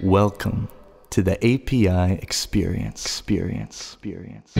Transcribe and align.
Welcome 0.00 0.68
to 1.10 1.22
the 1.22 1.36
API 1.44 2.20
experience. 2.22 3.04
Experience. 3.04 3.80
Experience. 3.80 4.54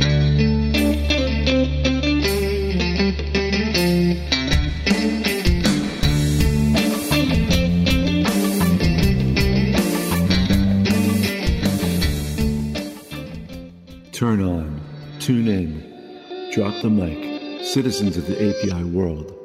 Turn 14.10 14.42
on, 14.42 14.80
tune 15.20 15.46
in, 15.46 16.50
drop 16.52 16.82
the 16.82 16.90
mic, 16.90 17.64
citizens 17.64 18.16
of 18.16 18.26
the 18.26 18.34
API 18.34 18.82
world. 18.82 19.39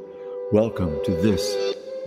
Welcome 0.52 1.04
to 1.06 1.12
this 1.12 1.56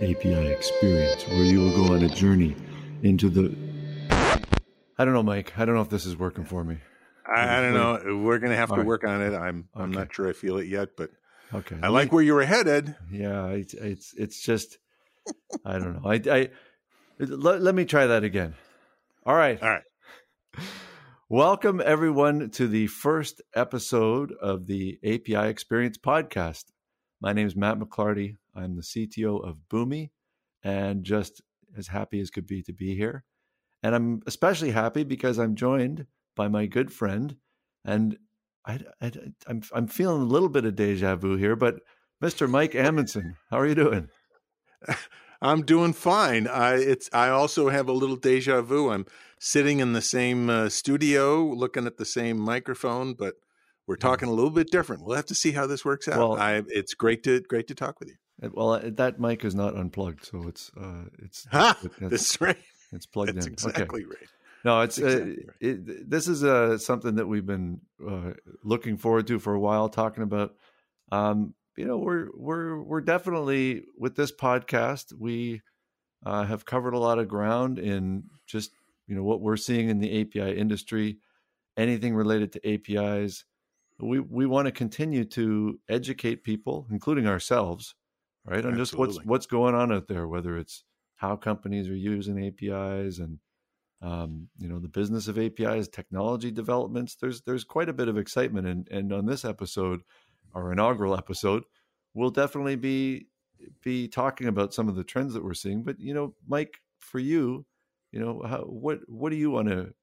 API 0.01 0.47
experience 0.47 1.27
where 1.27 1.43
you 1.43 1.59
will 1.59 1.75
go 1.87 1.93
on 1.93 2.03
a 2.03 2.09
journey 2.09 2.55
into 3.03 3.29
the. 3.29 3.55
I 4.97 5.05
don't 5.05 5.13
know, 5.13 5.23
Mike. 5.23 5.53
I 5.57 5.65
don't 5.65 5.75
know 5.75 5.81
if 5.81 5.89
this 5.89 6.05
is 6.05 6.15
working 6.17 6.45
for 6.45 6.63
me. 6.63 6.77
I, 7.27 7.57
I 7.57 7.61
don't 7.61 7.73
know. 7.73 8.23
We're 8.23 8.39
going 8.39 8.51
to 8.51 8.57
have 8.57 8.71
All 8.71 8.77
to 8.77 8.81
right. 8.81 8.87
work 8.87 9.03
on 9.03 9.21
it. 9.21 9.35
I'm 9.35 9.67
I'm 9.75 9.91
not 9.91 10.13
sure 10.13 10.29
I 10.29 10.33
feel 10.33 10.57
it 10.57 10.67
yet, 10.67 10.89
but 10.97 11.11
Okay. 11.53 11.77
I 11.81 11.89
like 11.89 12.11
where 12.11 12.23
you 12.23 12.33
were 12.33 12.45
headed. 12.45 12.95
Yeah, 13.11 13.47
it's 13.49 13.73
it's 13.73 14.13
it's 14.15 14.41
just 14.41 14.77
I 15.65 15.73
don't 15.79 16.01
know. 16.01 16.09
I 16.09 16.21
I 16.31 16.49
let, 17.19 17.61
let 17.61 17.75
me 17.75 17.85
try 17.85 18.07
that 18.07 18.23
again. 18.23 18.55
All 19.25 19.35
right. 19.35 19.61
All 19.61 19.69
right. 19.69 19.83
Welcome 21.27 21.81
everyone 21.83 22.49
to 22.51 22.67
the 22.67 22.87
first 22.87 23.41
episode 23.53 24.31
of 24.31 24.65
the 24.65 24.97
API 25.03 25.49
Experience 25.49 25.97
podcast. 25.97 26.65
My 27.21 27.33
name 27.33 27.47
is 27.47 27.55
Matt 27.55 27.77
McLarty. 27.77 28.37
I'm 28.55 28.75
the 28.75 28.81
CTO 28.81 29.45
of 29.45 29.59
Boomi 29.69 30.11
and 30.63 31.03
just 31.03 31.41
as 31.77 31.87
happy 31.87 32.19
as 32.21 32.29
could 32.29 32.47
be 32.47 32.61
to 32.63 32.73
be 32.73 32.95
here. 32.95 33.25
And 33.83 33.93
I'm 33.93 34.21
especially 34.25 34.71
happy 34.71 35.03
because 35.03 35.37
I'm 35.37 35.55
joined 35.55 36.05
by 36.35 36.47
my 36.47 36.65
good 36.65 36.91
friend 36.91 37.35
and 37.83 38.17
I, 38.65 38.79
I, 39.01 39.11
I'm 39.47 39.61
I'm 39.73 39.87
feeling 39.87 40.21
a 40.21 40.25
little 40.25 40.49
bit 40.49 40.65
of 40.65 40.75
deja 40.75 41.15
vu 41.15 41.35
here, 41.37 41.55
but 41.55 41.79
Mr. 42.21 42.49
Mike 42.49 42.75
Amundsen, 42.75 43.35
how 43.49 43.59
are 43.59 43.67
you 43.67 43.75
doing? 43.75 44.09
I'm 45.41 45.63
doing 45.63 45.93
fine. 45.93 46.47
I 46.47 46.75
it's 46.75 47.09
I 47.13 47.29
also 47.29 47.69
have 47.69 47.87
a 47.87 47.93
little 47.93 48.17
deja 48.17 48.61
vu. 48.61 48.91
I'm 48.91 49.05
sitting 49.39 49.79
in 49.79 49.93
the 49.93 50.01
same 50.01 50.49
uh, 50.49 50.69
studio, 50.69 51.43
looking 51.43 51.85
at 51.85 51.97
the 51.97 52.05
same 52.05 52.37
microphone, 52.37 53.13
but 53.13 53.35
we're 53.89 53.95
talking 53.97 54.29
a 54.29 54.31
little 54.31 54.51
bit 54.51 54.69
different. 54.71 55.03
We'll 55.03 55.15
have 55.17 55.25
to 55.25 55.35
see 55.35 55.51
how 55.51 55.65
this 55.67 55.83
works 55.83 56.07
out. 56.07 56.17
Well- 56.19 56.37
I, 56.39 56.61
it's 56.67 56.93
great 56.93 57.23
to 57.23 57.41
great 57.41 57.67
to 57.67 57.75
talk 57.75 57.99
with 57.99 58.09
you. 58.09 58.15
Uh, 58.41 58.49
Well, 58.53 58.73
uh, 58.73 58.81
that 58.93 59.19
mic 59.19 59.43
is 59.43 59.55
not 59.55 59.75
unplugged, 59.75 60.25
so 60.25 60.47
it's 60.47 60.71
uh, 60.79 61.05
it's 61.23 61.45
Ha! 61.51 61.77
it's, 61.83 61.95
That's 61.99 62.39
right. 62.41 62.57
it's 62.93 63.05
plugged 63.05 63.35
That's 63.35 63.47
in. 63.47 63.53
exactly 63.53 63.83
Okay. 64.03 64.09
right. 64.09 64.29
No, 64.63 64.81
it's 64.81 64.97
That's 64.97 65.15
uh, 65.15 65.25
right. 65.25 65.37
it, 65.59 66.09
this 66.09 66.27
is 66.27 66.43
uh, 66.43 66.77
something 66.77 67.15
that 67.15 67.27
we've 67.27 67.45
been 67.45 67.81
uh, 68.07 68.31
looking 68.63 68.97
forward 68.97 69.25
to 69.27 69.39
for 69.39 69.53
a 69.53 69.59
while, 69.59 69.89
talking 69.89 70.23
about. 70.23 70.53
Um, 71.11 71.53
you 71.77 71.85
know, 71.85 71.97
we're 71.97 72.27
we're 72.35 72.81
we're 72.83 73.01
definitely 73.01 73.83
with 73.97 74.15
this 74.15 74.31
podcast. 74.33 75.13
We 75.17 75.61
uh, 76.25 76.43
have 76.43 76.65
covered 76.65 76.93
a 76.93 76.99
lot 76.99 77.19
of 77.19 77.27
ground 77.29 77.79
in 77.79 78.25
just 78.45 78.71
you 79.07 79.15
know 79.15 79.23
what 79.23 79.41
we're 79.41 79.57
seeing 79.57 79.89
in 79.89 79.99
the 79.99 80.21
API 80.21 80.57
industry, 80.57 81.17
anything 81.77 82.13
related 82.15 82.51
to 82.53 82.73
APIs. 82.73 83.45
We 83.99 84.19
we 84.19 84.45
want 84.45 84.67
to 84.67 84.71
continue 84.71 85.25
to 85.25 85.79
educate 85.89 86.43
people, 86.43 86.87
including 86.89 87.27
ourselves, 87.27 87.95
right, 88.45 88.65
on 88.65 88.77
just 88.77 88.95
what's 88.95 89.23
what's 89.25 89.45
going 89.45 89.75
on 89.75 89.91
out 89.91 90.07
there, 90.07 90.27
whether 90.27 90.57
it's 90.57 90.83
how 91.15 91.35
companies 91.35 91.89
are 91.89 91.95
using 91.95 92.45
APIs 92.45 93.19
and 93.19 93.39
um, 94.01 94.47
you 94.57 94.69
know 94.69 94.79
the 94.79 94.87
business 94.87 95.27
of 95.27 95.37
APIs, 95.37 95.89
technology 95.89 96.51
developments. 96.51 97.15
There's 97.15 97.41
there's 97.41 97.65
quite 97.65 97.89
a 97.89 97.93
bit 97.93 98.07
of 98.07 98.17
excitement, 98.17 98.67
and 98.67 98.87
and 98.89 99.11
on 99.11 99.25
this 99.25 99.43
episode, 99.43 100.01
our 100.53 100.71
inaugural 100.71 101.17
episode, 101.17 101.63
we'll 102.13 102.29
definitely 102.29 102.77
be 102.77 103.27
be 103.83 104.07
talking 104.07 104.47
about 104.47 104.73
some 104.73 104.87
of 104.87 104.95
the 104.95 105.03
trends 105.03 105.33
that 105.33 105.43
we're 105.43 105.53
seeing. 105.53 105.83
But 105.83 105.99
you 105.99 106.13
know, 106.13 106.33
Mike, 106.47 106.79
for 106.99 107.19
you, 107.19 107.65
you 108.11 108.19
know, 108.19 108.41
how, 108.47 108.61
what 108.61 108.99
what 109.07 109.31
do 109.31 109.35
you 109.35 109.51
want 109.51 109.67
to 109.67 109.93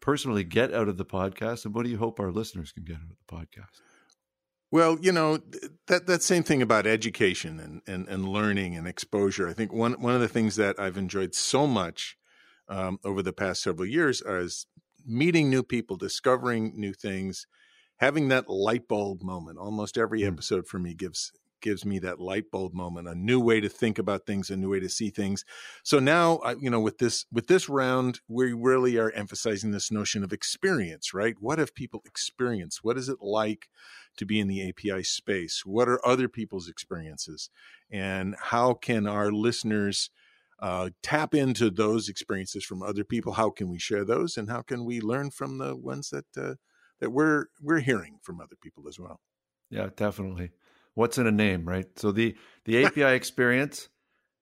personally 0.00 0.44
get 0.44 0.72
out 0.72 0.88
of 0.88 0.96
the 0.96 1.04
podcast, 1.04 1.64
and 1.64 1.74
what 1.74 1.84
do 1.84 1.90
you 1.90 1.98
hope 1.98 2.20
our 2.20 2.30
listeners 2.32 2.72
can 2.72 2.84
get 2.84 2.96
out 2.96 3.02
of 3.02 3.16
the 3.26 3.34
podcast? 3.34 3.80
Well, 4.70 4.98
you 5.00 5.12
know 5.12 5.38
that 5.86 6.06
that 6.06 6.22
same 6.22 6.42
thing 6.42 6.60
about 6.60 6.86
education 6.86 7.60
and, 7.60 7.82
and, 7.86 8.08
and 8.08 8.28
learning 8.28 8.76
and 8.76 8.86
exposure. 8.86 9.48
I 9.48 9.52
think 9.52 9.72
one 9.72 9.94
one 10.00 10.14
of 10.14 10.20
the 10.20 10.28
things 10.28 10.56
that 10.56 10.78
I've 10.78 10.96
enjoyed 10.98 11.34
so 11.34 11.66
much 11.66 12.16
um, 12.68 12.98
over 13.04 13.22
the 13.22 13.32
past 13.32 13.62
several 13.62 13.86
years 13.86 14.22
is 14.22 14.66
meeting 15.06 15.48
new 15.48 15.62
people, 15.62 15.96
discovering 15.96 16.72
new 16.76 16.92
things, 16.92 17.46
having 17.98 18.28
that 18.28 18.50
light 18.50 18.88
bulb 18.88 19.22
moment. 19.22 19.56
Almost 19.58 19.96
every 19.96 20.22
Mm. 20.22 20.32
episode 20.32 20.66
for 20.66 20.80
me 20.80 20.94
gives 20.94 21.32
gives 21.60 21.84
me 21.84 21.98
that 22.00 22.20
light 22.20 22.50
bulb 22.50 22.72
moment, 22.74 23.08
a 23.08 23.14
new 23.14 23.40
way 23.40 23.60
to 23.60 23.68
think 23.68 23.98
about 23.98 24.26
things, 24.26 24.50
a 24.50 24.56
new 24.56 24.70
way 24.70 24.80
to 24.80 24.88
see 24.88 25.10
things. 25.10 25.44
So 25.82 25.98
now, 25.98 26.36
I- 26.38 26.54
you 26.54 26.70
know, 26.70 26.80
with 26.80 26.98
this 26.98 27.26
with 27.32 27.46
this 27.46 27.68
round, 27.68 28.20
we 28.28 28.52
really 28.52 28.98
are 28.98 29.10
emphasizing 29.10 29.70
this 29.70 29.90
notion 29.90 30.22
of 30.24 30.32
experience, 30.32 31.12
right? 31.14 31.36
What 31.40 31.58
have 31.58 31.74
people 31.74 32.02
experienced? 32.04 32.84
What 32.84 32.98
is 32.98 33.08
it 33.08 33.18
like? 33.20 33.68
to 34.16 34.24
be 34.24 34.40
in 34.40 34.48
the 34.48 34.66
API 34.66 35.02
space? 35.02 35.64
What 35.64 35.88
are 35.88 36.04
other 36.06 36.28
people's 36.28 36.68
experiences? 36.68 37.50
And 37.90 38.34
how 38.40 38.74
can 38.74 39.06
our 39.06 39.30
listeners 39.30 40.10
uh, 40.58 40.90
tap 41.02 41.34
into 41.34 41.70
those 41.70 42.08
experiences 42.08 42.64
from 42.64 42.82
other 42.82 43.04
people? 43.04 43.34
How 43.34 43.50
can 43.50 43.68
we 43.68 43.78
share 43.78 44.04
those? 44.04 44.36
And 44.36 44.48
how 44.48 44.62
can 44.62 44.84
we 44.84 45.00
learn 45.00 45.30
from 45.30 45.58
the 45.58 45.76
ones 45.76 46.10
that 46.10 46.24
uh, 46.36 46.54
that 46.98 47.10
we're 47.10 47.46
we're 47.60 47.80
hearing 47.80 48.18
from 48.22 48.40
other 48.40 48.56
people 48.60 48.88
as 48.88 48.98
well? 48.98 49.20
Yeah, 49.68 49.90
definitely. 49.94 50.52
What's 50.96 51.18
in 51.18 51.26
a 51.26 51.32
name, 51.32 51.68
right? 51.68 51.86
So 51.96 52.10
the 52.10 52.34
the 52.64 52.84
API 52.84 53.14
experience, 53.14 53.90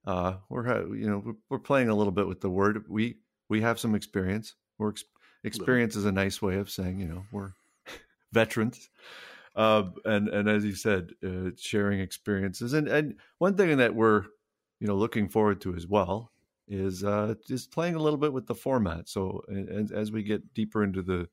uh, 0.07 0.37
we're 0.49 0.95
you 0.95 1.09
know 1.09 1.35
we're, 1.49 1.59
playing 1.59 1.89
a 1.89 1.95
little 1.95 2.13
bit 2.13 2.27
with 2.27 2.39
the 2.39 2.49
word. 2.49 2.85
We 2.87 3.17
we 3.49 3.61
have 3.61 3.77
some 3.77 3.93
experience. 3.93 4.55
We're 4.77 4.91
ex- 4.91 5.03
experience 5.43 5.97
is 5.97 6.05
a 6.05 6.13
nice 6.13 6.41
way 6.41 6.55
of 6.55 6.69
saying 6.69 6.99
you 6.99 7.07
know 7.07 7.25
we're 7.31 7.51
veterans. 8.31 8.89
Uh, 9.53 9.83
and 10.05 10.29
and 10.29 10.49
as 10.49 10.63
you 10.63 10.75
said, 10.75 11.11
uh, 11.25 11.51
sharing 11.57 11.99
experiences 11.99 12.73
and 12.73 12.87
and 12.87 13.15
one 13.37 13.57
thing 13.57 13.75
that 13.77 13.93
we're 13.93 14.23
you 14.79 14.87
know 14.87 14.95
looking 14.95 15.27
forward 15.27 15.59
to 15.61 15.75
as 15.75 15.85
well 15.85 16.31
is 16.69 17.03
uh, 17.03 17.35
just 17.45 17.71
playing 17.71 17.95
a 17.95 18.01
little 18.01 18.17
bit 18.17 18.33
with 18.33 18.47
the 18.47 18.55
format. 18.55 19.07
So 19.09 19.43
as, 19.69 19.91
as 19.91 20.11
we 20.11 20.23
get 20.23 20.53
deeper 20.53 20.83
into 20.85 21.01
the 21.01 21.27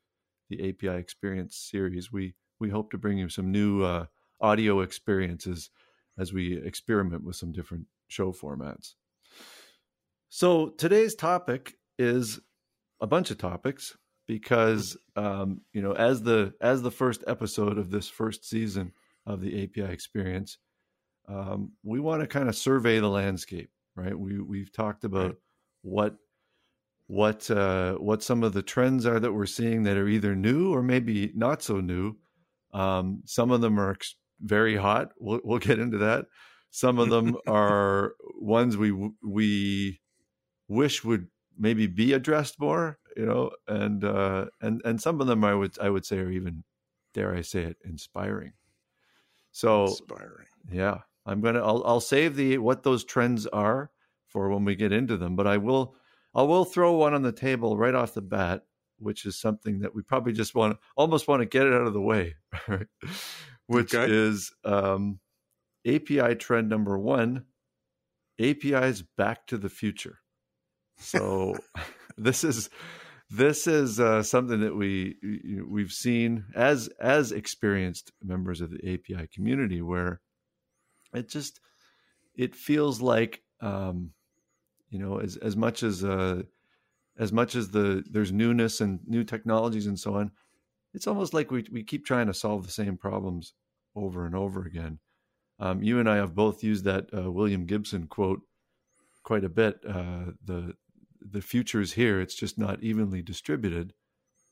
the 0.50 0.68
API 0.68 0.98
experience 0.98 1.56
series, 1.56 2.10
we 2.10 2.34
we 2.58 2.70
hope 2.70 2.90
to 2.90 2.98
bring 2.98 3.18
you 3.18 3.28
some 3.28 3.52
new 3.52 3.82
uh, 3.82 4.06
audio 4.42 4.80
experiences 4.80 5.70
as 6.18 6.32
we 6.32 6.58
experiment 6.58 7.24
with 7.24 7.36
some 7.36 7.52
different 7.52 7.86
show 8.08 8.32
formats. 8.32 8.94
So 10.28 10.68
today's 10.70 11.14
topic 11.14 11.74
is 11.98 12.40
a 13.00 13.06
bunch 13.06 13.30
of 13.30 13.38
topics 13.38 13.96
because 14.26 14.96
um, 15.16 15.62
you 15.72 15.82
know 15.82 15.92
as 15.92 16.22
the 16.22 16.54
as 16.60 16.82
the 16.82 16.90
first 16.90 17.24
episode 17.26 17.78
of 17.78 17.90
this 17.90 18.08
first 18.08 18.48
season 18.48 18.92
of 19.26 19.40
the 19.40 19.64
API 19.64 19.92
experience, 19.92 20.58
um, 21.28 21.72
we 21.82 22.00
want 22.00 22.20
to 22.20 22.26
kind 22.26 22.48
of 22.48 22.56
survey 22.56 22.98
the 22.98 23.08
landscape, 23.08 23.70
right? 23.94 24.18
We 24.18 24.40
we've 24.40 24.72
talked 24.72 25.04
about 25.04 25.36
what 25.82 26.16
what 27.06 27.50
uh, 27.50 27.94
what 27.94 28.22
some 28.22 28.42
of 28.42 28.52
the 28.52 28.62
trends 28.62 29.04
are 29.06 29.20
that 29.20 29.32
we're 29.32 29.46
seeing 29.46 29.82
that 29.82 29.96
are 29.96 30.08
either 30.08 30.34
new 30.34 30.72
or 30.72 30.82
maybe 30.82 31.30
not 31.34 31.62
so 31.62 31.80
new. 31.80 32.16
Um, 32.72 33.22
some 33.26 33.50
of 33.50 33.60
them 33.60 33.78
are 33.78 33.90
ex- 33.90 34.14
very 34.42 34.76
hot. 34.76 35.12
We'll, 35.18 35.40
we'll 35.44 35.58
get 35.58 35.78
into 35.78 35.98
that. 35.98 36.26
Some 36.70 36.98
of 36.98 37.10
them 37.10 37.36
are 37.46 38.14
ones 38.40 38.76
we 38.76 38.92
we 39.22 40.00
wish 40.68 41.04
would 41.04 41.28
maybe 41.58 41.86
be 41.86 42.12
addressed 42.12 42.58
more, 42.60 42.98
you 43.16 43.26
know, 43.26 43.50
and 43.68 44.04
uh, 44.04 44.46
and 44.60 44.80
and 44.84 45.00
some 45.00 45.20
of 45.20 45.26
them 45.26 45.44
I 45.44 45.54
would 45.54 45.78
I 45.78 45.90
would 45.90 46.04
say 46.06 46.18
are 46.18 46.30
even 46.30 46.64
dare 47.14 47.34
I 47.34 47.42
say 47.42 47.62
it 47.62 47.76
inspiring. 47.84 48.52
So 49.50 49.84
Inspiring. 49.84 50.46
yeah, 50.70 51.00
I'm 51.26 51.40
gonna 51.40 51.60
I'll 51.60 51.82
I'll 51.84 52.00
save 52.00 52.36
the 52.36 52.58
what 52.58 52.82
those 52.82 53.04
trends 53.04 53.46
are 53.48 53.90
for 54.26 54.48
when 54.48 54.64
we 54.64 54.74
get 54.74 54.92
into 54.92 55.16
them, 55.16 55.36
but 55.36 55.46
I 55.46 55.58
will 55.58 55.94
I 56.34 56.42
will 56.42 56.64
throw 56.64 56.94
one 56.94 57.14
on 57.14 57.22
the 57.22 57.32
table 57.32 57.76
right 57.76 57.94
off 57.94 58.14
the 58.14 58.22
bat, 58.22 58.64
which 58.98 59.26
is 59.26 59.38
something 59.38 59.80
that 59.80 59.94
we 59.94 60.02
probably 60.02 60.32
just 60.32 60.54
want 60.54 60.78
almost 60.96 61.28
want 61.28 61.40
to 61.42 61.46
get 61.46 61.66
it 61.66 61.74
out 61.74 61.86
of 61.86 61.92
the 61.92 62.00
way, 62.00 62.36
right? 62.68 62.86
Which 63.72 63.94
Okay. 63.94 64.06
is 64.06 64.52
um, 64.64 65.20
API 65.86 66.34
trend 66.36 66.68
number 66.68 66.98
one: 66.98 67.44
APIs 68.40 69.02
back 69.02 69.46
to 69.48 69.58
the 69.58 69.68
future. 69.70 70.18
So 70.98 71.64
this 72.16 72.44
is 72.44 72.70
this 73.30 73.66
is 73.66 73.98
uh, 73.98 74.22
something 74.22 74.60
that 74.60 74.76
we 74.76 75.16
we've 75.68 75.92
seen 75.92 76.44
as 76.54 76.88
as 77.00 77.32
experienced 77.32 78.12
members 78.22 78.60
of 78.60 78.70
the 78.70 78.94
API 78.94 79.28
community, 79.28 79.82
where 79.82 80.20
it 81.14 81.28
just 81.28 81.60
it 82.34 82.54
feels 82.54 83.00
like 83.00 83.42
um, 83.60 84.12
you 84.90 84.98
know 84.98 85.18
as 85.18 85.36
as 85.38 85.56
much 85.56 85.82
as 85.82 86.04
uh, 86.04 86.42
as 87.18 87.32
much 87.32 87.54
as 87.54 87.70
the 87.70 88.04
there's 88.10 88.32
newness 88.32 88.80
and 88.80 89.00
new 89.06 89.24
technologies 89.24 89.86
and 89.86 89.98
so 89.98 90.14
on, 90.16 90.30
it's 90.94 91.06
almost 91.06 91.34
like 91.34 91.50
we 91.50 91.66
we 91.72 91.82
keep 91.84 92.04
trying 92.04 92.26
to 92.26 92.34
solve 92.34 92.64
the 92.66 92.72
same 92.72 92.96
problems 92.96 93.54
over 93.94 94.26
and 94.26 94.34
over 94.34 94.62
again. 94.62 94.98
Um, 95.58 95.82
you 95.82 95.98
and 95.98 96.08
I 96.08 96.16
have 96.16 96.34
both 96.34 96.64
used 96.64 96.84
that 96.84 97.06
uh, 97.16 97.30
William 97.30 97.66
Gibson 97.66 98.06
quote 98.06 98.40
quite 99.22 99.44
a 99.44 99.48
bit. 99.48 99.80
Uh, 99.88 100.32
the 100.44 100.74
the 101.20 101.40
future 101.40 101.80
is 101.80 101.92
here; 101.92 102.20
it's 102.20 102.34
just 102.34 102.58
not 102.58 102.82
evenly 102.82 103.22
distributed. 103.22 103.92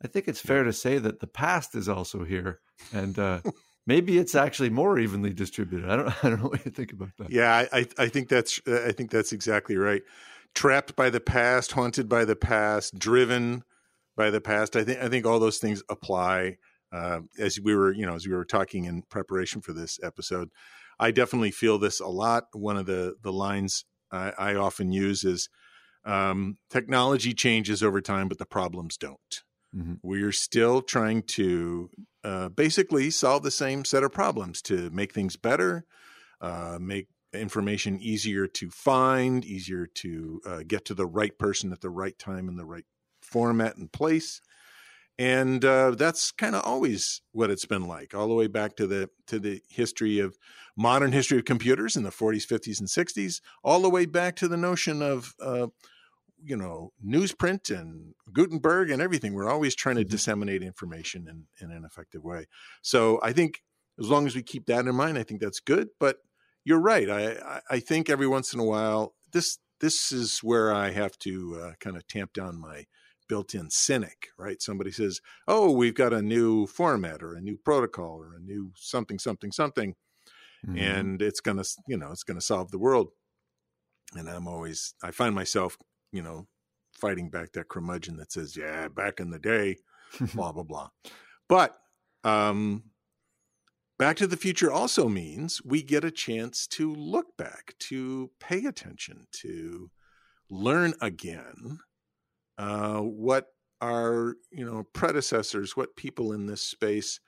I 0.03 0.09
think 0.09 0.29
it's 0.29 0.41
fair 0.41 0.65
to 0.65 0.73
say 0.73 0.99
that 0.99 1.21
the 1.21 1.27
past 1.27 1.75
is 1.75 1.89
also 1.89 2.25
here, 2.25 2.61
and 2.93 3.19
uh, 3.19 3.41
maybe 3.87 4.19
it's 4.19 4.35
actually 4.35 4.71
more 4.71 4.99
evenly 4.99 5.33
distributed. 5.33 5.91
I 5.91 5.97
don't, 5.97 6.09
I 6.25 6.29
don't 6.29 6.43
know 6.43 6.49
what 6.49 6.65
you 6.65 6.71
think 6.71 6.93
about 6.93 7.17
that. 7.19 7.31
Yeah, 7.31 7.67
I, 7.73 7.87
I 7.99 8.09
think 8.09 8.29
that's, 8.29 8.61
I 8.67 8.93
think 8.93 9.11
that's 9.11 9.33
exactly 9.33 9.77
right. 9.77 10.03
Trapped 10.55 10.97
by 10.97 11.11
the 11.11 11.21
past, 11.21 11.73
haunted 11.73 12.09
by 12.09 12.25
the 12.25 12.37
past, 12.37 12.99
driven 12.99 13.63
by 14.17 14.31
the 14.31 14.41
past. 14.41 14.77
I 14.77 14.85
think, 14.85 15.01
I 15.01 15.09
think 15.09 15.27
all 15.27 15.39
those 15.39 15.59
things 15.59 15.83
apply. 15.89 16.59
Uh, 16.93 17.21
as 17.39 17.61
we 17.61 17.75
were, 17.75 17.93
you 17.93 18.05
know, 18.05 18.15
as 18.15 18.27
we 18.27 18.35
were 18.35 18.45
talking 18.45 18.85
in 18.85 19.03
preparation 19.03 19.61
for 19.61 19.73
this 19.73 19.99
episode, 20.03 20.51
I 20.99 21.11
definitely 21.11 21.53
feel 21.53 21.79
this 21.79 22.01
a 22.01 22.09
lot. 22.09 22.45
One 22.53 22.77
of 22.77 22.87
the 22.87 23.15
the 23.23 23.33
lines 23.33 23.85
I, 24.11 24.33
I 24.39 24.55
often 24.55 24.93
use 24.93 25.25
is, 25.25 25.49
um, 26.05 26.59
"Technology 26.69 27.33
changes 27.33 27.83
over 27.83 28.01
time, 28.01 28.29
but 28.29 28.39
the 28.39 28.47
problems 28.47 28.97
don't." 28.97 29.43
Mm-hmm. 29.75 29.95
We're 30.03 30.33
still 30.33 30.83
trying 30.83 31.23
to 31.23 31.91
uh, 32.25 32.49
basically 32.49 33.11
solve 33.11 33.43
the 33.45 33.51
same 33.51 33.85
set 33.85 34.03
of 34.03 34.13
problems 34.13 34.63
to 34.63 34.91
make 34.91 35.15
things 35.15 35.37
better, 35.37 35.85
uh, 36.41 36.79
make 36.81 37.09
information 37.33 38.01
easier 38.01 38.47
to 38.47 38.71
find, 38.71 39.45
easier 39.45 39.87
to 39.87 40.41
uh, 40.45 40.63
get 40.67 40.85
to 40.87 40.95
the 40.95 41.07
right 41.07 41.39
person 41.39 41.73
at 41.73 41.81
the 41.81 41.91
right 41.91 42.19
time 42.19 42.49
in 42.49 42.57
the 42.57 42.65
right 42.65 42.85
format 43.23 43.77
and 43.77 43.93
place. 43.93 44.41
And 45.21 45.63
uh, 45.67 45.91
that's 45.91 46.33
kind 46.33 46.57
of 46.57 46.65
always 46.65 47.21
what 47.33 47.51
it's 47.51 47.67
been 47.67 47.87
like, 47.87 48.15
all 48.15 48.27
the 48.27 48.35
way 48.35 48.47
back 48.47 48.75
to 48.77 48.87
the 48.87 49.11
to 49.27 49.39
the 49.39 49.61
history 49.69 50.19
of 50.19 50.39
modern 50.79 51.13
history 51.13 51.37
of 51.37 51.45
computers 51.45 51.95
in 51.95 52.05
the 52.05 52.11
40s, 52.11 52.47
50s, 52.47 52.81
and 52.81 52.89
60s, 52.89 53.43
all 53.63 53.83
the 53.83 53.91
way 53.91 54.07
back 54.07 54.35
to 54.37 54.49
the 54.49 54.57
notion 54.57 55.03
of 55.03 55.35
uh, 55.39 55.67
you 56.43 56.57
know 56.57 56.95
newsprint 57.07 57.69
and 57.69 58.15
Gutenberg 58.33 58.91
and 58.91 59.03
everything. 59.03 59.35
We're 59.35 59.51
always 59.51 59.75
trying 59.75 59.97
to 59.97 60.05
mm-hmm. 60.05 60.11
disseminate 60.11 60.63
information 60.63 61.29
in, 61.29 61.45
in 61.61 61.71
an 61.71 61.85
effective 61.85 62.25
way. 62.25 62.47
So 62.81 63.21
I 63.23 63.35
think 63.35 63.63
as 63.99 64.09
long 64.09 64.27
as 64.27 64.35
we 64.35 64.43
keep 64.43 64.65
that 64.67 64.87
in 64.87 64.95
mind, 64.95 65.19
I 65.19 65.23
think 65.23 65.43
that's 65.43 65.61
good. 65.61 65.89
But 65.99 66.17
you're 66.65 66.81
right. 66.81 67.11
I 67.11 67.61
I 67.69 67.81
think 67.81 68.09
every 68.09 68.27
once 68.27 68.55
in 68.55 68.61
a 68.61 68.65
while 68.65 69.13
this 69.33 69.59
this 69.81 70.13
is 70.13 70.39
where 70.39 70.73
I 70.73 70.93
have 70.93 71.19
to 71.19 71.61
uh, 71.63 71.73
kind 71.79 71.99
of 71.99 72.07
tamp 72.07 72.33
down 72.33 72.59
my 72.59 72.87
built-in 73.31 73.71
cynic. 73.71 74.29
Right? 74.37 74.61
Somebody 74.61 74.91
says, 74.91 75.21
"Oh, 75.49 75.71
we've 75.71 75.95
got 75.95 76.13
a 76.13 76.21
new 76.21 76.67
format 76.67 77.23
or 77.23 77.35
a 77.35 77.41
new 77.41 77.57
protocol 77.57 78.23
or 78.23 78.35
a 78.35 78.41
new 78.41 78.73
something 78.77 79.19
something 79.19 79.53
something." 79.53 79.95
Mm-hmm. 80.67 80.77
And 80.77 81.23
it's 81.23 81.41
gonna, 81.41 81.65
you 81.89 81.97
know, 81.97 82.11
it's 82.11 82.25
gonna 82.25 82.43
solve 82.43 82.71
the 82.71 82.79
world 82.79 83.09
and 84.15 84.29
I'm 84.29 84.47
always 84.47 84.95
I 85.03 85.11
find 85.11 85.35
myself 85.35 85.79
you 86.13 86.23
know, 86.23 86.47
fighting 86.93 87.31
back 87.31 87.53
that 87.53 87.69
curmudgeon 87.69 88.17
that 88.19 88.33
says, 88.33 88.57
yeah, 88.57 88.89
back 88.89 89.21
in 89.21 89.31
the 89.31 89.39
day, 89.39 89.77
blah, 90.35 90.53
blah, 90.53 90.63
blah. 90.63 90.89
But 91.49 91.77
um, 92.25 92.85
Back 93.99 94.17
to 94.17 94.27
the 94.27 94.37
Future 94.37 94.73
also 94.73 95.09
means 95.09 95.63
we 95.65 95.83
get 95.83 96.05
a 96.05 96.11
chance 96.11 96.67
to 96.69 96.95
look 96.95 97.37
back, 97.37 97.75
to 97.81 98.31
pay 98.41 98.65
attention, 98.65 99.27
to 99.33 99.91
learn 100.49 100.95
again 101.03 101.81
uh, 102.61 103.01
what 103.01 103.47
our 103.81 104.37
you 104.53 104.65
know 104.65 104.85
predecessors, 104.93 105.77
what 105.77 105.97
people 105.97 106.33
in 106.33 106.47
this 106.47 106.63
space 106.63 107.21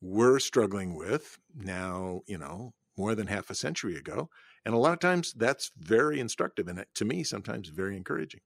were 0.00 0.40
struggling 0.40 0.96
with 0.96 1.38
now, 1.54 2.22
you 2.26 2.36
know, 2.36 2.74
more 2.96 3.14
than 3.14 3.28
half 3.28 3.50
a 3.50 3.54
century 3.54 3.96
ago, 3.96 4.28
and 4.64 4.74
a 4.74 4.78
lot 4.78 4.92
of 4.92 4.98
times 4.98 5.32
that's 5.34 5.70
very 5.78 6.18
instructive 6.18 6.66
and 6.66 6.84
to 6.94 7.04
me 7.04 7.22
sometimes 7.22 7.68
very 7.68 7.96
encouraging. 7.96 8.40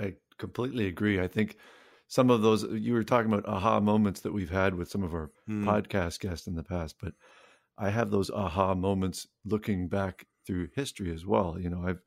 I 0.00 0.14
completely 0.36 0.88
agree. 0.88 1.20
I 1.20 1.28
think 1.28 1.56
some 2.08 2.28
of 2.28 2.42
those 2.42 2.64
you 2.64 2.92
were 2.92 3.04
talking 3.04 3.32
about 3.32 3.46
aha 3.46 3.78
moments 3.78 4.20
that 4.22 4.32
we've 4.32 4.50
had 4.50 4.74
with 4.74 4.90
some 4.90 5.04
of 5.04 5.14
our 5.14 5.30
mm. 5.48 5.64
podcast 5.64 6.18
guests 6.18 6.48
in 6.48 6.56
the 6.56 6.64
past, 6.64 6.96
but 7.00 7.12
I 7.78 7.90
have 7.90 8.10
those 8.10 8.30
aha 8.30 8.74
moments 8.74 9.28
looking 9.44 9.86
back 9.86 10.26
through 10.44 10.70
history 10.74 11.14
as 11.14 11.24
well. 11.24 11.56
You 11.56 11.70
know, 11.70 11.84
I've 11.86 12.02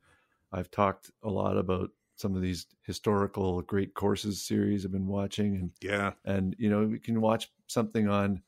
I've 0.52 0.70
talked 0.70 1.10
a 1.22 1.30
lot 1.30 1.56
about 1.56 1.88
some 2.16 2.36
of 2.36 2.42
these 2.42 2.66
historical 2.82 3.60
great 3.62 3.94
courses 3.94 4.40
series 4.42 4.84
I've 4.84 4.92
been 4.92 5.06
watching 5.06 5.56
and 5.56 5.70
yeah. 5.80 6.12
And 6.24 6.54
you 6.58 6.70
know, 6.70 6.86
we 6.86 6.98
can 6.98 7.20
watch 7.20 7.50
something 7.66 8.08
on 8.08 8.42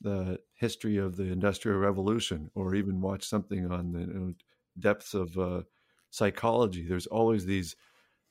the 0.00 0.38
history 0.54 0.96
of 0.96 1.16
the 1.16 1.24
Industrial 1.24 1.78
Revolution, 1.78 2.50
or 2.54 2.74
even 2.74 3.00
watch 3.00 3.24
something 3.24 3.70
on 3.70 3.92
the 3.92 4.00
you 4.00 4.06
know, 4.06 4.32
depths 4.78 5.14
of 5.14 5.36
uh, 5.38 5.62
psychology. 6.10 6.86
There's 6.86 7.06
always 7.06 7.44
these, 7.44 7.76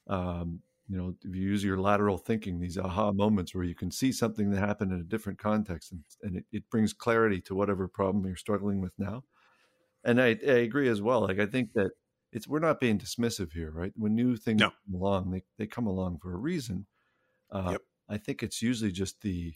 um, 0.08 0.60
you 0.88 0.98
know, 0.98 1.14
if 1.24 1.36
you 1.36 1.44
use 1.44 1.64
your 1.64 1.78
lateral 1.78 2.18
thinking, 2.18 2.60
these 2.60 2.78
aha 2.78 3.12
moments 3.12 3.54
where 3.54 3.64
you 3.64 3.76
can 3.76 3.92
see 3.92 4.12
something 4.12 4.50
that 4.50 4.60
happened 4.60 4.92
in 4.92 5.00
a 5.00 5.04
different 5.04 5.38
context, 5.38 5.92
and, 5.92 6.04
and 6.24 6.38
it, 6.38 6.46
it, 6.52 6.70
brings 6.72 6.94
clarity 6.94 7.40
to 7.42 7.56
whatever 7.56 7.88
problem 7.88 8.26
you're 8.26 8.36
struggling 8.36 8.82
with 8.82 8.94
now. 8.98 9.24
And 10.04 10.20
I, 10.20 10.38
I, 10.48 10.60
agree 10.62 10.90
as 10.90 11.02
well. 11.02 11.22
Like 11.22 11.40
I 11.40 11.46
think 11.46 11.74
that 11.74 11.92
it's 12.32 12.48
we're 12.48 12.60
not 12.60 12.80
being 12.80 13.00
dismissive 13.00 13.54
here, 13.54 13.72
right? 13.72 13.92
When 13.96 14.16
new 14.16 14.36
things 14.36 14.60
no. 14.60 14.70
come 14.70 15.02
along, 15.02 15.32
they 15.32 15.44
they 15.58 15.68
come 15.68 15.88
along 15.88 16.20
for 16.20 16.34
a 16.34 16.38
reason. 16.38 16.86
Uh, 17.52 17.70
yep. 17.72 17.82
I 18.08 18.18
think 18.18 18.44
it's 18.44 18.62
usually 18.62 18.92
just 18.92 19.22
the 19.22 19.54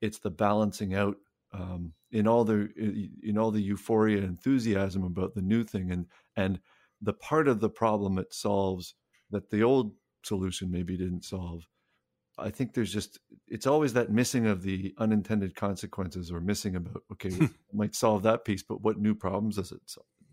it's 0.00 0.18
the 0.18 0.30
balancing 0.30 0.94
out 0.94 1.16
um, 1.52 1.92
in 2.10 2.26
all 2.26 2.44
the 2.44 2.70
in 3.22 3.38
all 3.38 3.50
the 3.50 3.62
euphoria 3.62 4.18
and 4.18 4.26
enthusiasm 4.26 5.04
about 5.04 5.34
the 5.34 5.42
new 5.42 5.64
thing 5.64 5.90
and 5.90 6.06
and 6.36 6.60
the 7.00 7.12
part 7.12 7.48
of 7.48 7.60
the 7.60 7.70
problem 7.70 8.18
it 8.18 8.32
solves 8.32 8.94
that 9.30 9.50
the 9.50 9.62
old 9.62 9.92
solution 10.22 10.70
maybe 10.70 10.96
didn't 10.96 11.24
solve 11.24 11.66
i 12.38 12.50
think 12.50 12.74
there's 12.74 12.92
just 12.92 13.20
it's 13.46 13.66
always 13.66 13.92
that 13.92 14.10
missing 14.10 14.46
of 14.46 14.62
the 14.62 14.94
unintended 14.98 15.54
consequences 15.54 16.32
or 16.32 16.40
missing 16.40 16.76
about 16.76 17.02
okay 17.12 17.30
might 17.72 17.94
solve 17.94 18.22
that 18.22 18.44
piece 18.44 18.62
but 18.62 18.82
what 18.82 18.98
new 18.98 19.14
problems 19.14 19.56
does 19.56 19.72
it 19.72 19.80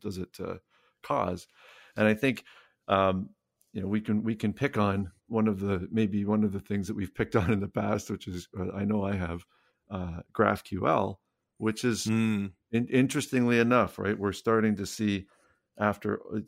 does 0.01 0.17
it 0.17 0.29
uh, 0.39 0.55
cause 1.03 1.47
and 1.95 2.07
i 2.07 2.13
think 2.13 2.43
um, 2.87 3.29
you 3.71 3.81
know 3.81 3.87
we 3.87 4.01
can 4.01 4.23
we 4.23 4.35
can 4.35 4.53
pick 4.53 4.77
on 4.77 5.11
one 5.27 5.47
of 5.47 5.59
the 5.59 5.87
maybe 5.91 6.25
one 6.25 6.43
of 6.43 6.51
the 6.51 6.59
things 6.59 6.87
that 6.87 6.95
we've 6.95 7.15
picked 7.15 7.35
on 7.41 7.51
in 7.51 7.59
the 7.59 7.67
past 7.67 8.09
which 8.09 8.27
is 8.27 8.47
uh, 8.59 8.71
i 8.75 8.83
know 8.83 9.03
i 9.03 9.13
have 9.13 9.45
uh, 9.93 10.21
GraphQL, 10.33 11.17
which 11.57 11.83
is 11.83 12.05
mm. 12.05 12.51
in, 12.71 12.87
interestingly 12.87 13.59
enough, 13.59 13.99
right? 13.99 14.17
We're 14.17 14.33
starting 14.33 14.75
to 14.77 14.85
see 14.85 15.27
after, 15.79 16.19
uh, 16.33 16.39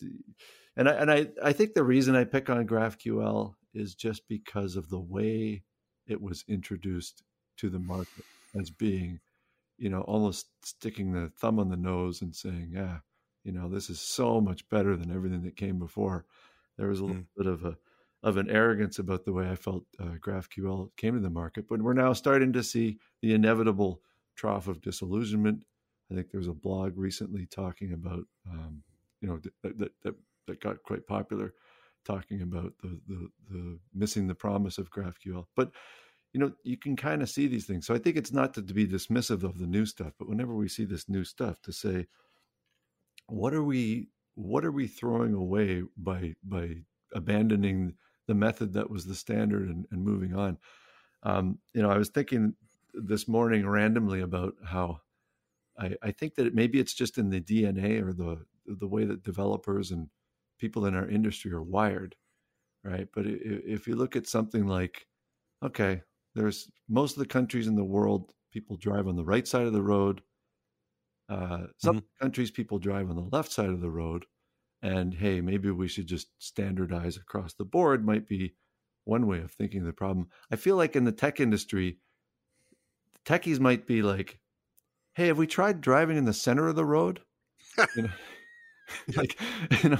and 0.76 0.90
I, 0.90 0.94
and 0.94 1.12
I, 1.12 1.28
I 1.44 1.54
think 1.54 1.74
the 1.74 1.84
reason 1.84 2.16
I 2.16 2.24
pick 2.24 2.50
on 2.50 2.68
GraphQL 2.68 3.54
is 3.74 3.96
just 3.96 4.28
because 4.28 4.76
of 4.76 4.90
the 4.90 5.00
way 5.00 5.64
it 6.08 6.22
was 6.22 6.44
introduced 6.48 7.24
to 7.58 7.70
the 7.70 7.80
market 7.80 8.26
as 8.60 8.70
being, 8.70 9.20
you 9.78 9.90
know, 9.90 10.02
almost 10.02 10.48
sticking 10.64 11.12
the 11.12 11.32
thumb 11.40 11.60
on 11.60 11.70
the 11.70 11.78
nose 11.78 12.22
and 12.22 12.36
saying, 12.36 12.72
yeah, 12.74 12.98
you 13.46 13.52
know, 13.52 13.70
this 13.70 13.90
is 13.90 14.02
so 14.02 14.42
much 14.42 14.68
better 14.70 14.98
than 14.98 15.12
everything 15.12 15.44
that 15.44 15.56
came 15.56 15.80
before. 15.80 16.26
There 16.78 16.90
was 16.90 17.00
a 17.00 17.06
little 17.06 17.22
mm. 17.22 17.28
bit 17.38 17.48
of 17.48 17.64
a 17.64 17.78
of 18.24 18.38
an 18.38 18.50
arrogance 18.50 18.98
about 18.98 19.24
the 19.24 19.32
way 19.32 19.48
I 19.48 19.56
felt 19.56 19.84
uh, 20.00 20.16
GraphQL 20.20 20.90
came 20.98 21.14
to 21.14 21.20
the 21.20 21.30
market. 21.30 21.68
But 21.70 21.84
we're 21.84 21.94
now 21.94 22.12
starting 22.14 22.52
to 22.54 22.64
see 22.64 22.98
the 23.22 23.36
inevitable 23.36 24.02
trough 24.36 24.68
of 24.68 24.82
disillusionment. 24.82 25.64
I 26.12 26.16
think 26.16 26.32
there 26.32 26.40
was 26.40 26.48
a 26.48 26.54
blog 26.54 26.98
recently 26.98 27.46
talking 27.46 27.94
about, 27.94 28.24
um, 28.50 28.82
you 29.22 29.28
know, 29.28 29.40
that, 29.62 29.78
that, 29.78 29.92
that, 30.02 30.16
that 30.48 30.60
got 30.60 30.82
quite 30.82 31.06
popular, 31.06 31.54
talking 32.04 32.42
about 32.42 32.74
the, 32.82 33.00
the, 33.08 33.30
the 33.52 33.80
missing 33.94 34.26
the 34.26 34.34
promise 34.34 34.80
of 34.80 34.90
GraphQL. 34.90 35.46
But 35.56 35.72
you 36.34 36.40
know, 36.40 36.52
you 36.64 36.78
can 36.78 36.98
kind 36.98 37.22
of 37.22 37.30
see 37.30 37.48
these 37.48 37.66
things. 37.66 37.86
So 37.86 37.94
I 37.94 37.98
think 37.98 38.18
it's 38.18 38.34
not 38.34 38.56
to, 38.56 38.62
to 38.62 38.74
be 38.74 38.86
dismissive 38.86 39.44
of 39.44 39.58
the 39.58 39.68
new 39.68 39.86
stuff, 39.86 40.12
but 40.20 40.28
whenever 40.28 40.54
we 40.54 40.68
see 40.68 40.84
this 40.84 41.08
new 41.08 41.24
stuff, 41.24 41.62
to 41.62 41.72
say, 41.72 42.08
what 43.28 43.54
are 43.54 43.64
we, 43.64 44.10
what 44.36 44.66
are 44.66 44.72
we 44.72 44.88
throwing 44.88 45.34
away 45.34 45.84
by 45.98 46.36
by 46.44 46.78
abandoning 47.14 47.96
the 48.28 48.36
method 48.36 48.74
that 48.74 48.90
was 48.90 49.06
the 49.06 49.16
standard 49.16 49.70
and, 49.70 49.86
and 49.92 50.04
moving 50.04 50.36
on. 50.36 50.58
Um, 51.24 51.60
you 51.74 51.82
know, 51.82 51.90
I 51.90 51.98
was 51.98 52.10
thinking 52.10 52.56
this 52.94 53.28
morning 53.28 53.68
randomly 53.68 54.22
about 54.22 54.54
how 54.66 55.02
I, 55.80 55.96
I 56.02 56.12
think 56.12 56.36
that 56.36 56.48
it, 56.48 56.56
maybe 56.56 56.80
it's 56.80 56.94
just 56.94 57.18
in 57.18 57.30
the 57.30 57.42
DNA 57.42 58.02
or 58.02 58.14
the 58.14 58.46
the 58.66 58.88
way 58.88 59.06
that 59.06 59.24
developers 59.24 59.92
and 59.92 60.10
people 60.60 60.86
in 60.86 60.96
our 60.96 61.08
industry 61.08 61.52
are 61.52 61.62
wired, 61.62 62.16
right? 62.84 63.08
But 63.14 63.26
if 63.28 63.88
you 63.88 63.96
look 63.96 64.16
at 64.16 64.28
something 64.28 64.68
like, 64.68 65.08
okay, 65.64 66.02
there's 66.36 66.72
most 66.90 67.14
of 67.14 67.20
the 67.20 67.28
countries 67.28 67.68
in 67.68 67.76
the 67.76 67.84
world, 67.84 68.34
people 68.52 68.78
drive 68.78 69.08
on 69.08 69.16
the 69.16 69.26
right 69.26 69.48
side 69.48 69.68
of 69.68 69.74
the 69.74 69.84
road. 69.84 70.22
Uh, 71.28 71.68
some 71.78 71.98
mm-hmm. 71.98 72.24
countries 72.24 72.52
people 72.52 72.80
drive 72.80 73.10
on 73.10 73.16
the 73.16 73.30
left 73.36 73.52
side 73.52 73.70
of 73.70 73.82
the 73.82 73.90
road, 73.90 74.26
and 74.82 75.14
hey, 75.14 75.42
maybe 75.42 75.72
we 75.72 75.88
should 75.88 76.08
just 76.08 76.28
standardize 76.40 77.18
across 77.18 77.54
the 77.54 77.66
board. 77.66 78.06
Might 78.06 78.28
be 78.28 78.56
one 79.06 79.28
way 79.28 79.40
of 79.40 79.52
thinking 79.52 79.82
of 79.82 79.88
the 79.88 79.94
problem. 79.94 80.28
I 80.52 80.56
feel 80.56 80.76
like 80.76 80.96
in 80.96 81.06
the 81.06 81.12
tech 81.12 81.40
industry, 81.40 82.00
techies 83.26 83.60
might 83.60 83.88
be 83.88 84.02
like, 84.02 84.40
"Hey, 85.14 85.28
have 85.28 85.38
we 85.38 85.48
tried 85.48 85.82
driving 85.82 86.18
in 86.18 86.26
the 86.26 86.34
center 86.34 86.68
of 86.68 86.76
the 86.76 86.86
road?" 86.86 87.22
you 87.96 88.04
know, 88.04 88.10
like 89.16 89.40
you 89.84 89.90
know, 89.90 90.00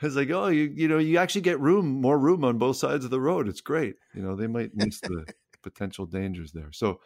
it's 0.00 0.16
like, 0.16 0.30
oh, 0.30 0.48
you 0.48 0.72
you 0.74 0.88
know, 0.88 0.98
you 0.98 1.18
actually 1.18 1.42
get 1.42 1.60
room, 1.60 2.00
more 2.00 2.18
room 2.18 2.44
on 2.44 2.58
both 2.58 2.76
sides 2.76 3.04
of 3.04 3.10
the 3.10 3.20
road. 3.20 3.48
It's 3.48 3.60
great. 3.60 3.96
You 4.14 4.22
know, 4.22 4.36
they 4.36 4.46
might 4.46 4.74
miss 4.74 5.00
the 5.00 5.26
potential 5.62 6.06
dangers 6.06 6.52
there. 6.52 6.72
So, 6.72 7.00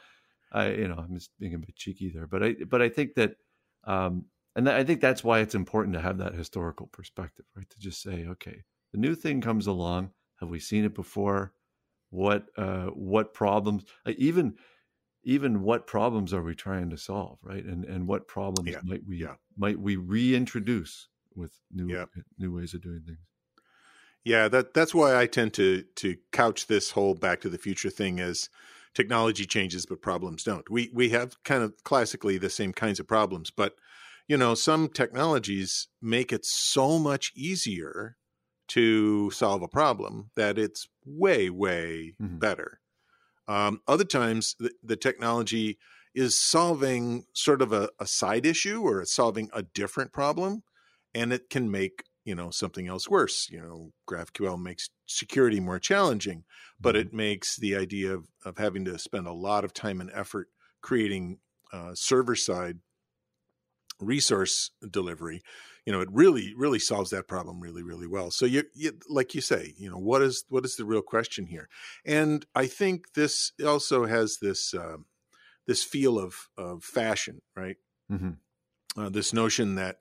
I 0.52 0.70
you 0.70 0.88
know, 0.88 0.96
I'm 0.96 1.14
just 1.14 1.30
being 1.38 1.54
a 1.54 1.58
bit 1.58 1.76
cheeky 1.76 2.10
there, 2.14 2.26
but 2.26 2.42
I 2.42 2.54
but 2.68 2.82
I 2.82 2.88
think 2.88 3.14
that, 3.14 3.36
um, 3.86 4.26
and 4.54 4.68
I 4.68 4.84
think 4.84 5.00
that's 5.00 5.22
why 5.22 5.40
it's 5.40 5.54
important 5.54 5.94
to 5.94 6.00
have 6.00 6.18
that 6.18 6.34
historical 6.34 6.86
perspective, 6.86 7.44
right? 7.54 7.68
To 7.68 7.78
just 7.78 8.02
say, 8.02 8.26
okay, 8.26 8.64
the 8.92 8.98
new 8.98 9.14
thing 9.14 9.40
comes 9.40 9.66
along. 9.66 10.10
Have 10.40 10.48
we 10.48 10.60
seen 10.60 10.84
it 10.84 10.94
before? 10.94 11.52
What 12.10 12.46
uh, 12.56 12.86
what 12.86 13.34
problems? 13.34 13.84
Uh, 14.06 14.12
even 14.16 14.54
even 15.24 15.62
what 15.62 15.86
problems 15.86 16.32
are 16.32 16.42
we 16.42 16.54
trying 16.54 16.88
to 16.90 16.96
solve, 16.96 17.38
right? 17.42 17.64
And 17.64 17.84
and 17.84 18.06
what 18.06 18.28
problems 18.28 18.70
yeah. 18.70 18.80
might 18.84 19.02
we 19.06 19.18
yeah. 19.18 19.34
might 19.56 19.78
we 19.78 19.96
reintroduce 19.96 21.08
with 21.34 21.52
new 21.72 21.92
yeah. 21.92 22.06
new 22.38 22.54
ways 22.54 22.74
of 22.74 22.82
doing 22.82 23.02
things? 23.04 23.18
Yeah, 24.24 24.48
that 24.48 24.72
that's 24.72 24.94
why 24.94 25.16
I 25.16 25.26
tend 25.26 25.52
to 25.54 25.82
to 25.96 26.16
couch 26.32 26.66
this 26.66 26.92
whole 26.92 27.14
Back 27.14 27.40
to 27.42 27.48
the 27.48 27.58
Future 27.58 27.90
thing 27.90 28.20
as 28.20 28.48
technology 28.96 29.44
changes 29.44 29.84
but 29.84 30.00
problems 30.00 30.42
don't. 30.42 30.68
We 30.70 30.90
we 30.92 31.10
have 31.10 31.36
kind 31.44 31.62
of 31.62 31.74
classically 31.84 32.38
the 32.38 32.50
same 32.50 32.72
kinds 32.72 32.98
of 32.98 33.06
problems, 33.06 33.50
but 33.50 33.74
you 34.26 34.36
know, 34.36 34.54
some 34.54 34.88
technologies 34.88 35.86
make 36.02 36.32
it 36.32 36.44
so 36.44 36.98
much 36.98 37.30
easier 37.36 38.16
to 38.68 39.30
solve 39.30 39.62
a 39.62 39.68
problem 39.68 40.30
that 40.34 40.58
it's 40.58 40.88
way 41.04 41.50
way 41.50 42.14
mm-hmm. 42.20 42.38
better. 42.38 42.80
Um, 43.46 43.80
other 43.86 44.04
times, 44.04 44.56
the, 44.58 44.72
the, 44.82 44.96
technology 44.96 45.78
is 46.16 46.40
solving 46.40 47.26
sort 47.32 47.62
of 47.62 47.72
a, 47.72 47.90
a 48.00 48.06
side 48.06 48.44
issue 48.44 48.80
or 48.82 49.00
it's 49.00 49.14
solving 49.14 49.50
a 49.52 49.62
different 49.62 50.12
problem, 50.12 50.64
and 51.14 51.32
it 51.32 51.48
can 51.48 51.70
make 51.70 52.02
you 52.26 52.34
know 52.34 52.50
something 52.50 52.88
else 52.88 53.08
worse. 53.08 53.48
You 53.50 53.60
know, 53.60 53.92
GraphQL 54.06 54.60
makes 54.60 54.90
security 55.06 55.60
more 55.60 55.78
challenging, 55.78 56.44
but 56.78 56.94
mm-hmm. 56.94 57.08
it 57.08 57.14
makes 57.14 57.56
the 57.56 57.76
idea 57.76 58.12
of, 58.12 58.26
of 58.44 58.58
having 58.58 58.84
to 58.84 58.98
spend 58.98 59.26
a 59.26 59.32
lot 59.32 59.64
of 59.64 59.72
time 59.72 60.00
and 60.00 60.10
effort 60.12 60.48
creating 60.82 61.38
uh, 61.72 61.92
server 61.94 62.36
side 62.36 62.80
resource 63.98 64.72
delivery 64.90 65.42
you 65.86 65.92
know 65.92 66.02
it 66.02 66.08
really 66.12 66.52
really 66.54 66.78
solves 66.78 67.08
that 67.08 67.26
problem 67.26 67.60
really 67.60 67.82
really 67.82 68.06
well 68.06 68.30
so 68.30 68.44
you, 68.44 68.62
you, 68.74 68.92
like 69.08 69.34
you 69.34 69.40
say 69.40 69.72
you 69.78 69.88
know 69.88 69.96
what 69.96 70.20
is 70.20 70.44
what 70.50 70.66
is 70.66 70.76
the 70.76 70.84
real 70.84 71.00
question 71.00 71.46
here 71.46 71.66
and 72.04 72.44
i 72.54 72.66
think 72.66 73.14
this 73.14 73.52
also 73.64 74.04
has 74.04 74.36
this 74.42 74.74
uh, 74.74 74.98
this 75.66 75.82
feel 75.82 76.18
of 76.18 76.50
of 76.58 76.84
fashion 76.84 77.40
right 77.56 77.76
mm-hmm. 78.12 78.32
uh, 79.00 79.08
this 79.08 79.32
notion 79.32 79.76
that 79.76 79.96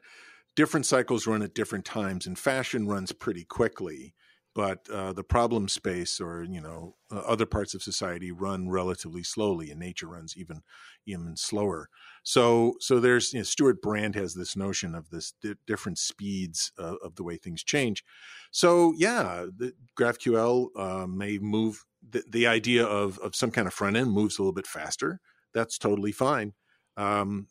different 0.56 0.86
cycles 0.86 1.28
run 1.28 1.42
at 1.42 1.54
different 1.56 1.86
times 1.86 2.26
and 2.26 2.38
fashion 2.40 2.88
runs 2.88 3.12
pretty 3.12 3.46
quickly. 3.46 4.14
But 4.54 4.90
uh, 4.90 5.12
the 5.12 5.24
problem 5.24 5.68
space 5.68 6.22
or 6.22 6.44
you 6.44 6.62
know 6.62 6.96
uh, 7.12 7.18
other 7.20 7.46
parts 7.46 7.74
of 7.74 7.84
society 7.84 8.32
run 8.32 8.70
relatively 8.70 9.22
slowly 9.22 9.70
and 9.70 9.78
nature 9.80 10.08
runs 10.08 10.38
even 10.38 10.62
even 11.06 11.36
slower. 11.36 11.90
So 12.24 12.76
so 12.80 13.02
there's 13.02 13.34
you 13.34 13.40
know, 13.40 13.44
Stewart 13.44 13.82
Brand 13.82 14.16
has 14.16 14.34
this 14.34 14.56
notion 14.56 14.96
of 14.96 15.10
this 15.10 15.34
di- 15.42 15.56
different 15.68 15.98
speeds 15.98 16.72
uh, 16.80 16.96
of 17.04 17.16
the 17.16 17.24
way 17.24 17.36
things 17.36 17.66
change. 17.66 18.06
So 18.52 18.94
yeah 18.98 19.46
the 19.58 19.74
graphql 20.00 20.70
uh, 20.78 21.06
may 21.08 21.38
move 21.38 21.84
the, 22.08 22.24
the 22.30 22.48
idea 22.48 22.86
of 22.86 23.20
of 23.20 23.36
some 23.36 23.52
kind 23.52 23.68
of 23.68 23.74
front 23.74 23.98
end 23.98 24.12
moves 24.12 24.38
a 24.38 24.42
little 24.42 24.54
bit 24.54 24.68
faster. 24.68 25.20
That's 25.54 25.78
totally 25.78 26.14
fine. 26.14 26.54
Um, 26.96 27.48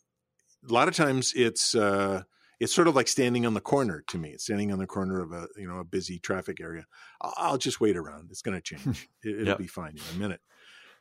a 0.67 0.73
lot 0.73 0.87
of 0.87 0.95
times 0.95 1.33
it's 1.35 1.75
uh, 1.75 2.23
it's 2.59 2.73
sort 2.73 2.87
of 2.87 2.95
like 2.95 3.07
standing 3.07 3.45
on 3.45 3.53
the 3.53 3.61
corner 3.61 4.03
to 4.07 4.17
me. 4.17 4.29
It's 4.29 4.45
standing 4.45 4.71
on 4.71 4.79
the 4.79 4.87
corner 4.87 5.21
of 5.21 5.31
a 5.31 5.47
you 5.57 5.67
know 5.67 5.79
a 5.79 5.83
busy 5.83 6.19
traffic 6.19 6.61
area. 6.61 6.85
I'll, 7.21 7.33
I'll 7.37 7.57
just 7.57 7.81
wait 7.81 7.97
around. 7.97 8.29
It's 8.31 8.41
going 8.41 8.55
to 8.61 8.61
change. 8.61 9.09
it, 9.23 9.37
will 9.37 9.47
yep. 9.47 9.57
be 9.57 9.67
fine 9.67 9.95
in 10.11 10.15
a 10.15 10.19
minute. 10.19 10.41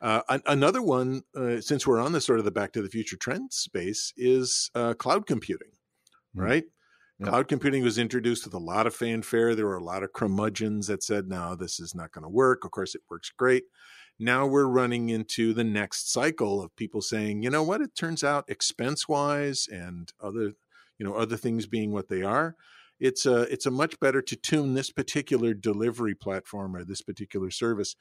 Uh, 0.01 0.39
another 0.47 0.83
one, 0.83 1.23
uh, 1.35 1.61
since 1.61 1.87
we're 1.87 2.01
on 2.01 2.13
the 2.13 2.21
sort 2.21 2.39
of 2.39 2.45
the 2.45 2.51
Back 2.51 2.73
to 2.73 2.83
the 2.83 2.91
Future 2.91 3.17
trend 3.17 3.53
space, 3.53 4.13
is 4.17 4.71
uh, 4.75 4.93
cloud 4.95 5.27
computing. 5.27 5.69
Mm. 6.37 6.43
Right, 6.43 6.65
yep. 7.21 7.29
cloud 7.29 7.49
computing 7.49 7.83
was 7.83 7.97
introduced 7.97 8.45
with 8.45 8.55
a 8.55 8.59
lot 8.59 8.87
of 8.87 8.95
fanfare. 8.95 9.55
There 9.55 9.67
were 9.67 9.77
a 9.77 9.85
lot 9.85 10.03
of 10.03 10.13
curmudgeons 10.13 10.89
that 10.89 11.03
said, 11.03 11.29
"No, 11.29 11.55
this 11.55 11.81
is 11.81 11.95
not 11.95 12.13
going 12.13 12.25
to 12.25 12.29
work." 12.29 12.65
Of 12.65 12.73
course, 12.73 12.95
it 12.95 13.03
works 13.09 13.31
great. 13.31 13.65
Now 14.19 14.47
we're 14.47 14.67
running 14.67 15.09
into 15.09 15.53
the 15.53 15.65
next 15.65 16.13
cycle 16.13 16.63
of 16.63 16.77
people 16.77 17.01
saying, 17.01 17.43
"You 17.43 17.51
know 17.51 17.63
what? 17.63 17.81
It 17.81 17.95
turns 17.95 18.23
out 18.23 18.45
expense 18.49 19.09
wise 19.09 19.69
and 19.73 20.13
other 20.21 20.53
you 20.99 21.07
know 21.07 21.15
other 21.15 21.37
things 21.37 21.67
being 21.67 21.93
what 21.93 22.09
they 22.09 22.23
are. 22.23 22.57
It's 23.01 23.27
a 23.27 23.43
it's 23.43 23.67
a 23.67 23.71
much 23.71 23.99
better 24.01 24.23
to 24.23 24.37
tune 24.37 24.75
this 24.75 24.91
particular 24.91 25.55
delivery 25.55 26.15
platform 26.15 26.77
or 26.77 26.85
this 26.85 27.03
particular 27.03 27.51
service 27.51 27.97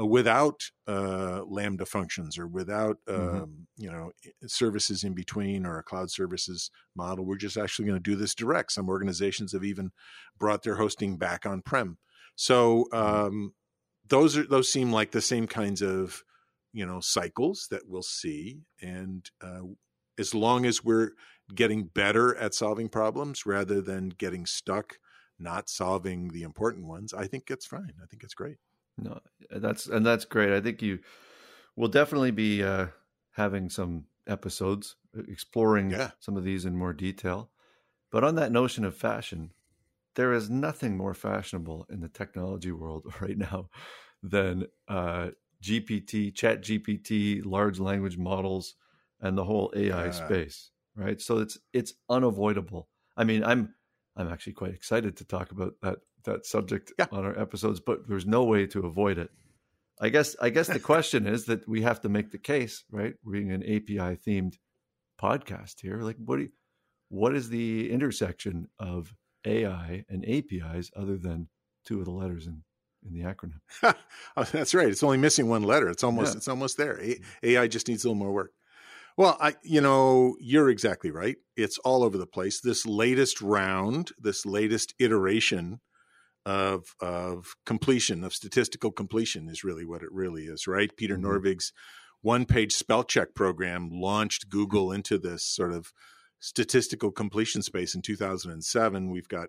uh, 0.00 0.06
without 0.06 0.70
uh, 0.86 1.42
lambda 1.44 1.84
functions 1.84 2.38
or 2.38 2.46
without 2.46 2.98
mm-hmm. 3.08 3.42
um, 3.42 3.66
you 3.76 3.90
know 3.90 4.12
services 4.46 5.04
in 5.04 5.14
between 5.14 5.66
or 5.66 5.78
a 5.78 5.82
cloud 5.82 6.10
services 6.10 6.70
model. 6.94 7.24
We're 7.24 7.36
just 7.36 7.56
actually 7.56 7.86
going 7.86 8.02
to 8.02 8.10
do 8.10 8.16
this 8.16 8.34
direct. 8.34 8.72
Some 8.72 8.88
organizations 8.88 9.52
have 9.52 9.64
even 9.64 9.90
brought 10.38 10.62
their 10.62 10.76
hosting 10.76 11.16
back 11.16 11.44
on 11.44 11.62
prem 11.62 11.98
so 12.38 12.86
mm-hmm. 12.92 13.26
um, 13.26 13.54
those 14.08 14.36
are 14.36 14.46
those 14.46 14.70
seem 14.70 14.92
like 14.92 15.10
the 15.10 15.20
same 15.20 15.48
kinds 15.48 15.82
of 15.82 16.22
you 16.72 16.86
know 16.86 17.00
cycles 17.00 17.66
that 17.72 17.82
we'll 17.88 18.02
see. 18.02 18.60
And 18.80 19.28
uh, 19.42 19.62
as 20.18 20.34
long 20.34 20.64
as 20.64 20.84
we're 20.84 21.10
getting 21.54 21.84
better 21.84 22.36
at 22.36 22.54
solving 22.54 22.88
problems 22.88 23.46
rather 23.46 23.80
than 23.80 24.10
getting 24.10 24.46
stuck 24.46 24.98
not 25.38 25.68
solving 25.68 26.28
the 26.28 26.42
important 26.42 26.86
ones, 26.86 27.14
I 27.14 27.26
think 27.26 27.50
it's 27.50 27.66
fine. 27.66 27.92
I 28.02 28.06
think 28.06 28.22
it's 28.22 28.34
great. 28.34 28.56
No, 28.96 29.20
that's 29.50 29.86
and 29.86 30.04
that's 30.04 30.24
great. 30.24 30.52
I 30.52 30.60
think 30.60 30.82
you 30.82 30.98
will 31.76 31.88
definitely 31.88 32.32
be 32.32 32.62
uh, 32.62 32.86
having 33.32 33.70
some 33.70 34.04
episodes 34.26 34.96
uh, 35.16 35.22
exploring 35.28 35.90
yeah. 35.90 36.10
some 36.18 36.36
of 36.36 36.44
these 36.44 36.64
in 36.64 36.76
more 36.76 36.92
detail. 36.92 37.50
But 38.10 38.24
on 38.24 38.34
that 38.34 38.50
notion 38.50 38.84
of 38.84 38.96
fashion, 38.96 39.52
there 40.16 40.32
is 40.32 40.50
nothing 40.50 40.96
more 40.96 41.14
fashionable 41.14 41.86
in 41.90 42.00
the 42.00 42.08
technology 42.08 42.72
world 42.72 43.06
right 43.20 43.38
now 43.38 43.68
than 44.22 44.66
uh, 44.88 45.28
GPT, 45.62 46.34
Chat 46.34 46.62
GPT, 46.62 47.44
large 47.44 47.78
language 47.78 48.18
models, 48.18 48.74
and 49.20 49.38
the 49.38 49.44
whole 49.44 49.72
AI 49.76 50.06
yeah. 50.06 50.10
space 50.10 50.70
right? 50.98 51.20
So 51.20 51.38
it's 51.38 51.58
it's 51.72 51.94
unavoidable. 52.10 52.88
I 53.16 53.24
mean, 53.24 53.44
I'm 53.44 53.74
I'm 54.16 54.28
actually 54.28 54.54
quite 54.54 54.74
excited 54.74 55.16
to 55.18 55.24
talk 55.24 55.52
about 55.52 55.74
that 55.82 55.98
that 56.24 56.44
subject 56.44 56.92
yeah. 56.98 57.06
on 57.12 57.24
our 57.24 57.38
episodes, 57.38 57.80
but 57.80 58.08
there's 58.08 58.26
no 58.26 58.44
way 58.44 58.66
to 58.66 58.84
avoid 58.84 59.18
it. 59.18 59.30
I 60.00 60.10
guess 60.10 60.36
I 60.40 60.50
guess 60.50 60.66
the 60.66 60.80
question 60.80 61.26
is 61.26 61.46
that 61.46 61.68
we 61.68 61.82
have 61.82 62.00
to 62.02 62.08
make 62.08 62.30
the 62.30 62.38
case, 62.38 62.84
right? 62.90 63.14
Being 63.30 63.52
an 63.52 63.62
API 63.62 64.16
themed 64.16 64.54
podcast 65.20 65.80
here, 65.80 66.02
like 66.02 66.16
what 66.24 66.36
do 66.36 66.42
you, 66.42 66.50
what 67.08 67.34
is 67.34 67.48
the 67.48 67.90
intersection 67.90 68.68
of 68.78 69.14
AI 69.46 70.04
and 70.08 70.24
APIs 70.28 70.90
other 70.96 71.16
than 71.16 71.48
two 71.84 72.00
of 72.00 72.04
the 72.04 72.10
letters 72.10 72.46
in 72.46 72.62
in 73.06 73.12
the 73.12 73.22
acronym? 73.22 73.60
oh, 74.36 74.44
that's 74.44 74.74
right. 74.74 74.88
It's 74.88 75.02
only 75.02 75.18
missing 75.18 75.48
one 75.48 75.62
letter. 75.62 75.88
It's 75.88 76.04
almost 76.04 76.34
yeah. 76.34 76.38
it's 76.38 76.48
almost 76.48 76.76
there. 76.76 77.00
AI 77.42 77.66
mm. 77.66 77.70
just 77.70 77.88
needs 77.88 78.04
a 78.04 78.08
little 78.08 78.22
more 78.22 78.32
work. 78.32 78.52
Well, 79.18 79.36
I, 79.40 79.56
you 79.64 79.80
know, 79.80 80.36
you're 80.38 80.70
exactly 80.70 81.10
right. 81.10 81.38
It's 81.56 81.76
all 81.78 82.04
over 82.04 82.16
the 82.16 82.24
place. 82.24 82.60
This 82.60 82.86
latest 82.86 83.42
round, 83.42 84.12
this 84.16 84.46
latest 84.46 84.94
iteration 85.00 85.80
of 86.46 86.94
of 87.00 87.56
completion 87.66 88.22
of 88.22 88.32
statistical 88.32 88.92
completion 88.92 89.48
is 89.48 89.64
really 89.64 89.84
what 89.84 90.04
it 90.04 90.12
really 90.12 90.44
is, 90.44 90.68
right? 90.68 90.96
Peter 90.96 91.14
mm-hmm. 91.14 91.24
Norvig's 91.24 91.72
one-page 92.22 92.72
spell 92.72 93.02
check 93.02 93.34
program 93.34 93.90
launched 93.90 94.48
Google 94.48 94.92
into 94.92 95.18
this 95.18 95.44
sort 95.44 95.72
of 95.72 95.92
statistical 96.38 97.10
completion 97.10 97.60
space 97.60 97.96
in 97.96 98.02
2007. 98.02 99.10
We've 99.10 99.28
got 99.28 99.48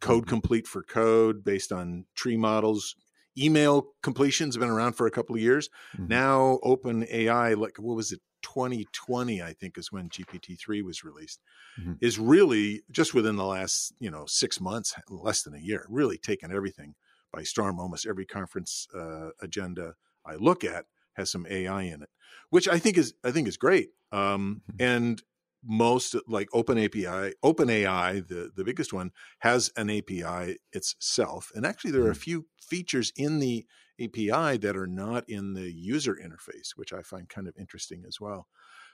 code 0.00 0.22
mm-hmm. 0.22 0.30
complete 0.30 0.66
for 0.66 0.82
code 0.82 1.44
based 1.44 1.72
on 1.72 2.06
tree 2.14 2.38
models. 2.38 2.96
Email 3.38 3.88
completions 4.02 4.54
have 4.54 4.60
been 4.60 4.70
around 4.70 4.94
for 4.94 5.06
a 5.06 5.10
couple 5.10 5.34
of 5.34 5.40
years. 5.40 5.68
Mm-hmm. 5.94 6.08
Now, 6.08 6.58
Open 6.62 7.06
AI, 7.10 7.54
like 7.54 7.76
what 7.78 7.96
was 7.96 8.12
it, 8.12 8.20
2020, 8.42 9.42
I 9.42 9.52
think, 9.52 9.76
is 9.76 9.92
when 9.92 10.08
GPT-3 10.08 10.82
was 10.82 11.04
released, 11.04 11.40
mm-hmm. 11.78 11.94
is 12.00 12.18
really 12.18 12.82
just 12.90 13.14
within 13.14 13.36
the 13.36 13.44
last, 13.44 13.92
you 14.00 14.10
know, 14.10 14.24
six 14.26 14.60
months, 14.60 14.94
less 15.08 15.42
than 15.42 15.54
a 15.54 15.58
year, 15.58 15.86
really 15.88 16.18
taken 16.18 16.52
everything 16.52 16.94
by 17.32 17.42
storm. 17.42 17.78
Almost 17.78 18.06
every 18.06 18.26
conference 18.26 18.86
uh, 18.94 19.30
agenda 19.40 19.94
I 20.24 20.36
look 20.36 20.64
at 20.64 20.86
has 21.14 21.30
some 21.30 21.46
AI 21.48 21.82
in 21.82 22.02
it, 22.02 22.08
which 22.50 22.68
I 22.68 22.78
think 22.78 22.96
is 22.96 23.14
I 23.24 23.30
think 23.30 23.48
is 23.48 23.56
great. 23.56 23.90
Um, 24.12 24.62
mm-hmm. 24.72 24.82
And 24.82 25.22
most 25.64 26.16
like 26.26 26.48
Open 26.52 26.78
API, 26.78 27.34
Open 27.42 27.68
AI, 27.70 28.20
the 28.20 28.50
the 28.54 28.64
biggest 28.64 28.92
one, 28.92 29.10
has 29.40 29.70
an 29.76 29.90
API 29.90 30.58
itself, 30.72 31.50
and 31.54 31.66
actually 31.66 31.90
there 31.90 32.02
are 32.02 32.10
a 32.10 32.12
mm-hmm. 32.12 32.20
few 32.20 32.46
features 32.60 33.12
in 33.16 33.38
the 33.40 33.66
API 34.00 34.56
that 34.56 34.76
are 34.76 34.86
not 34.86 35.28
in 35.28 35.54
the 35.54 35.70
user 35.70 36.14
interface, 36.14 36.70
which 36.76 36.92
I 36.92 37.02
find 37.02 37.28
kind 37.28 37.46
of 37.46 37.54
interesting 37.58 38.04
as 38.08 38.18
well. 38.20 38.48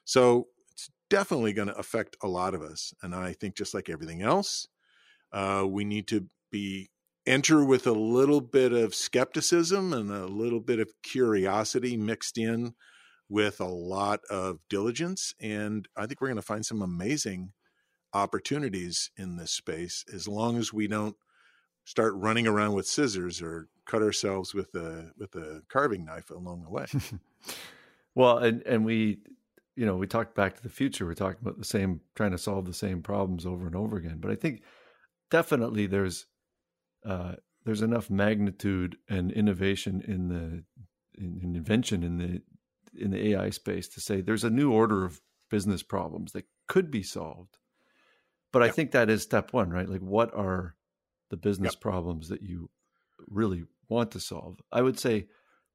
So 0.05 0.49
it's 0.73 0.91
definitely 1.09 1.53
going 1.53 1.69
to 1.69 1.79
affect 1.79 2.17
a 2.23 2.29
lot 2.29 2.55
of 2.55 2.63
us, 2.63 2.93
and 3.03 3.15
I 3.15 3.33
think 3.33 3.57
just 3.57 3.75
like 3.75 3.89
everything 3.89 4.23
else, 4.23 4.67
uh, 5.33 5.65
we 5.69 5.85
need 5.85 6.09
to 6.09 6.27
be 6.51 6.91
enter 7.27 7.65
with 7.65 7.87
a 7.87 7.93
little 7.93 8.41
bit 8.41 8.73
of 8.73 8.95
skepticism 8.95 9.93
and 9.93 10.11
a 10.11 10.27
little 10.27 10.61
bit 10.61 10.79
of 10.79 10.93
curiosity 11.03 11.97
mixed 11.97 12.39
in 12.39 12.75
with 13.28 13.61
a 13.61 13.66
lot 13.66 14.21
of 14.30 14.59
diligence. 14.68 15.35
And 15.40 15.88
I 15.97 16.06
think 16.06 16.21
we're 16.21 16.28
going 16.28 16.37
to 16.37 16.42
find 16.42 16.64
some 16.64 16.83
amazing 16.83 17.52
opportunities 18.12 19.11
in 19.16 19.37
this 19.37 19.52
space 19.52 20.04
as 20.12 20.28
long 20.28 20.56
as 20.59 20.73
we 20.73 20.87
don't 20.87 21.16
start 21.85 22.14
running 22.16 22.47
around 22.47 22.73
with 22.73 22.87
scissors 22.87 23.42
or 23.42 23.68
cut 23.87 24.02
ourselves 24.02 24.54
with 24.54 24.75
a 24.75 25.12
with 25.18 25.35
a 25.35 25.62
carving 25.68 26.04
knife 26.04 26.30
along 26.30 26.62
the 26.62 26.71
way. 26.71 26.87
well, 28.14 28.38
and 28.38 28.62
and 28.62 28.85
we 28.85 29.18
you 29.76 29.85
know, 29.85 29.97
we 29.97 30.06
talked 30.06 30.35
back 30.35 30.56
to 30.56 30.62
the 30.62 30.71
future, 30.71 31.04
we're 31.04 31.14
talking 31.14 31.38
about 31.42 31.59
the 31.59 31.64
same 31.64 32.00
trying 32.14 32.30
to 32.30 32.38
solve 32.38 32.64
the 32.64 32.75
same 32.75 33.02
problems 33.02 33.45
over 33.45 33.66
and 33.66 33.76
over 33.76 33.97
again. 33.97 34.16
But 34.18 34.30
I 34.30 34.35
think 34.35 34.62
definitely 35.30 35.87
there's 35.87 36.26
uh, 37.04 37.35
there's 37.64 37.83
enough 37.83 38.09
magnitude 38.09 38.97
and 39.09 39.30
innovation 39.30 40.02
in 40.06 40.28
the 40.28 40.64
in, 41.23 41.40
in 41.42 41.56
invention 41.56 42.02
in 42.02 42.16
the 42.16 42.42
in 42.99 43.11
the 43.11 43.33
AI 43.33 43.50
space 43.50 43.88
to 43.88 44.00
say 44.00 44.21
there's 44.21 44.45
a 44.45 44.50
new 44.50 44.73
order 44.73 45.05
of 45.05 45.21
business 45.50 45.83
problems 45.83 46.33
that 46.33 46.47
could 46.67 46.91
be 46.91 47.03
solved. 47.03 47.59
But 48.53 48.62
yep. 48.62 48.69
I 48.69 48.73
think 48.73 48.91
that 48.93 49.11
is 49.11 49.23
step 49.23 49.53
one, 49.53 49.71
right? 49.71 49.88
Like, 49.88 50.00
what 50.00 50.35
are 50.35 50.75
the 51.31 51.37
business 51.37 51.75
yep. 51.75 51.81
problems 51.81 52.29
that 52.29 52.43
you 52.43 52.71
really 53.29 53.65
want 53.88 54.11
to 54.12 54.21
solve? 54.21 54.61
I 54.73 54.83
would 54.83 54.99
say, 54.99 55.26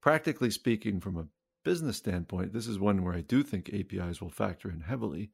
practically 0.01 0.51
speaking, 0.51 0.99
from 0.99 1.17
a 1.17 1.27
business 1.63 1.97
standpoint, 1.97 2.53
this 2.53 2.67
is 2.67 2.79
one 2.79 3.03
where 3.03 3.13
I 3.13 3.21
do 3.21 3.43
think 3.43 3.69
APIs 3.69 4.21
will 4.21 4.29
factor 4.29 4.69
in 4.69 4.81
heavily. 4.81 5.31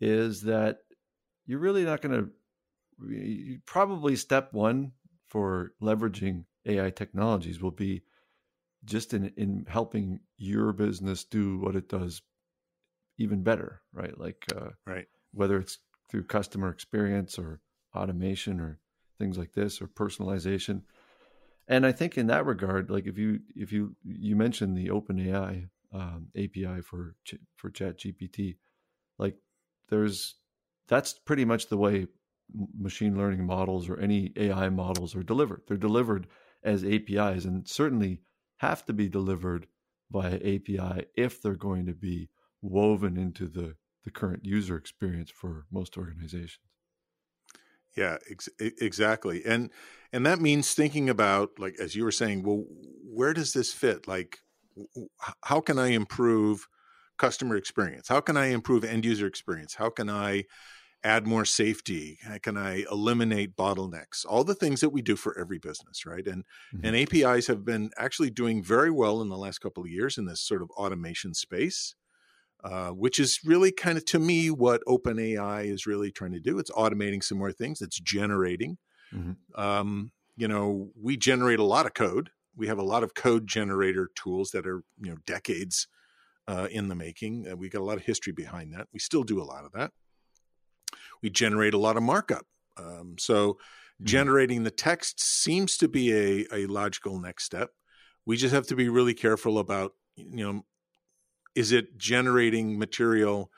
Is 0.00 0.42
that 0.42 0.78
you're 1.46 1.58
really 1.58 1.84
not 1.84 2.00
going 2.00 2.30
to 2.98 3.58
probably 3.66 4.16
step 4.16 4.52
one 4.52 4.92
for 5.28 5.72
leveraging 5.82 6.44
AI 6.66 6.90
technologies 6.90 7.62
will 7.62 7.70
be 7.70 8.02
just 8.84 9.14
in 9.14 9.32
in 9.36 9.66
helping 9.68 10.20
your 10.36 10.72
business 10.72 11.24
do 11.24 11.58
what 11.58 11.76
it 11.76 11.88
does 11.88 12.22
even 13.18 13.42
better, 13.42 13.82
right? 13.92 14.18
Like 14.18 14.44
uh, 14.56 14.70
right, 14.86 15.06
whether 15.32 15.58
it's 15.58 15.78
through 16.10 16.24
customer 16.24 16.70
experience 16.70 17.38
or 17.38 17.60
automation 17.94 18.60
or 18.60 18.78
things 19.18 19.38
like 19.38 19.52
this 19.52 19.80
or 19.80 19.86
personalization. 19.86 20.82
And 21.68 21.86
I 21.86 21.92
think 21.92 22.18
in 22.18 22.26
that 22.28 22.46
regard, 22.46 22.90
like 22.90 23.06
if 23.06 23.18
you 23.18 23.40
if 23.54 23.72
you 23.72 23.94
you 24.02 24.34
mentioned 24.34 24.76
the 24.76 24.88
OpenAI 24.88 25.68
um, 25.92 26.28
API 26.36 26.80
for 26.82 27.14
for 27.56 27.70
Chat 27.70 27.98
GPT, 27.98 28.56
like 29.18 29.36
there's 29.88 30.36
that's 30.88 31.12
pretty 31.12 31.44
much 31.44 31.68
the 31.68 31.76
way 31.76 32.06
machine 32.76 33.16
learning 33.16 33.46
models 33.46 33.88
or 33.88 34.00
any 34.00 34.32
AI 34.36 34.68
models 34.70 35.14
are 35.14 35.22
delivered. 35.22 35.62
They're 35.68 35.76
delivered 35.76 36.26
as 36.64 36.84
APIs, 36.84 37.44
and 37.44 37.68
certainly 37.68 38.22
have 38.60 38.84
to 38.86 38.92
be 38.92 39.08
delivered 39.08 39.66
via 40.10 40.36
API 40.36 41.06
if 41.16 41.40
they're 41.40 41.54
going 41.54 41.86
to 41.86 41.94
be 41.94 42.28
woven 42.60 43.16
into 43.16 43.46
the, 43.46 43.74
the 44.04 44.10
current 44.10 44.44
user 44.44 44.76
experience 44.76 45.30
for 45.30 45.64
most 45.70 45.96
organizations. 45.96 46.58
Yeah, 47.96 48.18
ex- 48.30 48.50
exactly. 48.58 49.42
And 49.44 49.70
and 50.12 50.26
that 50.26 50.40
means 50.40 50.74
thinking 50.74 51.08
about 51.08 51.58
like 51.58 51.76
as 51.80 51.96
you 51.96 52.04
were 52.04 52.12
saying, 52.12 52.42
well, 52.42 52.64
where 53.02 53.32
does 53.32 53.52
this 53.52 53.72
fit? 53.72 54.06
Like 54.06 54.38
how 55.44 55.60
can 55.60 55.78
I 55.78 55.88
improve 55.88 56.68
customer 57.18 57.56
experience? 57.56 58.08
How 58.08 58.20
can 58.20 58.36
I 58.36 58.46
improve 58.46 58.84
end 58.84 59.04
user 59.04 59.26
experience? 59.26 59.74
How 59.74 59.88
can 59.90 60.10
I 60.10 60.44
add 61.02 61.26
more 61.26 61.44
safety? 61.44 62.18
How 62.22 62.38
can 62.38 62.56
I 62.56 62.84
eliminate 62.90 63.56
bottlenecks? 63.56 64.24
All 64.28 64.44
the 64.44 64.54
things 64.54 64.80
that 64.80 64.90
we 64.90 65.02
do 65.02 65.16
for 65.16 65.38
every 65.38 65.58
business, 65.58 66.04
right? 66.04 66.26
And 66.26 66.44
mm-hmm. 66.74 66.86
and 66.86 66.96
APIs 66.96 67.46
have 67.46 67.64
been 67.64 67.90
actually 67.96 68.30
doing 68.30 68.62
very 68.62 68.90
well 68.90 69.20
in 69.20 69.28
the 69.28 69.38
last 69.38 69.60
couple 69.60 69.82
of 69.82 69.90
years 69.90 70.18
in 70.18 70.26
this 70.26 70.40
sort 70.40 70.62
of 70.62 70.70
automation 70.70 71.34
space. 71.34 71.94
Uh, 72.62 72.90
which 72.90 73.18
is 73.18 73.40
really 73.42 73.72
kind 73.72 73.96
of 73.96 74.04
to 74.04 74.18
me 74.18 74.50
what 74.50 74.82
OpenAI 74.86 75.64
is 75.64 75.86
really 75.86 76.10
trying 76.10 76.32
to 76.32 76.40
do. 76.40 76.58
It's 76.58 76.70
automating 76.72 77.24
some 77.24 77.38
more 77.38 77.52
things. 77.52 77.80
It's 77.80 77.98
generating. 77.98 78.76
Mm-hmm. 79.14 79.58
Um, 79.58 80.12
you 80.36 80.46
know, 80.46 80.90
we 80.94 81.16
generate 81.16 81.58
a 81.58 81.64
lot 81.64 81.86
of 81.86 81.94
code. 81.94 82.28
We 82.54 82.66
have 82.66 82.78
a 82.78 82.82
lot 82.82 83.02
of 83.02 83.14
code 83.14 83.46
generator 83.46 84.10
tools 84.14 84.50
that 84.50 84.66
are 84.66 84.82
you 85.00 85.10
know 85.10 85.16
decades 85.26 85.88
uh, 86.48 86.68
in 86.70 86.88
the 86.88 86.94
making. 86.94 87.48
Uh, 87.50 87.56
we 87.56 87.70
got 87.70 87.80
a 87.80 87.84
lot 87.84 87.96
of 87.96 88.04
history 88.04 88.34
behind 88.34 88.74
that. 88.74 88.88
We 88.92 88.98
still 88.98 89.22
do 89.22 89.40
a 89.40 89.44
lot 89.44 89.64
of 89.64 89.72
that 89.72 89.92
we 91.22 91.30
generate 91.30 91.74
a 91.74 91.78
lot 91.78 91.96
of 91.96 92.02
markup. 92.02 92.46
Um, 92.76 93.16
so 93.18 93.54
mm-hmm. 93.54 94.04
generating 94.04 94.62
the 94.62 94.70
text 94.70 95.20
seems 95.20 95.76
to 95.78 95.88
be 95.88 96.12
a, 96.12 96.46
a 96.52 96.66
logical 96.66 97.18
next 97.20 97.44
step. 97.44 97.70
We 98.26 98.36
just 98.36 98.54
have 98.54 98.66
to 98.68 98.76
be 98.76 98.88
really 98.88 99.14
careful 99.14 99.58
about, 99.58 99.92
you 100.16 100.44
know, 100.44 100.64
is 101.54 101.72
it 101.72 101.98
generating 101.98 102.78
material 102.78 103.50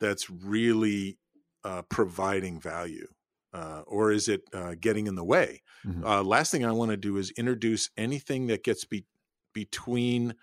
that's 0.00 0.30
really 0.30 1.18
uh, 1.64 1.82
providing 1.82 2.60
value? 2.60 3.08
Uh, 3.52 3.82
or 3.86 4.10
is 4.10 4.28
it 4.28 4.42
uh, 4.52 4.74
getting 4.80 5.06
in 5.06 5.14
the 5.14 5.24
way? 5.24 5.62
Mm-hmm. 5.86 6.04
Uh, 6.04 6.22
last 6.22 6.50
thing 6.50 6.64
I 6.64 6.72
want 6.72 6.90
to 6.90 6.96
do 6.96 7.18
is 7.18 7.30
introduce 7.36 7.88
anything 7.96 8.48
that 8.48 8.64
gets 8.64 8.84
be- 8.84 9.06
between 9.52 10.34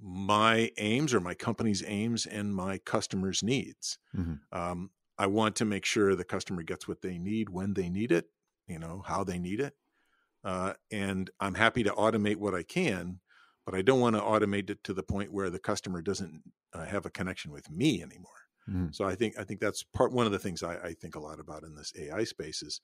my 0.00 0.70
aims 0.78 1.12
or 1.12 1.20
my 1.20 1.34
company's 1.34 1.82
aims 1.86 2.24
and 2.24 2.54
my 2.54 2.78
customers' 2.78 3.42
needs. 3.42 3.98
Mm-hmm. 4.16 4.58
Um, 4.58 4.90
I 5.18 5.26
want 5.26 5.56
to 5.56 5.64
make 5.64 5.84
sure 5.84 6.14
the 6.14 6.24
customer 6.24 6.62
gets 6.62 6.86
what 6.86 7.02
they 7.02 7.18
need 7.18 7.50
when 7.50 7.74
they 7.74 7.88
need 7.88 8.12
it, 8.12 8.26
you 8.66 8.78
know, 8.78 9.02
how 9.06 9.24
they 9.24 9.38
need 9.38 9.60
it. 9.60 9.74
Uh, 10.44 10.74
and 10.92 11.30
I'm 11.40 11.54
happy 11.54 11.82
to 11.82 11.90
automate 11.90 12.36
what 12.36 12.54
I 12.54 12.62
can, 12.62 13.20
but 13.66 13.74
I 13.74 13.82
don't 13.82 14.00
want 14.00 14.16
to 14.16 14.22
automate 14.22 14.70
it 14.70 14.84
to 14.84 14.94
the 14.94 15.02
point 15.02 15.32
where 15.32 15.50
the 15.50 15.58
customer 15.58 16.00
doesn't 16.00 16.42
uh, 16.72 16.84
have 16.84 17.04
a 17.04 17.10
connection 17.10 17.50
with 17.50 17.70
me 17.70 18.02
anymore. 18.02 18.30
Mm. 18.70 18.94
So 18.94 19.04
I 19.04 19.14
think 19.14 19.38
I 19.38 19.44
think 19.44 19.60
that's 19.60 19.82
part 19.82 20.12
one 20.12 20.26
of 20.26 20.32
the 20.32 20.38
things 20.38 20.62
I, 20.62 20.76
I 20.76 20.92
think 20.92 21.16
a 21.16 21.20
lot 21.20 21.40
about 21.40 21.64
in 21.64 21.74
this 21.74 21.92
AI 21.98 22.24
space 22.24 22.62
is 22.62 22.80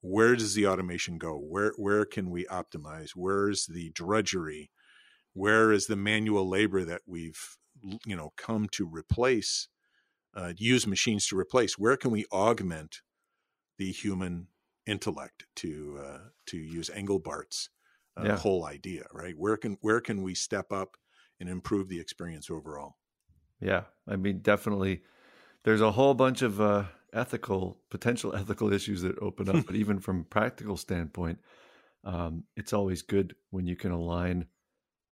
where 0.00 0.36
does 0.36 0.54
the 0.54 0.66
automation 0.66 1.18
go? 1.18 1.36
Where 1.36 1.72
where 1.76 2.04
can 2.04 2.30
we 2.30 2.44
optimize? 2.46 3.10
Where's 3.14 3.66
the 3.66 3.90
drudgery? 3.90 4.70
Where 5.32 5.72
is 5.72 5.86
the 5.86 5.96
manual 5.96 6.48
labor 6.48 6.84
that 6.84 7.02
we've 7.06 7.56
you 8.04 8.14
know 8.14 8.32
come 8.36 8.68
to 8.72 8.86
replace 8.86 9.68
uh, 10.34 10.52
use 10.56 10.86
machines 10.86 11.26
to 11.28 11.38
replace. 11.38 11.78
Where 11.78 11.96
can 11.96 12.10
we 12.10 12.24
augment 12.32 13.02
the 13.78 13.92
human 13.92 14.48
intellect 14.86 15.46
to 15.56 16.00
uh, 16.02 16.18
to 16.46 16.56
use 16.56 16.90
Engelbart's 16.90 17.70
uh, 18.16 18.24
yeah. 18.24 18.36
whole 18.36 18.64
idea? 18.64 19.04
Right? 19.12 19.34
Where 19.36 19.56
can 19.56 19.78
where 19.80 20.00
can 20.00 20.22
we 20.22 20.34
step 20.34 20.72
up 20.72 20.96
and 21.40 21.48
improve 21.48 21.88
the 21.88 22.00
experience 22.00 22.50
overall? 22.50 22.96
Yeah, 23.60 23.82
I 24.08 24.16
mean, 24.16 24.40
definitely. 24.40 25.02
There's 25.64 25.80
a 25.80 25.92
whole 25.92 26.14
bunch 26.14 26.42
of 26.42 26.60
uh, 26.60 26.84
ethical 27.12 27.78
potential 27.90 28.34
ethical 28.36 28.72
issues 28.72 29.02
that 29.02 29.18
open 29.20 29.48
up, 29.48 29.66
but 29.66 29.76
even 29.82 30.00
from 30.00 30.24
practical 30.24 30.76
standpoint, 30.76 31.38
um, 32.04 32.44
it's 32.56 32.72
always 32.72 33.02
good 33.02 33.34
when 33.50 33.66
you 33.66 33.76
can 33.76 33.92
align 33.92 34.46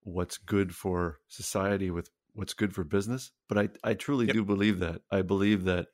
what's 0.03 0.37
good 0.37 0.75
for 0.75 1.19
society 1.27 1.91
with 1.91 2.09
what's 2.33 2.53
good 2.53 2.73
for 2.73 2.83
business. 2.83 3.31
But 3.47 3.57
I, 3.57 3.69
I 3.83 3.93
truly 3.93 4.27
yep. 4.27 4.33
do 4.33 4.45
believe 4.45 4.79
that. 4.79 5.01
I 5.11 5.21
believe 5.21 5.65
that 5.65 5.87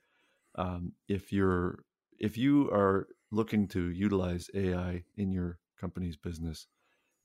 um, 0.56 0.92
if 1.08 1.32
you're 1.32 1.84
if 2.18 2.36
you 2.36 2.68
are 2.70 3.06
looking 3.30 3.68
to 3.68 3.90
utilize 3.90 4.50
AI 4.54 5.04
in 5.16 5.30
your 5.30 5.58
company's 5.80 6.16
business, 6.16 6.66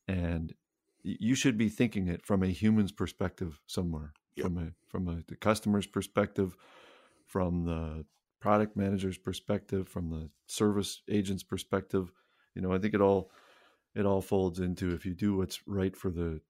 and 0.07 0.53
you 1.03 1.35
should 1.35 1.57
be 1.57 1.69
thinking 1.69 2.07
it 2.07 2.25
from 2.25 2.43
a 2.43 2.47
human's 2.47 2.91
perspective 2.91 3.59
somewhere, 3.67 4.13
yep. 4.35 4.45
from 4.45 4.57
a 4.57 4.67
from 4.87 5.07
a 5.07 5.23
the 5.27 5.35
customer's 5.35 5.87
perspective, 5.87 6.55
from 7.25 7.65
the 7.65 8.05
product 8.39 8.75
manager's 8.75 9.17
perspective, 9.17 9.87
from 9.87 10.09
the 10.09 10.29
service 10.47 11.01
agent's 11.09 11.43
perspective. 11.43 12.11
You 12.55 12.61
know, 12.61 12.73
I 12.73 12.77
think 12.77 12.93
it 12.93 13.01
all 13.01 13.31
it 13.95 14.05
all 14.05 14.21
folds 14.21 14.59
into 14.59 14.93
if 14.93 15.05
you 15.05 15.13
do 15.13 15.37
what's 15.37 15.59
right 15.67 15.95
for 15.95 16.11
the 16.11 16.41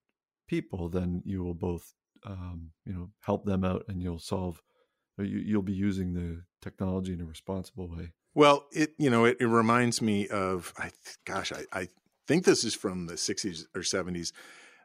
people, 0.48 0.90
then 0.90 1.22
you 1.26 1.44
will 1.44 1.54
both 1.54 1.94
um, 2.26 2.72
you 2.86 2.94
know 2.94 3.10
help 3.22 3.46
them 3.46 3.64
out 3.64 3.84
and 3.88 4.02
you'll 4.02 4.20
solve 4.20 4.62
you, 5.18 5.26
you'll 5.26 5.62
be 5.62 5.74
using 5.74 6.14
the 6.14 6.44
technology 6.62 7.14
in 7.14 7.22
a 7.22 7.26
responsible 7.26 7.88
way 7.88 8.14
well 8.34 8.66
it 8.72 8.94
you 8.98 9.10
know 9.10 9.26
it, 9.26 9.38
it 9.40 9.48
reminds 9.48 10.02
me 10.02 10.28
of 10.28 10.74
i 10.78 10.92
gosh 11.26 11.52
I, 11.52 11.66
I 11.72 11.88
think 12.28 12.46
this 12.46 12.64
is 12.64 12.74
from 12.74 13.08
the 13.08 13.16
60s 13.16 13.66
or 13.76 13.82
70s 13.82 14.32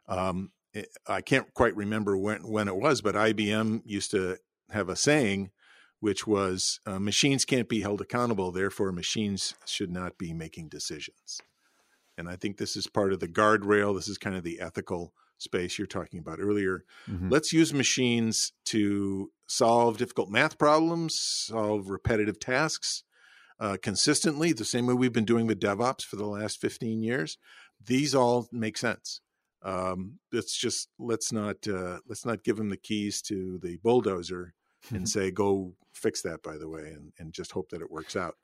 um, 0.07 0.51
it, 0.73 0.89
i 1.07 1.21
can't 1.21 1.53
quite 1.53 1.75
remember 1.75 2.17
when 2.17 2.47
when 2.47 2.67
it 2.67 2.75
was 2.75 3.01
but 3.01 3.15
ibm 3.15 3.81
used 3.85 4.11
to 4.11 4.37
have 4.69 4.89
a 4.89 4.95
saying 4.95 5.51
which 5.99 6.25
was 6.25 6.79
uh, 6.85 6.99
machines 6.99 7.45
can't 7.45 7.67
be 7.67 7.81
held 7.81 8.01
accountable, 8.01 8.51
therefore 8.51 8.91
machines 8.91 9.55
should 9.65 9.91
not 9.91 10.17
be 10.17 10.33
making 10.33 10.69
decisions. 10.69 11.41
And 12.17 12.29
I 12.29 12.35
think 12.35 12.57
this 12.57 12.75
is 12.75 12.87
part 12.87 13.13
of 13.13 13.19
the 13.19 13.27
guardrail. 13.27 13.95
This 13.95 14.07
is 14.07 14.17
kind 14.17 14.35
of 14.35 14.43
the 14.43 14.59
ethical 14.59 15.13
space 15.39 15.77
you're 15.77 15.87
talking 15.87 16.19
about 16.19 16.39
earlier. 16.39 16.83
Mm-hmm. 17.09 17.29
Let's 17.29 17.51
use 17.51 17.73
machines 17.73 18.53
to 18.65 19.31
solve 19.47 19.97
difficult 19.97 20.29
math 20.29 20.57
problems, 20.57 21.19
solve 21.19 21.89
repetitive 21.89 22.39
tasks 22.39 23.03
uh, 23.59 23.77
consistently, 23.81 24.53
the 24.53 24.65
same 24.65 24.85
way 24.85 24.93
we've 24.93 25.13
been 25.13 25.25
doing 25.25 25.47
with 25.47 25.59
DevOps 25.59 26.03
for 26.03 26.15
the 26.15 26.25
last 26.25 26.61
15 26.61 27.01
years. 27.01 27.37
These 27.83 28.13
all 28.15 28.47
make 28.51 28.77
sense. 28.77 29.21
Um, 29.61 30.19
it's 30.31 30.55
just 30.55 30.89
let's 30.97 31.33
not 31.33 31.67
uh, 31.67 31.99
let's 32.07 32.25
not 32.25 32.43
give 32.45 32.55
them 32.55 32.69
the 32.69 32.77
keys 32.77 33.21
to 33.23 33.59
the 33.61 33.77
bulldozer 33.83 34.53
and 34.91 35.07
say 35.09 35.31
go 35.31 35.75
fix 35.93 36.21
that 36.21 36.41
by 36.43 36.57
the 36.57 36.69
way 36.69 36.81
and, 36.81 37.11
and 37.17 37.33
just 37.33 37.51
hope 37.51 37.69
that 37.69 37.81
it 37.81 37.91
works 37.91 38.15
out 38.15 38.35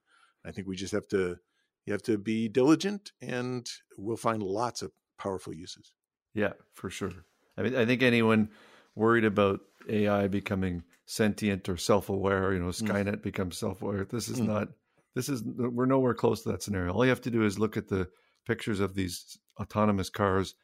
i 0.46 0.52
think 0.52 0.68
we 0.68 0.76
just 0.76 0.94
have 0.94 1.08
to 1.08 1.38
you 1.86 1.94
have 1.94 2.02
to 2.02 2.18
be 2.18 2.50
diligent 2.50 3.12
and 3.22 3.70
we'll 3.98 4.18
find 4.18 4.42
lots 4.42 4.82
of 4.82 4.92
powerful 5.18 5.54
uses 5.54 5.94
yeah 6.36 6.54
for 6.74 6.90
sure 6.90 7.12
i 7.58 7.64
mean 7.64 7.76
i 7.76 7.86
think 7.86 8.04
anyone 8.04 8.50
worried 8.96 9.26
about 9.26 9.60
ai 9.90 10.28
becoming 10.28 10.84
sentient 11.06 11.68
or 11.68 11.78
self-aware 11.78 12.54
you 12.54 12.60
know 12.60 12.70
mm. 12.70 12.82
skynet 12.82 13.18
mm. 13.18 13.22
becomes 13.24 13.58
self-aware 13.58 14.06
this 14.06 14.30
is 14.30 14.40
mm. 14.40 14.48
not 14.48 14.68
this 15.16 15.30
is 15.30 15.44
we're 15.44 15.86
nowhere 15.86 16.14
close 16.14 16.44
to 16.44 16.52
that 16.52 16.62
scenario 16.62 16.94
all 16.94 17.04
you 17.04 17.10
have 17.10 17.22
to 17.22 17.32
do 17.32 17.44
is 17.44 17.58
look 17.58 17.78
at 17.78 17.88
the 17.88 18.08
pictures 18.46 18.80
of 18.80 18.94
these 18.94 19.38
autonomous 19.60 20.10
cars 20.10 20.56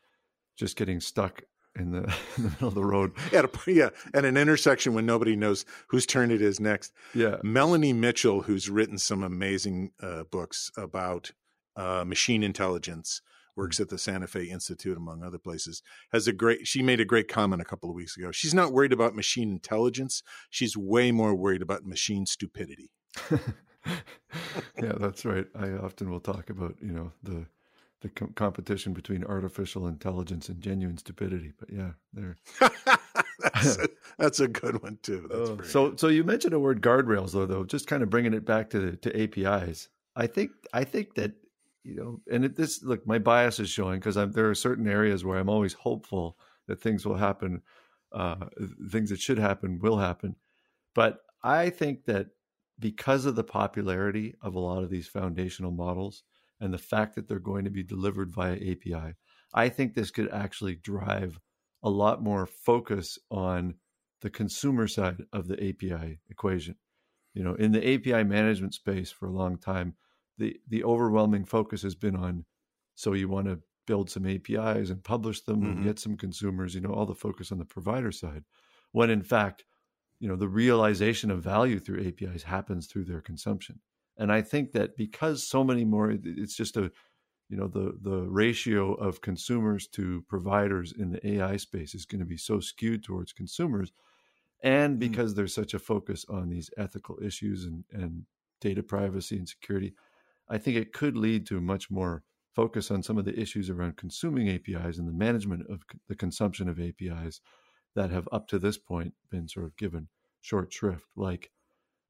just 0.58 0.76
getting 0.76 1.00
stuck 1.00 1.44
in 1.76 1.92
the, 1.92 2.00
in 2.38 2.44
the 2.44 2.50
middle 2.50 2.68
of 2.68 2.76
the 2.76 2.86
road. 2.86 3.12
At 3.34 3.46
a, 3.46 3.72
yeah, 3.72 3.90
at 4.14 4.26
an 4.26 4.38
intersection 4.38 4.94
when 4.94 5.06
nobody 5.06 5.36
knows 5.36 5.66
whose 5.88 6.06
turn 6.06 6.32
it 6.32 6.42
is 6.42 6.60
next. 6.60 6.94
Yeah. 7.14 7.38
Melanie 7.44 7.94
Mitchell, 7.94 8.42
who's 8.42 8.70
written 8.70 8.98
some 8.98 9.24
amazing 9.24 9.92
uh, 10.02 10.24
books 10.24 10.72
about 10.78 11.32
uh, 11.76 12.04
machine 12.06 12.44
intelligence, 12.44 13.22
works 13.56 13.80
at 13.80 13.90
the 13.90 13.98
Santa 13.98 14.28
Fe 14.28 14.46
Institute, 14.46 14.98
among 14.98 15.24
other 15.24 15.38
places, 15.38 15.82
has 16.12 16.28
a 16.28 16.34
great, 16.34 16.68
she 16.68 16.82
made 16.82 17.00
a 17.00 17.06
great 17.06 17.28
comment 17.28 17.62
a 17.62 17.66
couple 17.66 17.90
of 17.90 17.96
weeks 17.96 18.18
ago. 18.18 18.32
She's 18.32 18.54
not 18.54 18.72
worried 18.72 18.94
about 18.94 19.16
machine 19.16 19.52
intelligence. 19.52 20.24
She's 20.50 20.78
way 20.78 21.12
more 21.12 21.36
worried 21.36 21.62
about 21.62 21.86
machine 21.86 22.26
stupidity. 22.26 22.92
yeah, 23.32 24.94
that's 25.00 25.26
right. 25.26 25.48
I 25.56 25.72
often 25.72 26.10
will 26.10 26.20
talk 26.20 26.50
about, 26.50 26.76
you 26.82 26.92
know, 26.92 27.12
the, 27.24 27.46
the 28.02 28.10
com- 28.10 28.34
competition 28.34 28.94
between 28.94 29.24
artificial 29.24 29.88
intelligence 29.88 30.50
and 30.50 30.62
genuine 30.62 30.98
stupidity. 30.98 31.54
But 31.60 31.72
yeah, 31.72 31.92
there. 32.14 32.36
that's, 33.44 33.78
a, 33.78 33.88
that's 34.18 34.40
a 34.40 34.48
good 34.48 34.82
one 34.82 34.98
too. 35.02 35.30
Uh, 35.32 35.64
so, 35.64 35.90
good. 35.90 36.00
so 36.00 36.08
you 36.08 36.24
mentioned 36.24 36.54
a 36.54 36.60
word 36.60 36.82
guardrails, 36.82 37.32
though. 37.32 37.46
Though, 37.46 37.64
just 37.64 37.88
kind 37.88 38.04
of 38.04 38.10
bringing 38.10 38.34
it 38.34 38.46
back 38.46 38.70
to 38.72 38.96
to 38.98 39.24
APIs. 39.24 39.90
I 40.16 40.28
think 40.28 40.52
I 40.74 40.84
think 40.84 41.16
that 41.16 41.34
you 41.84 41.96
know, 41.96 42.22
and 42.32 42.46
it, 42.46 42.56
this 42.56 42.84
look, 42.84 43.06
my 43.08 43.20
bias 43.20 43.60
is 43.60 43.70
showing 43.70 44.00
because 44.00 44.16
there 44.34 44.50
are 44.50 44.56
certain 44.56 44.88
areas 44.88 45.26
where 45.26 45.38
I'm 45.38 45.50
always 45.50 45.74
hopeful 45.74 46.38
that 46.68 46.82
things 46.82 47.06
will 47.06 47.16
happen, 47.16 47.62
uh, 48.12 48.46
things 48.90 49.10
that 49.10 49.20
should 49.20 49.40
happen 49.40 49.80
will 49.80 49.98
happen. 49.98 50.36
But 50.94 51.20
I 51.44 51.70
think 51.70 52.06
that 52.06 52.28
because 52.80 53.26
of 53.26 53.36
the 53.36 53.44
popularity 53.44 54.36
of 54.42 54.56
a 54.56 54.60
lot 54.60 54.84
of 54.84 54.90
these 54.90 55.08
foundational 55.08 55.72
models, 55.72 56.24
and 56.62 56.72
the 56.72 56.78
fact 56.78 57.16
that 57.16 57.28
they're 57.28 57.40
going 57.40 57.66
to 57.66 57.72
be 57.72 57.84
delivered 57.84 58.32
via 58.32 58.54
API, 58.54 59.16
I 59.54 59.68
think 59.68 59.94
this 59.94 60.12
could 60.12 60.30
actually 60.32 60.76
drive 60.76 61.40
a 61.84 61.90
lot 61.90 62.22
more 62.22 62.46
focus 62.46 63.18
on 63.32 63.74
the 64.22 64.30
consumer 64.30 64.88
side 64.88 65.24
of 65.34 65.48
the 65.48 65.56
API 65.56 66.20
equation. 66.30 66.76
You 67.34 67.44
know, 67.44 67.56
in 67.56 67.72
the 67.72 67.96
API 67.96 68.24
management 68.24 68.76
space 68.76 69.10
for 69.10 69.28
a 69.28 69.32
long 69.32 69.58
time, 69.58 69.96
the 70.42 70.60
the 70.68 70.84
overwhelming 70.84 71.46
focus 71.46 71.82
has 71.84 71.96
been 71.96 72.16
on 72.16 72.46
so 72.96 73.14
you 73.14 73.30
want 73.30 73.48
to 73.48 73.60
build 73.88 74.10
some 74.10 74.26
APIs 74.26 74.90
and 74.90 75.04
publish 75.04 75.42
them 75.42 75.62
mm-hmm. 75.62 75.72
and 75.72 75.84
get 75.84 76.00
some 76.00 76.16
consumers, 76.16 76.76
you 76.76 76.82
know, 76.82 76.94
all 76.94 77.06
the 77.06 77.16
focus 77.16 77.52
on 77.52 77.58
the 77.58 77.66
provider 77.66 78.12
side. 78.12 78.44
When 78.92 79.10
in 79.10 79.24
fact, 79.24 79.66
you 80.20 80.28
know, 80.28 80.36
the 80.36 80.48
realization 80.48 81.32
of 81.32 81.44
value 81.44 81.80
through 81.80 82.06
APIs 82.06 82.44
happens 82.44 82.88
through 82.88 83.06
their 83.06 83.22
consumption. 83.22 83.80
And 84.18 84.32
I 84.32 84.42
think 84.42 84.74
that 84.74 84.96
because 84.96 85.48
so 85.48 85.64
many 85.64 85.84
more, 85.84 86.12
it's 86.12 86.56
just 86.56 86.78
a, 86.78 86.92
you 87.50 87.58
know, 87.58 87.68
the 87.68 87.98
the 88.02 88.22
ratio 88.30 88.94
of 88.94 89.22
consumers 89.22 89.88
to 89.88 90.24
providers 90.30 90.94
in 90.98 91.12
the 91.12 91.28
AI 91.34 91.58
space 91.58 91.96
is 91.96 92.06
going 92.06 92.20
to 92.20 92.26
be 92.26 92.38
so 92.38 92.60
skewed 92.60 93.04
towards 93.04 93.34
consumers, 93.34 93.92
and 94.64 94.96
mm. 94.96 95.00
because 95.00 95.34
there's 95.34 95.56
such 95.56 95.74
a 95.74 95.80
focus 95.80 96.26
on 96.30 96.50
these 96.50 96.70
ethical 96.78 97.18
issues 97.22 97.66
and 97.66 97.84
and 97.92 98.24
data 98.62 98.84
privacy 98.84 99.38
and 99.38 99.50
security, 99.50 99.94
I 100.52 100.58
think 100.58 100.78
it 100.78 100.94
could 100.94 101.16
lead 101.16 101.48
to 101.48 101.62
much 101.62 101.90
more 101.90 102.24
focus 102.54 102.92
on 102.92 103.02
some 103.02 103.18
of 103.18 103.26
the 103.26 103.40
issues 103.40 103.70
around 103.70 103.98
consuming 103.98 104.50
APIs 104.50 104.98
and 104.98 105.08
the 105.08 105.14
management 105.14 105.64
of 105.70 105.82
the 106.10 106.16
consumption 106.16 106.68
of 106.68 106.80
APIs 106.80 107.40
that 107.96 108.12
have 108.12 108.28
up 108.32 108.48
to 108.50 108.60
this 108.60 108.78
point 108.78 109.14
been 109.30 109.48
sort 109.48 109.66
of 109.66 109.78
given 109.78 110.08
short 110.42 110.72
shrift, 110.72 111.06
like 111.16 111.52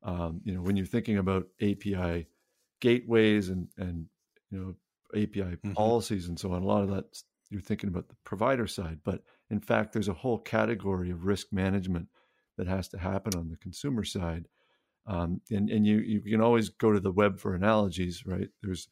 um, 0.03 0.41
you 0.43 0.53
know, 0.53 0.61
when 0.61 0.75
you're 0.75 0.85
thinking 0.85 1.17
about 1.17 1.45
API 1.61 2.27
gateways 2.79 3.49
and 3.49 3.67
and 3.77 4.07
you 4.49 4.59
know 4.59 4.75
API 5.13 5.41
mm-hmm. 5.41 5.73
policies 5.73 6.27
and 6.27 6.39
so 6.39 6.51
on, 6.53 6.63
a 6.63 6.65
lot 6.65 6.83
of 6.83 6.89
that 6.89 7.05
you're 7.51 7.61
thinking 7.61 7.89
about 7.89 8.07
the 8.07 8.15
provider 8.23 8.65
side, 8.65 8.99
but 9.03 9.21
in 9.49 9.59
fact, 9.59 9.91
there's 9.91 10.07
a 10.07 10.13
whole 10.13 10.39
category 10.39 11.11
of 11.11 11.25
risk 11.25 11.47
management 11.51 12.07
that 12.57 12.67
has 12.67 12.87
to 12.87 12.97
happen 12.97 13.37
on 13.37 13.49
the 13.49 13.57
consumer 13.57 14.03
side. 14.05 14.47
Um, 15.07 15.41
and 15.49 15.69
and 15.69 15.85
you 15.85 15.97
you 15.97 16.21
can 16.21 16.41
always 16.41 16.69
go 16.69 16.91
to 16.91 16.99
the 16.99 17.11
web 17.11 17.39
for 17.39 17.55
analogies, 17.55 18.23
right? 18.25 18.49
There's 18.61 18.87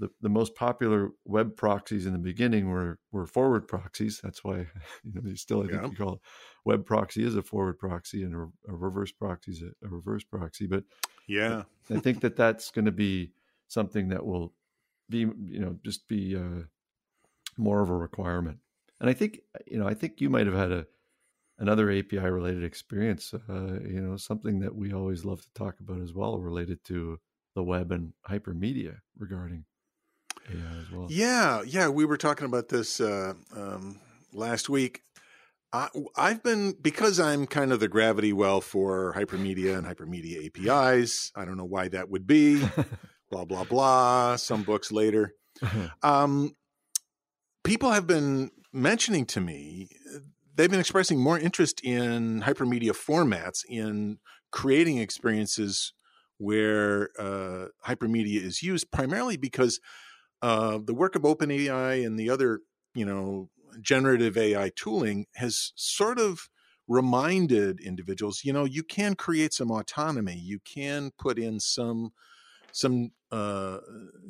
the, 0.00 0.08
the 0.22 0.28
most 0.28 0.54
popular 0.54 1.10
web 1.24 1.56
proxies 1.56 2.06
in 2.06 2.12
the 2.12 2.18
beginning 2.18 2.70
were 2.70 2.98
were 3.12 3.26
forward 3.26 3.68
proxies. 3.68 4.20
That's 4.22 4.42
why 4.42 4.58
you 5.04 5.12
know 5.12 5.22
you 5.24 5.36
still 5.36 5.62
I 5.62 5.66
think 5.66 5.82
yeah. 5.82 5.88
you 5.88 5.96
call 5.96 6.14
it 6.14 6.20
web 6.64 6.86
proxy 6.86 7.24
is 7.24 7.36
a 7.36 7.42
forward 7.42 7.78
proxy 7.78 8.22
and 8.22 8.34
a, 8.34 8.72
a 8.72 8.74
reverse 8.74 9.12
proxy 9.12 9.52
is 9.52 9.62
a, 9.62 9.86
a, 9.86 9.88
reverse 9.88 10.24
proxy. 10.24 10.66
But 10.66 10.84
yeah, 11.28 11.64
I 11.90 11.98
think 11.98 12.20
that 12.20 12.36
that's 12.36 12.70
going 12.70 12.86
to 12.86 12.92
be 12.92 13.32
something 13.68 14.08
that 14.08 14.24
will 14.24 14.52
be 15.08 15.18
you 15.18 15.60
know 15.60 15.76
just 15.84 16.08
be 16.08 16.36
uh, 16.36 16.64
more 17.56 17.82
of 17.82 17.90
a 17.90 17.96
requirement. 17.96 18.58
And 19.00 19.10
I 19.10 19.12
think 19.12 19.40
you 19.66 19.78
know 19.78 19.86
I 19.86 19.94
think 19.94 20.20
you 20.20 20.30
might 20.30 20.46
have 20.46 20.56
had 20.56 20.72
a 20.72 20.86
another 21.60 21.90
API 21.90 22.18
related 22.18 22.64
experience. 22.64 23.32
Uh, 23.48 23.78
you 23.84 24.00
know 24.00 24.16
something 24.16 24.58
that 24.60 24.74
we 24.74 24.92
always 24.92 25.24
love 25.24 25.42
to 25.42 25.52
talk 25.54 25.78
about 25.78 26.00
as 26.00 26.12
well, 26.12 26.40
related 26.40 26.82
to 26.84 27.20
the 27.54 27.62
web 27.62 27.92
and 27.92 28.12
hypermedia 28.28 28.96
regarding 29.16 29.64
AI 30.48 30.80
as 30.80 30.90
well. 30.90 31.06
Yeah, 31.08 31.62
yeah, 31.64 31.88
we 31.88 32.04
were 32.04 32.16
talking 32.16 32.46
about 32.46 32.68
this 32.68 33.00
uh, 33.00 33.34
um, 33.54 34.00
last 34.32 34.68
week. 34.68 35.02
I, 35.72 35.88
have 36.16 36.42
been 36.42 36.74
because 36.80 37.20
I'm 37.20 37.46
kind 37.46 37.72
of 37.72 37.78
the 37.78 37.86
gravity 37.86 38.32
well 38.32 38.60
for 38.60 39.14
hypermedia 39.16 39.78
and 39.78 39.86
hypermedia 39.86 40.46
APIs. 40.46 41.30
I 41.36 41.44
don't 41.44 41.56
know 41.56 41.64
why 41.64 41.86
that 41.88 42.10
would 42.10 42.26
be. 42.26 42.60
blah 43.30 43.44
blah 43.44 43.64
blah. 43.64 44.36
Some 44.36 44.64
books 44.64 44.90
later, 44.90 45.34
um, 46.02 46.56
people 47.62 47.92
have 47.92 48.06
been 48.06 48.50
mentioning 48.72 49.26
to 49.26 49.40
me. 49.40 49.88
They've 50.54 50.70
been 50.70 50.80
expressing 50.80 51.18
more 51.18 51.38
interest 51.38 51.80
in 51.82 52.42
hypermedia 52.42 52.92
formats 52.92 53.64
in 53.68 54.18
creating 54.50 54.98
experiences 54.98 55.92
where 56.38 57.10
uh, 57.18 57.66
hypermedia 57.86 58.42
is 58.42 58.62
used, 58.62 58.90
primarily 58.90 59.36
because 59.36 59.80
uh, 60.42 60.78
the 60.82 60.94
work 60.94 61.14
of 61.14 61.22
OpenAI 61.22 62.04
and 62.04 62.18
the 62.18 62.30
other, 62.30 62.60
you 62.94 63.04
know, 63.04 63.50
generative 63.80 64.36
AI 64.36 64.70
tooling 64.74 65.26
has 65.36 65.72
sort 65.76 66.18
of 66.18 66.48
reminded 66.88 67.80
individuals, 67.80 68.40
you 68.44 68.52
know, 68.52 68.64
you 68.64 68.82
can 68.82 69.14
create 69.14 69.54
some 69.54 69.70
autonomy. 69.70 70.36
You 70.36 70.58
can 70.64 71.12
put 71.18 71.38
in 71.38 71.60
some 71.60 72.12
some 72.72 73.10
uh, 73.32 73.78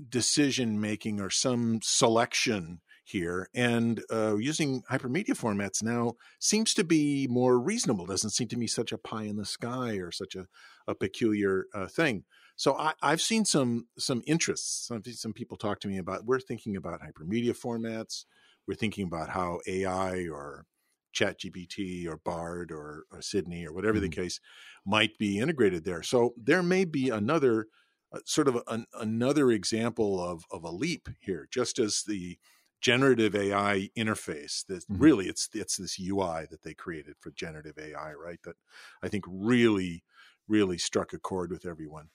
decision 0.09 0.81
making 0.81 1.21
or 1.21 1.31
some 1.31 1.81
selection 1.83 2.81
here, 3.11 3.49
and 3.55 4.03
uh, 4.11 4.37
using 4.37 4.83
hypermedia 4.91 5.31
formats 5.31 5.83
now 5.83 6.15
seems 6.39 6.75
to 6.75 6.85
be 6.85 7.27
more 7.29 7.59
reasonable. 7.59 8.07
Doesn't 8.07 8.31
seem 8.31 8.49
to 8.49 8.57
be 8.57 8.67
such 8.67 8.93
a 8.93 8.99
pie 8.99 9.25
in 9.25 9.37
the 9.37 9.45
sky 9.45 9.95
or 9.97 10.11
such 10.11 10.35
a, 10.35 10.47
a 10.87 10.95
peculiar 10.95 11.67
uh, 11.75 11.87
thing. 11.87 12.25
So 12.57 12.77
I, 12.77 12.93
have 13.03 13.21
seen 13.21 13.45
some 13.45 13.87
some 13.99 14.23
interests. 14.27 14.87
Some 14.89 15.03
some 15.05 15.33
people 15.33 15.57
talk 15.57 15.81
to 15.81 15.89
me 15.89 15.99
about. 15.99 16.25
We're 16.25 16.41
thinking 16.41 16.77
about 16.77 17.01
hypermedia 17.01 17.59
formats. 17.59 18.25
We're 18.67 18.75
thinking 18.75 19.07
about 19.07 19.31
how 19.31 19.61
AI 19.67 20.29
or 20.29 20.67
ChatGPT 21.15 22.07
or 22.07 22.19
Bard 22.19 22.71
or, 22.71 23.05
or 23.11 23.23
Sydney 23.23 23.67
or 23.67 23.73
whatever 23.73 23.95
mm-hmm. 23.95 24.11
the 24.11 24.17
case 24.17 24.41
might 24.87 25.19
be 25.19 25.39
integrated 25.39 25.85
there. 25.85 26.03
So 26.03 26.35
there 26.37 26.63
may 26.63 26.85
be 26.85 27.09
another 27.11 27.67
uh, 28.13 28.19
sort 28.25 28.49
of 28.49 28.63
an, 28.69 28.87
another 28.95 29.51
example 29.51 30.23
of 30.23 30.45
of 30.51 30.65
a 30.65 30.71
leap 30.71 31.09
here. 31.21 31.49
Just 31.51 31.79
as 31.79 32.03
the 32.07 32.39
generative 32.81 33.35
AI 33.35 33.91
interface 33.97 34.65
that 34.67 34.85
mm-hmm. 34.85 35.03
really 35.03 35.27
it's 35.27 35.49
it's 35.55 35.77
this 35.77 35.99
UI 35.99 36.47
that 36.51 36.63
they 36.63 36.75
created 36.75 37.15
for 37.21 37.31
generative 37.31 37.79
AI, 37.79 38.13
right? 38.13 38.41
That 38.45 38.57
I 39.03 39.09
think 39.09 39.25
really 39.29 40.05
really 40.49 40.79
struck 40.79 41.13
a 41.13 41.19
chord 41.19 41.51
with 41.51 41.65
everyone. 41.65 42.09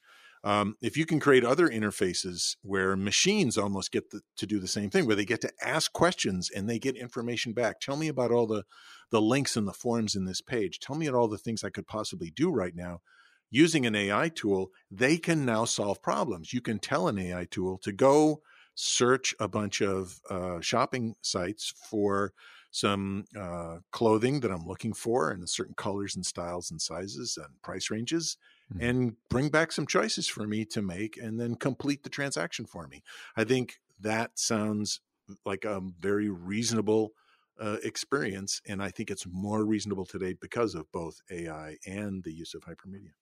Um, 0.44 0.76
if 0.80 0.96
you 0.96 1.08
can 1.08 1.20
create 1.20 1.44
other 1.44 1.68
interfaces 1.68 2.56
where 2.62 2.96
machines 2.96 3.58
almost 3.58 3.92
get 3.92 4.12
the, 4.12 4.22
to 4.38 4.46
do 4.46 4.60
the 4.60 4.68
same 4.68 4.92
thing, 4.92 5.08
where 5.08 5.16
they 5.16 5.26
get 5.26 5.42
to 5.42 5.52
ask 5.60 5.92
questions 5.92 6.52
and 6.52 6.70
they 6.70 6.78
get 6.78 6.96
information 6.96 7.52
back. 7.52 7.80
Tell 7.80 7.98
me 7.98 8.08
about 8.08 8.32
all 8.32 8.46
the 8.46 8.64
the 9.10 9.22
links 9.22 9.56
and 9.56 9.68
the 9.68 9.74
forms 9.74 10.16
in 10.16 10.26
this 10.26 10.42
page. 10.42 10.80
Tell 10.80 10.96
me 10.96 11.08
about 11.08 11.18
all 11.18 11.28
the 11.28 11.40
things 11.40 11.64
I 11.64 11.72
could 11.72 11.88
possibly 11.88 12.30
do 12.30 12.52
right 12.52 12.76
now. 12.76 13.02
Using 13.50 13.86
an 13.86 13.96
AI 13.96 14.30
tool, 14.30 14.70
they 14.92 15.18
can 15.18 15.46
now 15.46 15.66
solve 15.66 16.02
problems. 16.02 16.54
You 16.54 16.62
can 16.62 16.78
tell 16.78 17.08
an 17.08 17.18
AI 17.18 17.46
tool 17.50 17.80
to 17.80 17.92
go 17.92 18.42
search 18.76 19.34
a 19.40 19.48
bunch 19.48 19.82
of 19.82 20.20
uh, 20.30 20.60
shopping 20.62 21.16
sites 21.22 21.74
for 21.90 22.34
some 22.72 23.24
uh, 23.40 23.78
clothing 23.92 24.42
that 24.42 24.52
I'm 24.52 24.68
looking 24.68 24.94
for 24.94 25.32
in 25.32 25.48
certain 25.48 25.76
colors 25.76 26.16
and 26.16 26.26
styles 26.26 26.70
and 26.70 26.82
sizes 26.82 27.38
and 27.38 27.62
price 27.62 27.90
ranges, 27.90 28.38
mm-hmm. 28.74 28.84
and 28.84 29.14
bring 29.30 29.50
back 29.50 29.72
some 29.72 29.88
choices 29.88 30.28
for 30.28 30.46
me 30.46 30.66
to 30.66 30.82
make 30.82 31.18
and 31.18 31.40
then 31.40 31.56
complete 31.56 32.04
the 32.04 32.10
transaction 32.10 32.66
for 32.66 32.88
me. 32.88 33.02
I 33.38 33.46
think 33.46 33.80
that 34.02 34.38
sounds 34.38 35.00
like 35.46 35.64
a 35.64 35.82
very 36.00 36.30
reasonable 36.30 37.14
uh, 37.60 37.78
experience. 37.84 38.62
And 38.68 38.84
I 38.84 38.90
think 38.90 39.10
it's 39.10 39.26
more 39.26 39.64
reasonable 39.64 40.06
today 40.06 40.34
because 40.40 40.76
of 40.76 40.92
both 40.92 41.22
AI 41.32 41.78
and 41.86 42.24
the 42.24 42.34
use 42.34 42.54
of 42.54 42.64
hypermedia. 42.64 43.14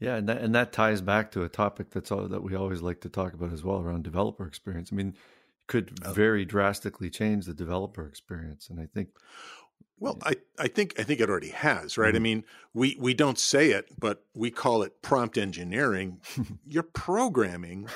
Yeah, 0.00 0.16
and 0.16 0.28
that, 0.28 0.38
and 0.38 0.54
that 0.54 0.72
ties 0.72 1.02
back 1.02 1.30
to 1.32 1.44
a 1.44 1.48
topic 1.48 1.90
that's 1.90 2.10
all, 2.10 2.26
that 2.26 2.42
we 2.42 2.56
always 2.56 2.80
like 2.80 3.02
to 3.02 3.10
talk 3.10 3.34
about 3.34 3.52
as 3.52 3.62
well 3.62 3.80
around 3.80 4.02
developer 4.02 4.46
experience. 4.46 4.88
I 4.90 4.96
mean, 4.96 5.14
could 5.66 5.92
oh. 6.04 6.12
very 6.12 6.44
drastically 6.46 7.10
change 7.10 7.44
the 7.44 7.54
developer 7.54 8.06
experience, 8.06 8.68
and 8.70 8.80
I 8.80 8.86
think. 8.86 9.10
Well, 9.98 10.18
I, 10.24 10.36
I 10.58 10.68
think 10.68 10.98
I 10.98 11.02
think 11.02 11.20
it 11.20 11.28
already 11.28 11.50
has, 11.50 11.98
right? 11.98 12.08
Mm-hmm. 12.08 12.16
I 12.16 12.20
mean, 12.20 12.44
we 12.72 12.96
we 12.98 13.12
don't 13.12 13.38
say 13.38 13.72
it, 13.72 13.90
but 13.98 14.24
we 14.34 14.50
call 14.50 14.82
it 14.82 15.02
prompt 15.02 15.36
engineering. 15.36 16.22
You're 16.66 16.82
programming 16.82 17.86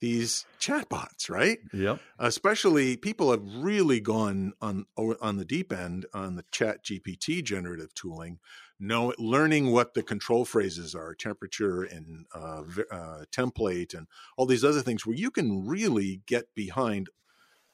these 0.00 0.44
chatbots, 0.60 1.30
right? 1.30 1.58
Yep. 1.72 2.00
Especially 2.18 2.96
people 2.96 3.30
have 3.30 3.42
really 3.42 4.00
gone 4.00 4.52
on 4.60 4.84
on 4.96 5.36
the 5.38 5.44
deep 5.44 5.72
end 5.72 6.06
on 6.12 6.36
the 6.36 6.44
Chat 6.50 6.84
GPT 6.84 7.42
generative 7.42 7.94
tooling, 7.94 8.38
know 8.80 9.12
learning 9.18 9.72
what 9.72 9.94
the 9.94 10.02
control 10.02 10.44
phrases 10.44 10.94
are, 10.94 11.14
temperature 11.14 11.82
and 11.82 12.26
uh, 12.34 12.62
uh, 12.90 13.24
template, 13.32 13.96
and 13.96 14.06
all 14.36 14.46
these 14.46 14.64
other 14.64 14.82
things, 14.82 15.06
where 15.06 15.16
you 15.16 15.30
can 15.30 15.66
really 15.66 16.22
get 16.26 16.54
behind 16.54 17.08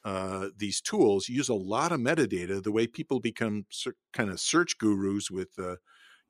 uh, 0.03 0.49
these 0.57 0.81
tools. 0.81 1.29
Use 1.29 1.49
a 1.49 1.53
lot 1.53 1.91
of 1.91 1.99
metadata. 1.99 2.61
The 2.61 2.71
way 2.71 2.87
people 2.87 3.19
become 3.19 3.65
ser- 3.69 3.95
kind 4.13 4.29
of 4.29 4.39
search 4.39 4.77
gurus 4.77 5.31
with 5.31 5.57
uh, 5.59 5.75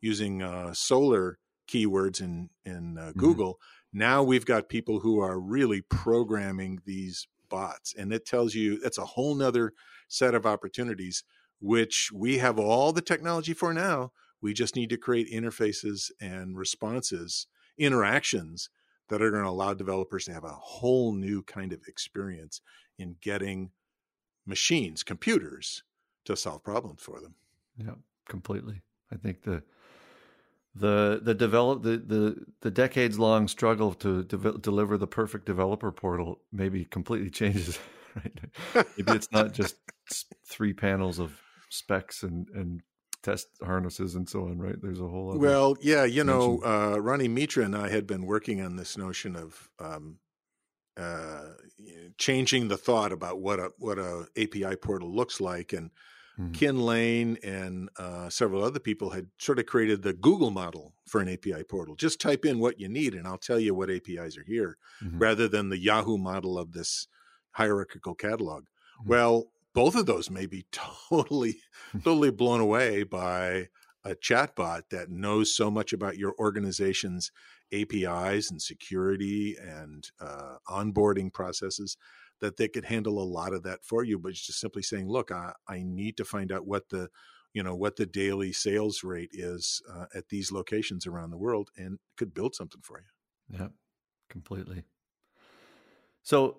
using 0.02 0.42
uh, 0.42 0.72
Solr 0.72 1.36
keywords 1.68 2.22
in 2.22 2.50
in 2.64 2.98
uh, 2.98 3.02
mm-hmm. 3.08 3.20
Google 3.20 3.60
now 3.98 4.24
we've 4.24 4.46
got 4.46 4.68
people 4.68 5.00
who 5.00 5.22
are 5.22 5.40
really 5.40 5.80
programming 5.80 6.82
these 6.86 7.30
bots, 7.48 7.96
and 7.98 8.12
it 8.12 8.26
tells 8.26 8.54
you 8.54 8.78
that's 8.78 8.98
a 8.98 9.06
whole 9.06 9.34
nother 9.36 9.72
set 10.10 10.36
of 10.36 10.46
opportunities, 10.46 11.24
which 11.62 12.12
we 12.14 12.40
have 12.40 12.60
all 12.60 12.92
the 12.92 13.02
technology 13.02 13.54
for 13.54 13.74
now. 13.74 14.12
We 14.42 14.54
just 14.54 14.76
need 14.76 14.90
to 14.90 14.98
create 14.98 15.32
interfaces 15.32 16.12
and 16.22 16.58
responses, 16.58 17.48
interactions 17.78 18.70
that 19.10 19.22
are 19.22 19.32
going 19.32 19.44
to 19.44 19.50
allow 19.50 19.74
developers 19.74 20.26
to 20.26 20.34
have 20.34 20.44
a 20.44 20.50
whole 20.50 21.14
new 21.14 21.44
kind 21.44 21.74
of 21.74 21.82
experience 21.88 22.62
in 22.98 23.16
getting 23.22 23.72
machines, 24.46 25.04
computers, 25.04 25.84
to 26.26 26.36
solve 26.36 26.64
problems 26.64 27.02
for 27.02 27.20
them. 27.22 27.36
Yeah, 27.78 27.96
completely. 28.28 28.82
I 29.12 29.18
think 29.18 29.44
the 29.44 29.64
the 30.76 31.22
the 31.24 31.34
develop 31.34 31.84
the 31.84 31.98
the, 31.98 32.46
the 32.62 32.72
decades 32.72 33.18
long 33.18 33.48
struggle 33.48 33.94
to 33.94 34.24
de- 34.24 34.58
deliver 34.58 34.98
the 34.98 35.08
perfect 35.08 35.46
developer 35.46 35.92
portal 35.92 36.42
maybe 36.52 36.86
completely 36.86 37.30
changes 37.42 37.80
right 38.16 38.40
maybe 38.98 39.14
it's 39.14 39.32
not 39.32 39.54
just 39.54 39.78
three 40.46 40.74
panels 40.74 41.18
of 41.18 41.40
specs 41.70 42.24
and 42.24 42.50
and 42.50 42.82
test 43.26 43.48
harnesses 43.64 44.14
and 44.14 44.30
so 44.30 44.44
on 44.44 44.60
right 44.60 44.80
there's 44.84 45.02
a 45.02 45.08
whole 45.08 45.36
well 45.40 45.76
yeah 45.82 46.04
you 46.04 46.24
know 46.24 46.62
uh, 46.64 46.96
ronnie 47.02 47.28
mitra 47.28 47.66
and 47.66 47.76
i 47.76 47.90
had 47.90 48.06
been 48.06 48.24
working 48.24 48.62
on 48.62 48.76
this 48.76 48.98
notion 48.98 49.36
of 49.36 49.68
um, 49.80 50.20
uh, 50.96 51.50
changing 52.20 52.68
the 52.68 52.78
thought 52.78 53.12
about 53.12 53.40
what 53.40 53.60
a 53.60 53.72
what 53.80 53.98
a 53.98 54.28
api 54.38 54.76
portal 54.76 55.14
looks 55.14 55.42
like 55.42 55.74
and 55.74 55.90
Mm-hmm. 56.40 56.52
Kin 56.52 56.80
Lane 56.82 57.38
and 57.44 57.90
uh, 57.98 58.30
several 58.30 58.62
other 58.62 58.80
people 58.80 59.10
had 59.10 59.28
sort 59.38 59.58
of 59.58 59.68
created 59.68 60.02
the 60.02 60.12
Google 60.12 60.52
model 60.52 60.94
for 61.08 61.22
an 61.22 61.30
API 61.30 61.64
portal. 61.64 61.96
Just 61.96 62.20
type 62.20 62.44
in 62.44 62.60
what 62.60 62.78
you 62.78 62.90
need, 62.90 63.14
and 63.14 63.26
I'll 63.26 63.38
tell 63.38 63.58
you 63.58 63.74
what 63.74 63.90
APIs 63.90 64.38
are 64.38 64.44
here, 64.46 64.78
mm-hmm. 65.02 65.18
rather 65.18 65.48
than 65.48 65.70
the 65.70 65.78
Yahoo 65.78 66.18
model 66.18 66.60
of 66.60 66.74
this 66.74 67.08
hierarchical 67.52 68.16
catalog. 68.16 68.64
Mm-hmm. 68.64 69.10
Well, 69.10 69.46
both 69.76 69.96
of 69.96 70.08
those 70.08 70.32
may 70.32 70.48
be 70.48 70.66
totally, 70.72 71.58
totally 72.04 72.32
blown 72.32 72.62
away 72.62 73.04
by 73.04 73.68
a 74.04 74.16
chatbot 74.16 74.84
that 74.90 75.12
knows 75.12 75.56
so 75.56 75.70
much 75.70 75.94
about 75.94 76.18
your 76.18 76.34
organization's 76.40 77.32
APIs 77.74 78.50
and 78.50 78.62
security 78.62 79.56
and 79.60 80.10
uh, 80.20 80.56
onboarding 80.70 81.32
processes 81.32 81.98
that 82.40 82.58
they 82.58 82.68
could 82.68 82.86
handle 82.86 83.22
a 83.22 83.26
lot 83.26 83.54
of 83.54 83.64
that 83.64 83.84
for 83.84 84.04
you. 84.04 84.18
But 84.18 84.30
it's 84.30 84.46
just 84.46 84.60
simply 84.60 84.82
saying, 84.82 85.10
look, 85.10 85.32
I, 85.32 85.54
I 85.68 85.84
need 85.84 86.18
to 86.18 86.26
find 86.26 86.52
out 86.52 86.66
what 86.66 86.90
the 86.90 87.10
you 87.54 87.64
know 87.64 87.76
what 87.76 87.96
the 87.96 88.06
daily 88.06 88.52
sales 88.52 89.02
rate 89.02 89.30
is 89.32 89.82
uh, 89.90 90.06
at 90.14 90.28
these 90.28 90.52
locations 90.52 91.08
around 91.08 91.32
the 91.32 91.38
world, 91.38 91.70
and 91.78 92.00
could 92.18 92.34
build 92.34 92.54
something 92.54 92.82
for 92.84 93.00
you. 93.00 93.58
Yeah, 93.58 93.68
completely. 94.30 94.84
So 96.22 96.58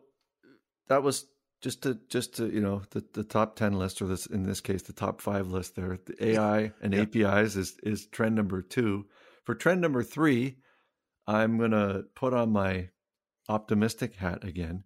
that 0.88 1.02
was 1.02 1.26
just 1.66 1.82
to 1.82 1.98
just 2.08 2.36
to 2.36 2.48
you 2.48 2.60
know 2.60 2.82
the, 2.90 3.04
the 3.12 3.24
top 3.24 3.56
10 3.56 3.72
list 3.72 4.00
or 4.00 4.06
this 4.06 4.26
in 4.26 4.44
this 4.44 4.60
case 4.60 4.82
the 4.82 4.92
top 4.92 5.20
five 5.20 5.48
list 5.48 5.74
there 5.74 5.98
the 6.06 6.28
ai 6.28 6.70
and 6.80 6.94
apis 6.94 7.56
is 7.56 7.76
is 7.82 8.06
trend 8.06 8.36
number 8.36 8.62
two 8.62 9.04
for 9.44 9.54
trend 9.54 9.80
number 9.80 10.02
three 10.02 10.58
i'm 11.26 11.58
gonna 11.58 12.02
put 12.14 12.32
on 12.32 12.52
my 12.52 12.88
optimistic 13.48 14.14
hat 14.14 14.44
again 14.44 14.84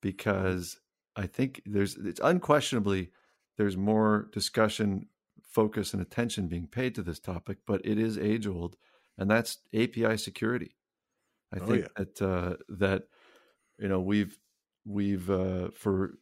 because 0.00 0.78
I 1.16 1.26
think 1.26 1.62
there's 1.66 1.96
it's 1.96 2.20
unquestionably 2.22 3.10
there's 3.58 3.76
more 3.76 4.28
discussion, 4.32 5.08
focus, 5.42 5.92
and 5.92 6.00
attention 6.00 6.48
being 6.48 6.66
paid 6.66 6.94
to 6.94 7.02
this 7.02 7.20
topic, 7.20 7.58
but 7.66 7.84
it 7.84 7.98
is 7.98 8.18
age 8.18 8.46
old, 8.46 8.76
and 9.18 9.30
that's 9.30 9.58
API 9.74 10.16
security. 10.16 10.76
I 11.54 11.58
oh, 11.60 11.66
think 11.66 11.82
yeah. 11.82 11.88
that 11.96 12.22
uh, 12.22 12.56
that 12.68 13.04
you 13.78 13.88
know 13.88 14.00
we've 14.00 14.36
we've 14.84 15.30
uh, 15.30 15.70
for 15.74 16.14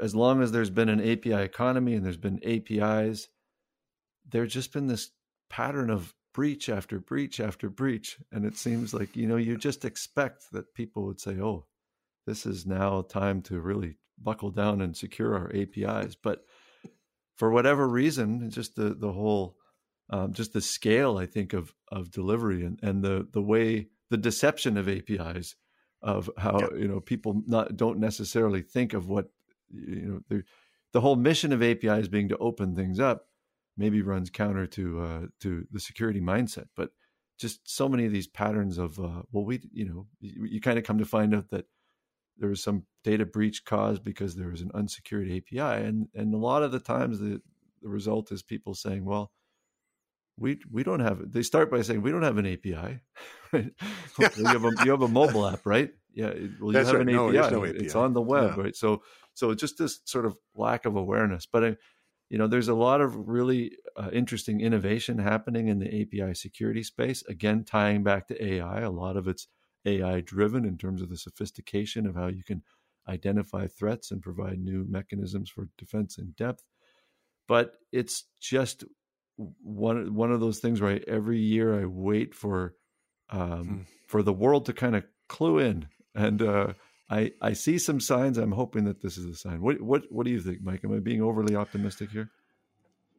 as 0.00 0.14
long 0.14 0.42
as 0.42 0.52
there's 0.52 0.70
been 0.70 0.88
an 0.88 1.00
API 1.00 1.42
economy 1.42 1.94
and 1.94 2.04
there's 2.04 2.16
been 2.16 2.40
APIs, 2.44 3.28
there's 4.28 4.52
just 4.52 4.72
been 4.72 4.86
this 4.86 5.10
pattern 5.50 5.90
of 5.90 6.14
breach 6.34 6.68
after 6.68 7.00
breach 7.00 7.40
after 7.40 7.68
breach, 7.68 8.18
and 8.30 8.44
it 8.44 8.56
seems 8.56 8.94
like 8.94 9.16
you 9.16 9.26
know 9.26 9.36
you 9.36 9.56
just 9.56 9.84
expect 9.84 10.52
that 10.52 10.74
people 10.74 11.04
would 11.06 11.20
say, 11.20 11.40
"Oh, 11.40 11.66
this 12.26 12.44
is 12.44 12.66
now 12.66 13.02
time 13.02 13.40
to 13.42 13.60
really 13.60 13.96
buckle 14.22 14.50
down 14.50 14.80
and 14.80 14.96
secure 14.96 15.34
our 15.34 15.50
APIs. 15.54 16.14
But 16.14 16.44
for 17.36 17.50
whatever 17.50 17.88
reason, 17.88 18.50
just 18.50 18.76
the 18.76 18.94
the 18.94 19.12
whole 19.12 19.56
um, 20.10 20.32
just 20.32 20.52
the 20.52 20.60
scale, 20.60 21.18
I 21.18 21.26
think 21.26 21.52
of 21.52 21.74
of 21.90 22.10
delivery 22.10 22.64
and 22.64 22.78
and 22.82 23.02
the 23.02 23.26
the 23.32 23.42
way 23.42 23.88
the 24.10 24.16
deception 24.16 24.76
of 24.76 24.88
APIs 24.88 25.54
of 26.02 26.30
how 26.38 26.58
yeah. 26.60 26.78
you 26.78 26.88
know 26.88 27.00
people 27.00 27.42
not 27.46 27.76
don't 27.76 27.98
necessarily 27.98 28.62
think 28.62 28.94
of 28.94 29.08
what 29.08 29.30
you 29.70 30.02
know 30.02 30.20
the 30.28 30.42
the 30.92 31.00
whole 31.00 31.16
mission 31.16 31.52
of 31.52 31.62
APIs 31.62 32.08
being 32.08 32.28
to 32.28 32.38
open 32.38 32.74
things 32.74 32.98
up 32.98 33.26
maybe 33.78 34.02
runs 34.02 34.28
counter 34.28 34.66
to 34.66 35.00
uh, 35.00 35.26
to 35.40 35.66
the 35.70 35.80
security 35.80 36.20
mindset, 36.20 36.66
but 36.76 36.90
just 37.38 37.60
so 37.64 37.88
many 37.88 38.04
of 38.04 38.12
these 38.12 38.26
patterns 38.26 38.76
of 38.76 38.98
uh, 38.98 39.22
well 39.30 39.44
we 39.44 39.60
you 39.72 39.88
know 39.88 40.06
you, 40.20 40.44
you 40.44 40.60
kind 40.60 40.78
of 40.78 40.84
come 40.84 40.98
to 40.98 41.04
find 41.04 41.34
out 41.34 41.48
that 41.50 41.66
there 42.36 42.48
was 42.48 42.62
some 42.62 42.84
data 43.04 43.24
breach 43.24 43.64
caused 43.64 44.04
because 44.04 44.34
there 44.34 44.48
was 44.48 44.60
an 44.60 44.70
unsecured 44.74 45.30
API, 45.30 45.84
and 45.84 46.08
and 46.14 46.34
a 46.34 46.38
lot 46.38 46.62
of 46.62 46.72
the 46.72 46.80
times 46.80 47.20
the 47.20 47.40
the 47.80 47.88
result 47.88 48.32
is 48.32 48.42
people 48.42 48.74
saying, 48.74 49.04
well, 49.04 49.30
we 50.38 50.60
we 50.70 50.82
don't 50.82 51.00
have. 51.00 51.32
They 51.32 51.42
start 51.42 51.70
by 51.70 51.82
saying 51.82 52.02
we 52.02 52.10
don't 52.10 52.22
have 52.22 52.38
an 52.38 52.46
API. 52.46 53.00
Right? 53.50 53.72
you 54.36 54.44
have 54.44 54.62
a 54.62 54.70
you 54.84 54.90
have 54.90 55.00
a 55.00 55.08
mobile 55.08 55.46
app, 55.46 55.64
right? 55.64 55.90
Yeah. 56.12 56.34
Well, 56.60 56.70
you 56.70 56.72
That's 56.72 56.88
have 56.88 56.98
right. 56.98 57.08
an 57.08 57.14
no, 57.14 57.28
API. 57.30 57.54
No 57.54 57.64
API. 57.64 57.78
It's 57.78 57.94
on 57.94 58.12
the 58.12 58.20
web, 58.20 58.56
yeah. 58.58 58.62
right? 58.62 58.76
So 58.76 59.00
so 59.32 59.54
just 59.54 59.78
this 59.78 60.00
sort 60.04 60.26
of 60.26 60.36
lack 60.54 60.84
of 60.84 60.96
awareness, 60.96 61.46
but. 61.46 61.64
I, 61.64 61.76
you 62.30 62.36
know, 62.36 62.46
there's 62.46 62.68
a 62.68 62.74
lot 62.74 63.00
of 63.00 63.26
really 63.26 63.72
uh, 63.96 64.10
interesting 64.12 64.60
innovation 64.60 65.18
happening 65.18 65.68
in 65.68 65.78
the 65.78 66.02
API 66.02 66.34
security 66.34 66.82
space. 66.82 67.22
Again, 67.26 67.64
tying 67.64 68.02
back 68.02 68.28
to 68.28 68.44
AI, 68.44 68.80
a 68.80 68.90
lot 68.90 69.16
of 69.16 69.26
it's 69.26 69.48
AI 69.86 70.20
driven 70.20 70.66
in 70.66 70.76
terms 70.76 71.00
of 71.00 71.08
the 71.08 71.16
sophistication 71.16 72.06
of 72.06 72.14
how 72.14 72.26
you 72.26 72.44
can 72.44 72.62
identify 73.08 73.66
threats 73.66 74.10
and 74.10 74.22
provide 74.22 74.58
new 74.58 74.84
mechanisms 74.88 75.48
for 75.48 75.68
defense 75.78 76.18
in 76.18 76.32
depth. 76.36 76.64
But 77.46 77.74
it's 77.92 78.24
just 78.40 78.84
one 79.62 80.14
one 80.14 80.32
of 80.32 80.40
those 80.40 80.58
things 80.58 80.80
where 80.80 80.94
I, 80.94 81.00
every 81.06 81.38
year 81.38 81.80
I 81.80 81.84
wait 81.86 82.34
for 82.34 82.74
um, 83.30 83.40
Hmm. 83.62 83.76
for 84.06 84.22
the 84.22 84.32
world 84.32 84.66
to 84.66 84.72
kind 84.72 84.96
of 84.96 85.04
clue 85.28 85.58
in, 85.58 85.88
and 86.14 86.42
uh, 86.42 86.72
I 87.10 87.32
I 87.40 87.52
see 87.52 87.78
some 87.78 88.00
signs. 88.00 88.38
I'm 88.38 88.52
hoping 88.52 88.84
that 88.84 89.00
this 89.02 89.16
is 89.16 89.26
a 89.26 89.34
sign. 89.34 89.60
What 89.60 89.80
what 89.80 90.04
what 90.10 90.24
do 90.26 90.30
you 90.32 90.40
think, 90.40 90.62
Mike? 90.62 90.84
Am 90.84 90.92
I 90.94 90.98
being 90.98 91.22
overly 91.22 91.54
optimistic 91.56 92.10
here? 92.10 92.30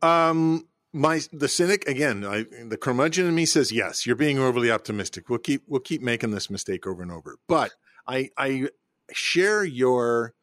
Um, 0.01 0.67
my 0.93 1.21
the 1.31 1.47
cynic 1.47 1.87
again. 1.87 2.25
I, 2.25 2.45
the 2.67 2.77
curmudgeon 2.77 3.27
in 3.27 3.35
me 3.35 3.45
says 3.45 3.71
yes. 3.71 4.05
You're 4.05 4.15
being 4.15 4.39
overly 4.39 4.71
optimistic. 4.71 5.29
We'll 5.29 5.39
keep 5.39 5.63
we'll 5.67 5.79
keep 5.81 6.01
making 6.01 6.31
this 6.31 6.49
mistake 6.49 6.85
over 6.87 7.01
and 7.01 7.11
over. 7.11 7.37
But 7.47 7.71
I 8.07 8.29
I 8.37 8.69
share 9.11 9.63
your 9.63 10.33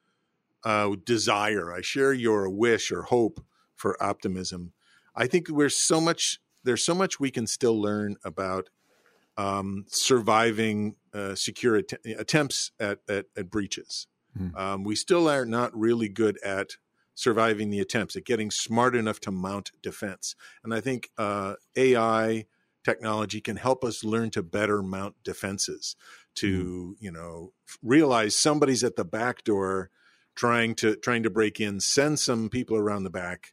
uh, 0.64 0.94
desire. 1.04 1.72
I 1.72 1.80
share 1.80 2.12
your 2.12 2.48
wish 2.48 2.90
or 2.92 3.02
hope 3.02 3.44
for 3.74 4.00
optimism. 4.02 4.72
I 5.16 5.26
think 5.26 5.48
we're 5.48 5.68
so 5.68 6.00
much. 6.00 6.38
There's 6.64 6.84
so 6.84 6.94
much 6.94 7.20
we 7.20 7.30
can 7.30 7.46
still 7.46 7.80
learn 7.80 8.16
about 8.24 8.68
um, 9.36 9.84
surviving 9.88 10.96
uh, 11.14 11.34
secure 11.34 11.76
att- 11.76 12.00
attempts 12.18 12.72
at, 12.80 12.98
at, 13.08 13.26
at 13.36 13.50
breaches. 13.50 14.06
Hmm. 14.36 14.56
Um, 14.56 14.84
we 14.84 14.96
still 14.96 15.28
are 15.28 15.46
not 15.46 15.76
really 15.76 16.08
good 16.08 16.38
at 16.44 16.76
surviving 17.14 17.70
the 17.70 17.80
attempts, 17.80 18.16
at 18.16 18.24
getting 18.24 18.50
smart 18.50 18.94
enough 18.94 19.20
to 19.20 19.30
mount 19.30 19.70
defense. 19.82 20.34
And 20.62 20.74
I 20.74 20.80
think 20.80 21.10
uh, 21.16 21.54
AI 21.76 22.46
technology 22.84 23.40
can 23.40 23.56
help 23.56 23.84
us 23.84 24.04
learn 24.04 24.30
to 24.30 24.42
better 24.42 24.82
mount 24.82 25.16
defenses, 25.24 25.96
to 26.36 26.96
you 27.00 27.10
know 27.10 27.52
realize 27.82 28.36
somebody's 28.36 28.84
at 28.84 28.96
the 28.96 29.04
back 29.04 29.44
door 29.44 29.90
trying 30.34 30.74
to 30.76 30.96
trying 30.96 31.22
to 31.22 31.30
break 31.30 31.58
in, 31.60 31.80
send 31.80 32.18
some 32.18 32.48
people 32.48 32.76
around 32.76 33.04
the 33.04 33.10
back 33.10 33.52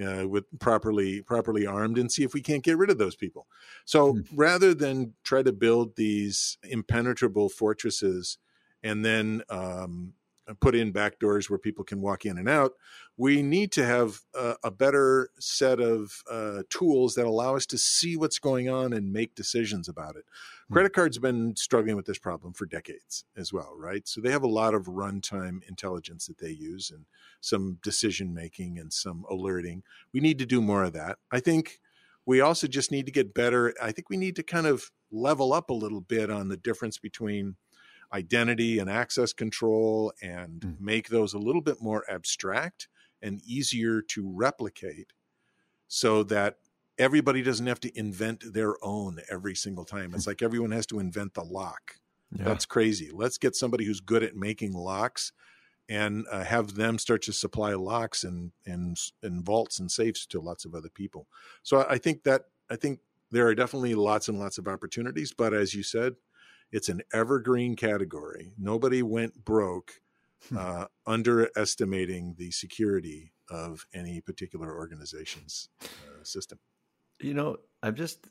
uh, 0.00 0.26
with 0.28 0.44
properly 0.58 1.22
properly 1.22 1.66
armed 1.66 1.98
and 1.98 2.10
see 2.10 2.22
if 2.24 2.34
we 2.34 2.40
can't 2.40 2.64
get 2.64 2.78
rid 2.78 2.90
of 2.90 2.98
those 2.98 3.16
people. 3.16 3.46
So 3.84 4.12
Hmm. 4.12 4.20
rather 4.34 4.74
than 4.74 5.14
try 5.22 5.42
to 5.42 5.52
build 5.52 5.96
these 5.96 6.58
impenetrable 6.62 7.48
fortresses 7.48 8.38
and 8.82 9.04
then 9.04 9.42
um, 9.48 10.14
put 10.60 10.74
in 10.74 10.92
back 10.92 11.18
doors 11.18 11.48
where 11.48 11.58
people 11.58 11.84
can 11.84 12.00
walk 12.00 12.24
in 12.24 12.38
and 12.38 12.48
out, 12.48 12.72
we 13.16 13.42
need 13.42 13.70
to 13.72 13.84
have 13.84 14.20
a, 14.34 14.56
a 14.64 14.70
better 14.70 15.28
set 15.38 15.80
of 15.80 16.22
uh, 16.30 16.62
tools 16.70 17.14
that 17.14 17.26
allow 17.26 17.56
us 17.56 17.66
to 17.66 17.78
see 17.78 18.16
what's 18.16 18.38
going 18.38 18.68
on 18.68 18.92
and 18.92 19.12
make 19.12 19.34
decisions 19.34 19.88
about 19.88 20.16
it. 20.16 20.24
Hmm. 20.68 20.74
Credit 20.74 20.92
cards 20.92 21.16
have 21.16 21.22
been 21.22 21.54
struggling 21.56 21.96
with 21.96 22.06
this 22.06 22.18
problem 22.18 22.52
for 22.52 22.66
decades 22.66 23.24
as 23.36 23.52
well, 23.52 23.74
right? 23.76 24.06
So 24.08 24.20
they 24.20 24.30
have 24.30 24.42
a 24.42 24.48
lot 24.48 24.74
of 24.74 24.86
runtime 24.86 25.62
intelligence 25.68 26.26
that 26.26 26.38
they 26.38 26.50
use 26.50 26.90
and 26.90 27.04
some 27.40 27.78
decision 27.82 28.34
making 28.34 28.78
and 28.78 28.92
some 28.92 29.24
alerting. 29.30 29.82
We 30.12 30.20
need 30.20 30.38
to 30.38 30.46
do 30.46 30.60
more 30.60 30.84
of 30.84 30.92
that. 30.94 31.18
I 31.30 31.40
think 31.40 31.80
we 32.24 32.40
also 32.40 32.66
just 32.66 32.92
need 32.92 33.06
to 33.06 33.12
get 33.12 33.34
better. 33.34 33.74
I 33.82 33.92
think 33.92 34.08
we 34.08 34.16
need 34.16 34.36
to 34.36 34.42
kind 34.42 34.66
of 34.66 34.90
level 35.10 35.52
up 35.52 35.70
a 35.70 35.74
little 35.74 36.00
bit 36.00 36.30
on 36.30 36.48
the 36.48 36.56
difference 36.56 36.98
between 36.98 37.56
identity 38.12 38.78
and 38.78 38.90
access 38.90 39.32
control 39.32 40.12
and 40.22 40.60
Mm. 40.60 40.80
make 40.80 41.08
those 41.08 41.32
a 41.34 41.38
little 41.38 41.62
bit 41.62 41.80
more 41.80 42.04
abstract 42.10 42.88
and 43.20 43.40
easier 43.44 44.02
to 44.02 44.30
replicate 44.34 45.12
so 45.88 46.22
that 46.24 46.58
everybody 46.98 47.42
doesn't 47.42 47.66
have 47.66 47.80
to 47.80 47.98
invent 47.98 48.52
their 48.52 48.74
own 48.84 49.18
every 49.30 49.54
single 49.54 49.84
time. 49.84 50.14
It's 50.14 50.26
like 50.26 50.42
everyone 50.42 50.72
has 50.72 50.86
to 50.88 50.98
invent 50.98 51.34
the 51.34 51.44
lock. 51.44 51.96
Yeah. 52.36 52.44
That's 52.44 52.66
crazy. 52.66 53.10
Let's 53.12 53.38
get 53.38 53.54
somebody 53.56 53.84
who's 53.84 54.00
good 54.00 54.22
at 54.22 54.36
making 54.36 54.72
locks 54.72 55.32
and 55.88 56.26
uh, 56.30 56.44
have 56.44 56.74
them 56.74 56.98
start 56.98 57.22
to 57.22 57.32
supply 57.32 57.74
locks 57.74 58.24
and, 58.24 58.52
and 58.64 58.96
and 59.22 59.44
vaults 59.44 59.78
and 59.80 59.90
safes 59.90 60.26
to 60.26 60.40
lots 60.40 60.64
of 60.64 60.74
other 60.74 60.88
people. 60.88 61.28
So 61.62 61.78
I 61.78 61.94
I 61.94 61.98
think 61.98 62.22
that 62.22 62.44
I 62.70 62.76
think 62.76 63.00
there 63.30 63.46
are 63.46 63.54
definitely 63.54 63.94
lots 63.94 64.28
and 64.28 64.38
lots 64.38 64.58
of 64.58 64.68
opportunities, 64.68 65.32
but 65.32 65.52
as 65.54 65.74
you 65.74 65.82
said, 65.82 66.14
it's 66.72 66.88
an 66.88 67.02
evergreen 67.12 67.76
category. 67.76 68.52
Nobody 68.58 69.02
went 69.02 69.44
broke 69.44 70.00
Hmm. 70.48 70.56
uh, 70.58 70.86
underestimating 71.06 72.34
the 72.36 72.50
security 72.50 73.32
of 73.48 73.86
any 73.94 74.20
particular 74.20 74.74
organization's 74.76 75.68
uh, 75.84 76.24
system. 76.24 76.58
you 77.20 77.32
know 77.34 77.56
i'm 77.82 77.94
just 77.94 78.26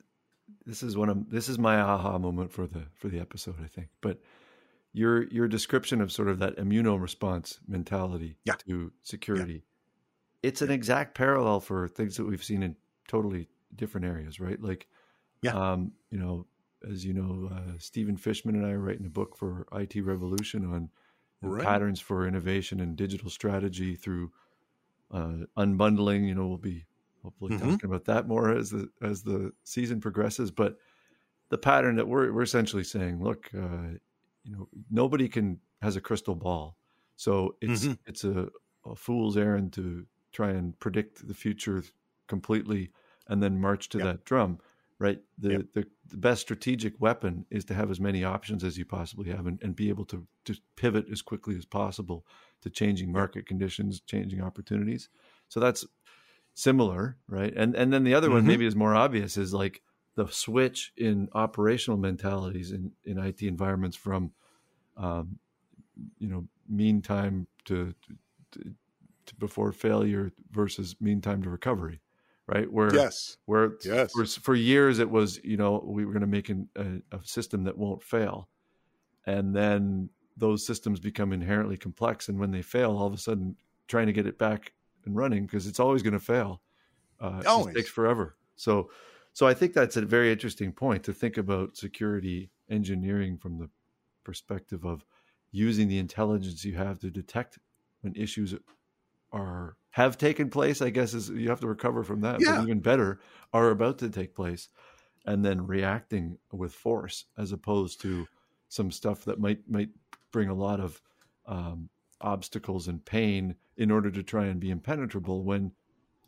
this 0.65 0.84
is 0.84 0.97
one 0.97 1.08
of 1.10 1.30
this 1.30 1.47
is 1.47 1.58
my 1.58 1.80
aha 1.80 2.17
moment 2.17 2.51
for 2.51 2.67
the 2.67 2.84
for 2.93 3.08
the 3.08 3.19
episode 3.19 3.56
i 3.63 3.67
think 3.67 3.88
but 4.01 4.19
your 4.93 5.23
your 5.30 5.47
description 5.47 6.01
of 6.01 6.12
sort 6.12 6.27
of 6.27 6.39
that 6.39 6.58
immuno 6.58 6.99
response 6.99 7.60
mentality 7.67 8.36
Yeah. 8.43 8.56
to 8.67 8.91
security 9.04 9.63
it's 10.43 10.62
an 10.62 10.69
exact 10.71 11.15
parallel 11.15 11.62
for 11.62 11.88
things 11.88 12.17
that 12.17 12.25
we've 12.25 12.43
seen 12.43 12.62
in 12.63 12.75
totally 13.08 13.47
different 13.73 14.06
areas 14.06 14.39
right 14.41 14.62
like 14.62 14.88
Yeah. 15.41 15.54
um 15.71 15.93
you 16.10 16.17
know 16.19 16.45
as 16.89 17.05
you 17.05 17.13
know 17.13 17.49
uh, 17.51 17.77
stephen 17.77 18.17
fishman 18.17 18.55
and 18.55 18.65
i 18.65 18.71
are 18.71 18.79
writing 18.79 19.05
a 19.05 19.09
book 19.09 19.35
for 19.37 19.67
it 19.73 19.95
revolution 20.01 20.65
on 20.65 20.89
Right. 21.41 21.79
patterns 21.79 22.01
for 22.01 22.27
innovation 22.27 22.79
and 22.81 22.97
digital 22.97 23.29
strategy 23.29 23.95
through 23.95 24.31
uh, 25.11 25.39
unbundling. 25.57 26.27
You 26.27 26.35
know, 26.35 26.47
we'll 26.47 26.57
be 26.57 26.85
hopefully 27.23 27.51
Mhm. 27.51 27.77
talking 27.77 27.89
about 27.89 28.05
that 28.05 28.27
more 28.27 28.51
as 28.51 28.71
the 28.71 28.89
as 29.01 29.23
the 29.23 29.53
season 29.63 30.01
progresses. 30.01 30.51
But 30.51 30.77
the 31.49 31.57
pattern 31.57 31.95
that 31.97 32.07
we're 32.07 32.31
we're 32.31 32.41
essentially 32.43 32.83
saying, 32.83 33.23
look, 33.23 33.53
uh, 33.53 33.91
you 34.43 34.51
know, 34.55 34.69
nobody 34.89 35.27
can 35.27 35.59
has 35.81 35.95
a 35.95 36.01
crystal 36.01 36.35
ball, 36.35 36.77
so 37.15 37.57
it's 37.61 37.89
Mhm. 37.89 37.97
it's 38.05 38.23
a, 38.23 38.49
a 38.85 38.95
fool's 38.95 39.37
errand 39.37 39.73
to 39.73 40.07
try 40.31 40.51
and 40.51 40.79
predict 40.79 41.27
the 41.27 41.33
future 41.33 41.83
completely 42.27 42.91
and 43.27 43.43
then 43.43 43.59
march 43.59 43.89
to 43.89 43.99
Yep. 43.99 44.09
that 44.09 44.23
drum. 44.25 44.59
Right. 45.01 45.19
The, 45.39 45.49
Yep. 45.53 45.61
the 45.73 45.87
the 46.09 46.17
best 46.17 46.41
strategic 46.41 47.01
weapon 47.01 47.45
is 47.49 47.65
to 47.65 47.73
have 47.73 47.89
as 47.89 47.99
many 47.99 48.23
options 48.23 48.63
as 48.63 48.77
you 48.77 48.85
possibly 48.85 49.31
have 49.31 49.47
and, 49.47 49.59
and 49.63 49.75
be 49.75 49.89
able 49.89 50.05
to 50.05 50.27
just 50.45 50.61
pivot 50.75 51.07
as 51.11 51.23
quickly 51.23 51.55
as 51.57 51.65
possible 51.65 52.25
to 52.61 52.69
changing 52.69 53.11
market 53.11 53.47
conditions, 53.47 53.99
changing 54.01 54.41
opportunities. 54.41 55.09
So 55.49 55.59
that's 55.59 55.85
similar, 56.53 57.17
right? 57.27 57.53
And 57.55 57.75
and 57.75 57.91
then 57.91 58.03
the 58.03 58.13
other 58.13 58.29
one 58.29 58.43
Mhm. 58.43 58.47
maybe 58.47 58.65
is 58.65 58.75
more 58.75 58.95
obvious 58.95 59.37
is 59.37 59.53
like 59.53 59.81
the 60.15 60.27
switch 60.27 60.93
in 60.97 61.29
operational 61.33 61.97
mentalities 61.97 62.71
in, 62.71 62.93
in 63.03 63.17
IT 63.17 63.47
environments 63.47 63.97
from 63.97 64.33
um, 64.97 65.39
you 66.19 66.27
know 66.29 66.47
mean 66.67 67.01
time 67.01 67.47
to, 67.65 67.93
to, 68.51 68.75
to 69.25 69.35
before 69.35 69.71
failure 69.71 70.31
versus 70.51 70.95
mean 71.01 71.21
time 71.21 71.41
to 71.43 71.49
recovery, 71.49 72.01
right? 72.53 72.71
Where 72.71 72.91
Yes. 72.93 73.37
where 73.45 73.77
Yes. 73.83 74.11
for, 74.13 74.25
for 74.25 74.55
years 74.55 74.99
it 74.99 75.09
was 75.09 75.39
you 75.43 75.57
know 75.57 75.83
we 75.85 76.05
were 76.05 76.13
going 76.13 76.21
to 76.21 76.27
make 76.27 76.49
an, 76.49 76.69
a, 76.75 77.17
a 77.17 77.23
system 77.23 77.63
that 77.63 77.77
won't 77.77 78.03
fail 78.03 78.49
and 79.25 79.55
then 79.55 80.09
those 80.37 80.65
systems 80.65 80.99
become 80.99 81.33
inherently 81.33 81.77
complex 81.77 82.29
and 82.29 82.39
when 82.39 82.51
they 82.51 82.61
fail 82.61 82.97
all 82.97 83.07
of 83.07 83.13
a 83.13 83.17
sudden 83.17 83.55
trying 83.87 84.07
to 84.07 84.13
get 84.13 84.25
it 84.27 84.37
back 84.37 84.73
and 85.05 85.15
running 85.15 85.45
because 85.45 85.67
it's 85.67 85.79
always 85.79 86.01
going 86.03 86.13
to 86.13 86.19
fail 86.19 86.61
uh, 87.19 87.41
it 87.41 87.47
Always. 87.47 87.75
takes 87.75 87.89
forever 87.89 88.37
so 88.55 88.89
so 89.33 89.47
i 89.47 89.53
think 89.53 89.73
that's 89.73 89.97
a 89.97 90.01
very 90.01 90.31
interesting 90.31 90.71
point 90.71 91.03
to 91.03 91.13
think 91.13 91.37
about 91.37 91.75
security 91.77 92.51
engineering 92.69 93.37
from 93.37 93.57
the 93.57 93.69
perspective 94.23 94.85
of 94.85 95.05
using 95.51 95.87
the 95.87 95.99
intelligence 95.99 96.63
you 96.63 96.75
have 96.75 96.99
to 96.99 97.11
detect 97.11 97.59
when 98.01 98.15
issues 98.15 98.55
are 99.31 99.77
have 99.91 100.17
taken 100.17 100.49
place 100.49 100.82
i 100.82 100.89
guess 100.89 101.13
is 101.13 101.30
you 101.30 101.49
have 101.49 101.60
to 101.60 101.67
recover 101.67 102.04
from 102.04 102.21
that 102.21 102.39
Yeah. 102.41 102.56
but 102.58 102.63
even 102.63 102.80
better 102.80 103.19
are 103.54 103.69
about 103.69 103.97
to 103.99 104.10
take 104.10 104.34
place 104.36 104.69
and 105.25 105.45
then 105.45 105.67
reacting 105.67 106.38
with 106.51 106.73
force 106.73 107.25
as 107.38 107.51
opposed 107.51 108.01
to 108.01 108.27
some 108.69 108.91
stuff 108.91 109.25
that 109.25 109.39
might 109.39 109.69
might 109.69 109.89
bring 110.32 110.49
a 110.49 110.54
lot 110.54 110.80
of 110.80 111.01
um, 111.45 111.89
obstacles 112.21 112.88
and 112.88 113.04
pain 113.04 113.56
in 113.77 113.91
order 113.91 114.10
to 114.12 114.23
try 114.23 114.45
and 114.45 114.60
be 114.60 114.69
impenetrable 114.69 115.43
when 115.43 115.71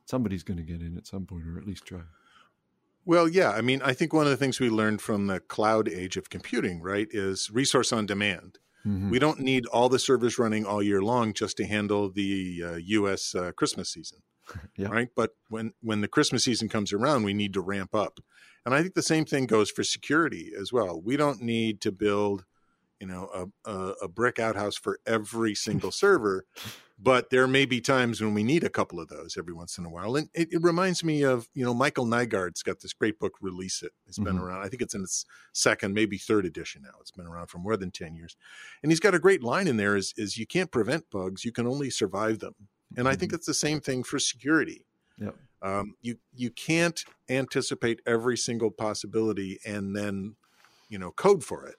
somebody's 0.05 0.43
going 0.43 0.57
to 0.57 0.63
get 0.63 0.81
in 0.81 0.97
at 0.97 1.07
some 1.07 1.25
point 1.25 1.45
or 1.47 1.57
at 1.57 1.65
least 1.65 1.85
try 1.85 2.01
Well, 3.05 3.27
yeah. 3.29 3.51
I 3.51 3.61
mean, 3.61 3.81
I 3.83 3.93
think 3.93 4.11
one 4.13 4.25
of 4.25 4.31
the 4.31 4.37
things 4.37 4.59
we 4.59 4.69
learned 4.69 5.01
from 5.01 5.27
the 5.27 5.39
cloud 5.39 5.87
age 5.87 6.17
of 6.17 6.29
computing, 6.29 6.81
right, 6.81 7.07
is 7.11 7.49
resource 7.51 7.91
on 7.93 8.05
demand. 8.05 8.59
Mhm. 8.85 9.09
We 9.11 9.19
don't 9.19 9.39
need 9.39 9.65
all 9.67 9.89
the 9.89 9.99
servers 9.99 10.37
running 10.37 10.65
all 10.65 10.83
year 10.83 11.01
long 11.01 11.33
just 11.33 11.57
to 11.57 11.65
handle 11.65 12.09
the 12.11 12.63
uh, 12.65 12.75
U.S. 12.75 13.33
Uh, 13.33 13.51
Christmas 13.53 13.89
season, 13.91 14.19
Yeah. 14.77 14.87
right? 14.89 15.09
But 15.15 15.31
when 15.49 15.73
when 15.81 16.01
the 16.01 16.07
Christmas 16.09 16.43
season 16.43 16.67
comes 16.69 16.91
around, 16.91 17.23
we 17.23 17.33
need 17.33 17.53
to 17.53 17.61
ramp 17.61 17.95
up, 17.95 18.19
and 18.65 18.73
I 18.75 18.81
think 18.81 18.93
the 18.93 19.01
same 19.01 19.25
thing 19.25 19.45
goes 19.45 19.71
for 19.71 19.83
security 19.83 20.51
as 20.59 20.73
well. 20.73 21.01
We 21.01 21.15
don't 21.17 21.41
need 21.41 21.79
to 21.81 21.91
build, 21.91 22.45
you 23.03 23.09
know, 23.09 23.51
a, 23.65 23.69
a, 23.69 23.93
a 24.03 24.07
brick 24.07 24.39
outhouse 24.39 24.77
for 24.77 24.97
every 25.05 25.53
single 25.53 25.91
server, 25.91 26.45
but 26.97 27.31
there 27.31 27.49
may 27.49 27.65
be 27.65 27.81
times 27.81 28.21
when 28.21 28.33
we 28.33 28.43
need 28.43 28.63
a 28.63 28.69
couple 28.69 28.97
of 28.97 29.09
those 29.09 29.35
every 29.37 29.53
once 29.53 29.77
in 29.77 29.83
a 29.83 29.89
while. 29.89 30.15
And 30.15 30.29
it, 30.33 30.53
it 30.53 30.61
reminds 30.63 31.03
me 31.03 31.21
of, 31.21 31.49
you 31.53 31.65
know, 31.65 31.73
Michael 31.73 32.05
Nygard's 32.05 32.63
got 32.63 32.79
this 32.79 32.93
great 32.93 33.19
book, 33.19 33.33
Release 33.41 33.83
It. 33.83 33.91
It's 34.07 34.19
been 34.19 34.37
Mhm. 34.37 34.41
around, 34.43 34.63
I 34.65 34.69
think 34.69 34.81
it's 34.81 34.93
in 34.95 35.01
its 35.03 35.25
second, 35.51 35.93
maybe 35.93 36.17
third 36.17 36.45
edition 36.45 36.83
now. 36.83 36.93
It's 37.01 37.11
been 37.11 37.27
around 37.27 37.47
for 37.47 37.57
more 37.57 37.75
than 37.75 37.91
10 37.91 38.15
years. 38.15 38.37
And 38.81 38.89
he's 38.89 39.01
got 39.01 39.13
a 39.13 39.19
great 39.19 39.43
line 39.43 39.67
in 39.67 39.75
there 39.75 39.97
is, 39.97 40.13
is 40.15 40.37
you 40.37 40.47
can't 40.47 40.71
prevent 40.71 41.09
bugs, 41.09 41.43
you 41.43 41.51
can 41.51 41.67
only 41.67 41.89
survive 41.89 42.39
them. 42.39 42.55
And 42.95 43.05
I 43.09 43.17
think 43.17 43.33
it's 43.33 43.47
the 43.47 43.53
same 43.53 43.81
thing 43.81 44.03
for 44.03 44.17
security. 44.17 44.85
Yep. 45.17 45.35
Um, 45.61 45.95
you 46.01 46.19
you 46.33 46.51
can't 46.51 47.03
anticipate 47.27 47.99
every 48.05 48.37
single 48.37 48.71
possibility 48.71 49.59
and 49.65 49.93
then, 49.93 50.37
you 50.87 50.97
know, 50.99 51.11
code 51.11 51.43
for 51.43 51.65
it, 51.65 51.75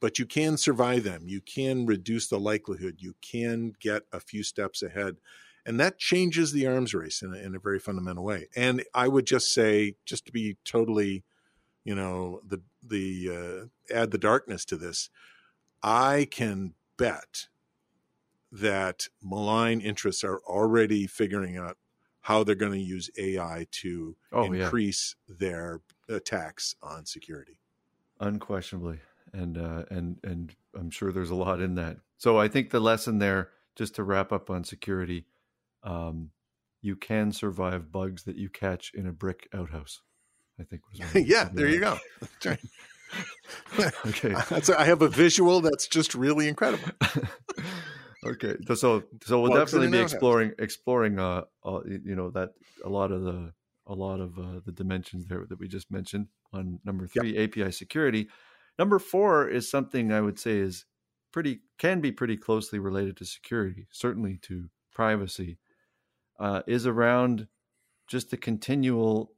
but 0.00 0.18
you 0.18 0.26
can 0.26 0.56
survive 0.56 1.04
them. 1.04 1.22
You 1.26 1.40
can 1.40 1.86
reduce 1.86 2.28
the 2.28 2.38
likelihood. 2.38 2.96
You 2.98 3.14
can 3.20 3.72
get 3.80 4.02
a 4.12 4.20
few 4.20 4.42
steps 4.42 4.82
ahead, 4.82 5.16
and 5.66 5.78
that 5.80 5.98
changes 5.98 6.52
the 6.52 6.66
arms 6.66 6.94
race 6.94 7.22
in 7.22 7.34
a, 7.34 7.38
in 7.38 7.54
a 7.54 7.60
very 7.60 7.78
fundamental 7.78 8.24
way. 8.24 8.48
And 8.56 8.84
I 8.94 9.08
would 9.08 9.26
just 9.26 9.52
say, 9.52 9.96
just 10.04 10.26
to 10.26 10.32
be 10.32 10.56
totally, 10.64 11.24
you 11.84 11.94
know, 11.94 12.40
the 12.46 12.60
the 12.82 13.70
uh, 13.92 13.94
add 13.94 14.10
the 14.10 14.18
darkness 14.18 14.64
to 14.66 14.76
this, 14.76 15.10
I 15.82 16.28
can 16.30 16.74
bet 16.96 17.48
that 18.50 19.08
malign 19.22 19.80
interests 19.80 20.24
are 20.24 20.40
already 20.46 21.06
figuring 21.06 21.56
out 21.56 21.76
how 22.22 22.44
they're 22.44 22.54
going 22.54 22.72
to 22.72 22.78
use 22.78 23.10
AI 23.18 23.66
to 23.70 24.16
oh, 24.32 24.52
increase 24.52 25.16
yeah. 25.28 25.34
their 25.38 25.80
attacks 26.08 26.74
on 26.82 27.06
security. 27.06 27.60
Unquestionably, 28.20 29.00
and 29.32 29.58
uh, 29.58 29.84
and 29.90 30.18
and 30.24 30.54
I'm 30.78 30.90
sure 30.90 31.12
there's 31.12 31.30
a 31.30 31.34
lot 31.34 31.60
in 31.60 31.74
that. 31.76 31.98
So 32.16 32.38
I 32.38 32.48
think 32.48 32.70
the 32.70 32.80
lesson 32.80 33.18
there, 33.18 33.50
just 33.76 33.94
to 33.96 34.02
wrap 34.02 34.32
up 34.32 34.50
on 34.50 34.64
security, 34.64 35.26
um, 35.82 36.30
you 36.82 36.96
can 36.96 37.32
survive 37.32 37.92
bugs 37.92 38.24
that 38.24 38.36
you 38.36 38.48
catch 38.48 38.92
in 38.94 39.06
a 39.06 39.12
brick 39.12 39.48
outhouse. 39.54 40.02
I 40.60 40.64
think 40.64 40.82
was 40.90 41.14
yeah. 41.26 41.48
There 41.52 41.68
you 41.68 41.80
go. 41.80 41.98
okay, 44.06 44.34
that's, 44.50 44.68
I 44.68 44.84
have 44.84 45.00
a 45.00 45.08
visual 45.08 45.60
that's 45.60 45.88
just 45.88 46.14
really 46.14 46.46
incredible. 46.46 46.90
okay 48.26 48.56
so 48.74 49.02
so 49.24 49.40
we'll 49.40 49.54
definitely 49.54 49.88
be 49.88 49.98
exploring 49.98 50.52
exploring 50.58 51.18
uh, 51.18 51.42
uh, 51.64 51.80
you 51.86 52.14
know 52.16 52.30
that 52.30 52.50
a 52.84 52.88
lot 52.88 53.12
of 53.12 53.22
the 53.22 53.52
a 53.86 53.94
lot 53.94 54.20
of 54.20 54.38
uh, 54.38 54.60
the 54.66 54.72
dimensions 54.72 55.26
there 55.26 55.46
that 55.48 55.58
we 55.58 55.68
just 55.68 55.90
mentioned 55.90 56.26
on 56.52 56.80
number 56.84 57.06
three 57.06 57.38
yep. 57.38 57.56
api 57.56 57.70
security 57.72 58.28
number 58.78 58.98
four 58.98 59.48
is 59.48 59.70
something 59.70 60.12
i 60.12 60.20
would 60.20 60.38
say 60.38 60.58
is 60.58 60.84
pretty 61.32 61.60
can 61.78 62.00
be 62.00 62.12
pretty 62.12 62.36
closely 62.36 62.78
related 62.78 63.16
to 63.16 63.24
security 63.24 63.86
certainly 63.90 64.38
to 64.40 64.68
privacy 64.92 65.58
uh, 66.40 66.62
is 66.66 66.86
around 66.86 67.48
just 68.06 68.30
the 68.30 68.36
continual 68.36 69.32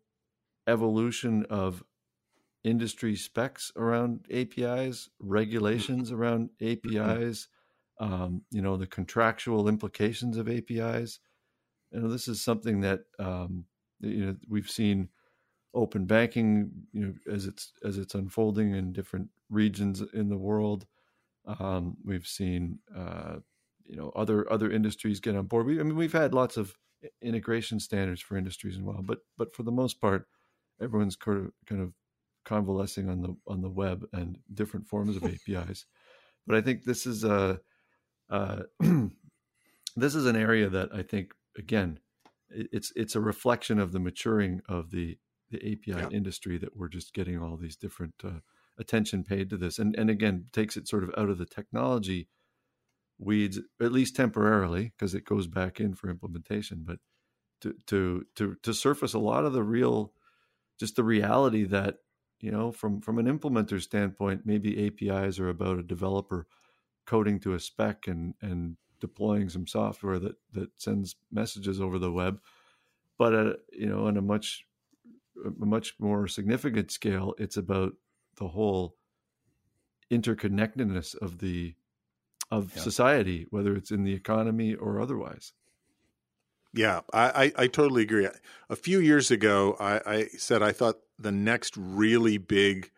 evolution 0.67 1.45
of 1.49 1.83
industry 2.63 3.17
specs 3.17 3.73
around 3.77 4.27
apis 4.31 5.09
regulations 5.19 6.13
around 6.13 6.51
apis 6.61 7.49
um, 8.01 8.43
you 8.51 8.63
know 8.63 8.77
the 8.77 8.87
contractual 8.87 9.69
implications 9.69 10.39
of 10.39 10.49
APIs. 10.49 11.21
You 11.93 12.01
know, 12.01 12.09
this 12.09 12.27
is 12.27 12.43
something 12.43 12.81
that 12.81 13.01
um, 13.19 13.67
you 14.01 14.27
know 14.27 14.37
we've 14.49 14.71
seen 14.71 15.11
open 15.75 16.07
banking, 16.07 16.71
you 16.93 17.07
know, 17.07 17.15
as 17.33 17.47
it's 17.47 17.73
as 17.85 17.99
it's 17.99 18.15
unfolding 18.15 18.75
in 18.75 18.93
different 18.93 19.29
regions 19.49 20.03
in 20.13 20.29
the 20.29 20.37
world. 20.37 20.87
Um, 21.47 21.97
we've 22.05 22.27
seen 22.27 22.79
uh, 22.97 23.37
you 23.87 23.97
know 23.97 24.11
other 24.15 24.51
other 24.53 24.71
industries 24.71 25.21
get 25.21 25.37
on 25.37 25.47
board. 25.47 25.67
We, 25.67 25.81
I 25.81 25.83
mean, 25.83 25.97
we've 25.97 26.13
had 26.13 26.35
lots 26.35 26.57
of 26.57 26.75
integration 27.23 27.81
standards 27.81 28.21
for 28.21 28.37
industries 28.37 28.77
as 28.77 28.83
well, 28.83 29.03
but 29.03 29.21
but 29.37 29.55
for 29.55 29.63
the 29.63 29.73
most 29.73 30.01
part, 30.01 30.27
everyone's 30.81 31.17
kind 31.17 31.47
of 31.47 31.53
kind 31.67 31.83
of 31.83 31.93
convalescing 32.45 33.09
on 33.09 33.23
the 33.23 33.37
on 33.47 33.63
the 33.63 33.71
web 33.71 34.07
and 34.13 34.39
different 34.53 34.87
forms 34.87 35.17
of 35.17 35.25
APIs. 35.49 35.87
But 36.47 36.57
I 36.57 36.61
think 36.61 36.85
this 36.85 37.07
is 37.07 37.25
a 37.25 37.61
uh, 38.29 38.63
this 39.97 40.15
is 40.15 40.27
an 40.27 40.37
area 40.37 40.69
that 40.69 40.91
I 40.95 41.03
think 41.03 41.33
again 41.57 41.99
it's 42.51 42.93
it's 42.97 43.15
a 43.15 43.21
reflection 43.21 43.79
of 43.79 43.93
the 43.93 44.01
maturing 44.01 44.61
of 44.69 44.91
the 44.91 45.19
the 45.51 45.59
API 45.59 46.01
yeah. 46.03 46.09
industry 46.11 46.59
that 46.59 46.77
we're 46.77 46.89
just 46.89 47.13
getting 47.13 47.39
all 47.39 47.57
these 47.57 47.77
different 47.77 48.15
uh, 48.25 48.41
attention 48.79 49.25
paid 49.25 49.51
to 49.51 49.57
this, 49.57 49.79
and 49.79 49.95
and 49.97 50.11
again 50.11 50.47
takes 50.53 50.77
it 50.77 50.89
sort 50.89 51.05
of 51.05 51.11
out 51.17 51.29
of 51.29 51.39
the 51.39 51.47
technology 51.47 52.29
weeds 53.19 53.59
at 53.81 53.93
least 53.93 54.17
temporarily 54.17 54.93
because 54.97 55.15
it 55.15 55.27
goes 55.27 55.47
back 55.47 55.79
in 55.79 55.95
for 55.95 56.09
implementation, 56.09 56.83
but 56.85 56.99
to 57.61 57.75
to 57.87 58.25
to 58.37 58.57
to 58.63 58.73
surface 58.73 59.15
a 59.15 59.19
lot 59.19 59.45
of 59.45 59.53
the 59.53 59.63
real 59.63 60.13
just 60.79 60.97
the 60.97 61.05
reality 61.05 61.65
that 61.65 61.97
you 62.41 62.51
know 62.51 62.73
from 62.73 63.01
from 63.01 63.19
an 63.19 63.27
implementer 63.27 63.81
standpoint 63.81 64.43
maybe 64.45 64.87
apis 64.87 65.39
are 65.39 65.51
about 65.51 65.79
a 65.79 65.83
developer 65.83 66.47
coding 67.07 67.39
to 67.41 67.55
a 67.55 67.61
spec 67.61 68.07
and 68.07 68.35
and 68.41 68.77
deploying 69.01 69.49
some 69.49 69.67
software 69.67 70.19
that 70.19 70.37
that 70.53 70.71
sends 70.79 71.17
messages 71.31 71.81
over 71.81 71.99
the 71.99 72.13
web. 72.13 72.39
But 73.19 73.35
at, 73.35 73.57
you 73.73 73.87
know 73.87 74.07
on 74.07 74.17
a 74.17 74.23
much 74.23 74.65
a 75.45 75.67
much 75.67 75.95
more 75.99 76.27
significant 76.27 76.91
scale 76.91 77.35
it's 77.39 77.57
about 77.57 77.93
the 78.37 78.49
whole 78.49 78.97
interconnectedness 80.11 81.17
of 81.17 81.39
the 81.39 81.75
of 82.51 82.75
yeah. 82.75 82.83
society 82.83 83.47
whether 83.51 83.75
it's 83.75 83.91
in 83.91 84.05
the 84.05 84.15
economy 84.15 84.75
or 84.75 85.01
otherwise 85.01 85.53
yeah 86.75 87.01
I, 87.13 87.53
I, 87.57 87.63
I 87.65 87.67
totally 87.67 88.03
agree 88.03 88.29
a 88.69 88.77
few 88.77 89.01
years 89.01 89.31
ago 89.31 89.77
I, 89.79 90.01
I 90.07 90.25
said 90.39 90.63
i 90.63 90.73
thought 90.73 90.97
the 91.19 91.33
next 91.33 91.77
really 91.77 92.39
big 92.39 92.91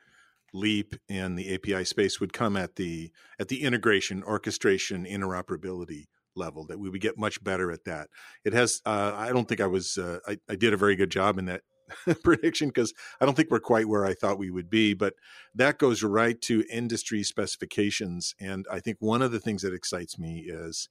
leap 0.53 0.95
in 1.09 1.35
the 1.35 1.55
API 1.55 1.85
space 1.85 2.21
would 2.21 2.33
come 2.33 2.57
at 2.57 2.77
the 2.77 3.11
at 3.39 3.49
the 3.49 3.63
integration, 3.63 4.23
orchestration, 4.23 5.05
interoperability 5.05 6.07
level. 6.35 6.67
That 6.67 6.79
we 6.79 6.89
would 6.89 7.01
get 7.01 7.19
much 7.19 7.43
better 7.43 7.71
at 7.73 7.85
that. 7.85 8.09
It 8.45 8.53
has. 8.53 8.81
Uh, 8.85 9.13
I 9.15 9.31
don't 9.31 9.49
think 9.49 9.61
I 9.61 9.67
was. 9.67 9.99
Uh, 9.99 10.19
I, 10.27 10.39
I 10.49 10.57
did 10.57 10.73
a 10.73 10.77
very 10.77 10.97
good 10.97 11.11
job 11.11 11.39
in 11.39 11.47
that 11.47 11.63
prediction 12.23 12.69
because 12.69 12.93
I 13.21 13.25
don't 13.25 13.35
think 13.35 13.51
we're 13.51 13.61
quite 13.61 13.89
where 13.89 14.05
I 14.05 14.15
thought 14.15 14.39
we 14.39 14.51
would 14.51 14.71
be. 14.71 14.95
But 14.95 15.15
that 15.55 15.79
goes 15.79 16.03
right 16.03 16.41
to 16.43 16.65
industry 16.71 17.23
specifications, 17.23 18.35
and 18.41 18.67
I 18.71 18.81
think 18.81 18.99
one 19.01 19.23
of 19.23 19.33
the 19.33 19.41
things 19.41 19.63
that 19.63 19.75
excites 19.75 20.19
me 20.19 20.45
is 20.47 20.89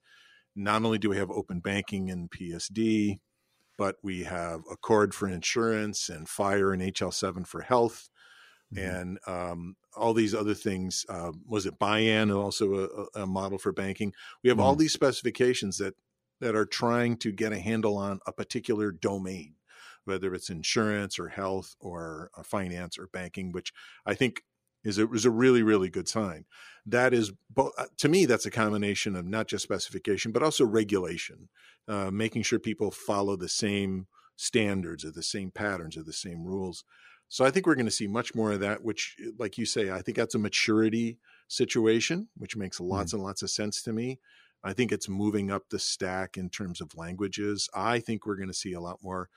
not 0.54 0.84
only 0.84 0.98
do 0.98 1.10
we 1.10 1.16
have 1.16 1.30
open 1.30 1.60
banking 1.60 2.10
and 2.10 2.30
PSD, 2.30 3.18
but 3.78 3.96
we 4.02 4.24
have 4.24 4.60
ACORD 4.70 5.14
for 5.14 5.26
insurance 5.28 6.08
and 6.08 6.26
FHIR 6.26 6.72
and 6.74 6.82
HL7 6.82 7.46
for 7.46 7.62
health 7.62 8.10
mm-hmm. 8.74 8.84
and 8.84 9.18
um, 9.26 9.76
all 9.96 10.14
these 10.14 10.34
other 10.34 10.54
things. 10.54 11.04
Uh, 11.08 11.32
was 11.46 11.66
it 11.66 11.78
BIAN, 11.78 12.30
also 12.30 13.08
a, 13.14 13.22
a, 13.22 13.26
model 13.26 13.58
for 13.58 13.72
banking? 13.72 14.12
We 14.42 14.48
have 14.48 14.58
mm-hmm. 14.58 14.66
all 14.66 14.76
these 14.76 14.92
specifications 14.92 15.78
that 15.78 15.94
that 16.40 16.56
are 16.56 16.66
trying 16.66 17.16
to 17.16 17.30
get 17.30 17.52
a 17.52 17.58
handle 17.58 17.96
on 17.96 18.18
a 18.26 18.32
particular 18.32 18.90
domain, 18.90 19.54
whether 20.04 20.34
it's 20.34 20.50
insurance 20.50 21.18
or 21.18 21.28
health 21.28 21.76
or 21.80 22.30
uh, 22.36 22.42
finance 22.42 22.98
or 22.98 23.08
banking, 23.08 23.52
which 23.52 23.72
I 24.06 24.14
think 24.14 24.42
is 24.84 24.98
a, 24.98 25.10
is 25.12 25.24
a 25.24 25.30
really 25.30 25.62
really 25.62 25.88
good 25.88 26.08
sign. 26.08 26.44
That 26.84 27.14
is, 27.14 27.32
uh, 27.56 27.70
to 27.98 28.08
me, 28.08 28.26
that's 28.26 28.46
a 28.46 28.50
combination 28.50 29.14
of 29.14 29.26
not 29.26 29.46
just 29.46 29.62
specification 29.62 30.32
but 30.32 30.42
also 30.42 30.64
regulation, 30.64 31.48
uh, 31.88 32.10
making 32.10 32.42
sure 32.42 32.58
people 32.58 32.90
follow 32.90 33.36
the 33.36 33.48
same 33.48 34.06
standards 34.36 35.04
or 35.04 35.10
the 35.10 35.22
same 35.22 35.50
patterns 35.50 35.96
or 35.96 36.02
the 36.02 36.12
same 36.12 36.44
rules. 36.44 36.84
So 37.28 37.46
I 37.46 37.50
think 37.50 37.66
we're 37.66 37.76
going 37.76 37.86
to 37.86 37.90
see 37.90 38.06
much 38.06 38.34
more 38.34 38.52
of 38.52 38.60
that, 38.60 38.84
which, 38.84 39.16
eh, 39.18 39.30
like 39.38 39.56
you 39.56 39.64
say, 39.64 39.90
I 39.90 40.02
think 40.02 40.18
that's 40.18 40.34
a 40.34 40.38
maturity 40.38 41.18
situation, 41.48 42.28
which 42.36 42.56
makes 42.56 42.78
lots 42.78 43.12
mm 43.12 43.14
and 43.14 43.22
lots 43.22 43.42
of 43.42 43.50
sense 43.50 43.82
to 43.82 43.92
me. 43.92 44.20
I 44.64 44.72
think 44.74 44.92
it's 44.92 45.08
moving 45.08 45.50
up 45.50 45.68
the 45.68 45.78
stack 45.78 46.36
in 46.36 46.50
terms 46.50 46.80
of 46.80 46.96
languages. 46.96 47.68
I 47.74 48.00
think 48.00 48.26
we're 48.26 48.36
going 48.36 48.48
to 48.48 48.54
see 48.54 48.74
a 48.74 48.80
lot 48.80 49.02
more 49.02 49.28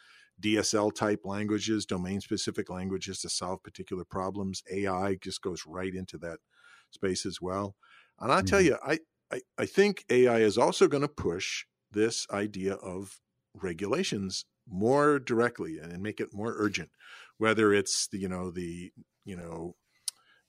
DSL 0.42 0.94
type 0.94 1.22
languages, 1.24 1.86
domain 1.86 2.22
specific 2.22 2.70
languages 2.70 3.20
to 3.22 3.30
solve 3.30 3.64
particular 3.64 4.04
problems. 4.04 4.64
AI 4.72 5.16
just 5.16 5.42
goes 5.42 5.64
right 5.66 5.94
into 5.94 6.18
that 6.20 6.40
space 6.92 7.26
as 7.26 7.42
well. 7.42 7.76
And 8.20 8.32
I'll 8.32 8.44
mm 8.44 8.48
tell 8.48 8.62
you, 8.62 8.78
I, 8.86 9.00
I, 9.32 9.42
I 9.58 9.66
think 9.66 10.06
AI 10.10 10.40
is 10.40 10.58
also 10.58 10.88
going 10.88 11.02
to 11.02 11.08
push 11.08 11.66
this 11.92 12.28
idea 12.32 12.76
of 12.76 13.20
regulations 13.54 14.46
more 14.68 15.20
directly 15.20 15.78
and 15.80 16.02
make 16.02 16.20
it 16.20 16.34
more 16.34 16.54
urgent 16.58 16.90
whether 17.38 17.74
it's 17.74 18.08
the 18.08 18.18
you 18.18 18.30
know 18.30 18.52
the 18.52 18.92
you 19.24 19.36
know 19.36 19.76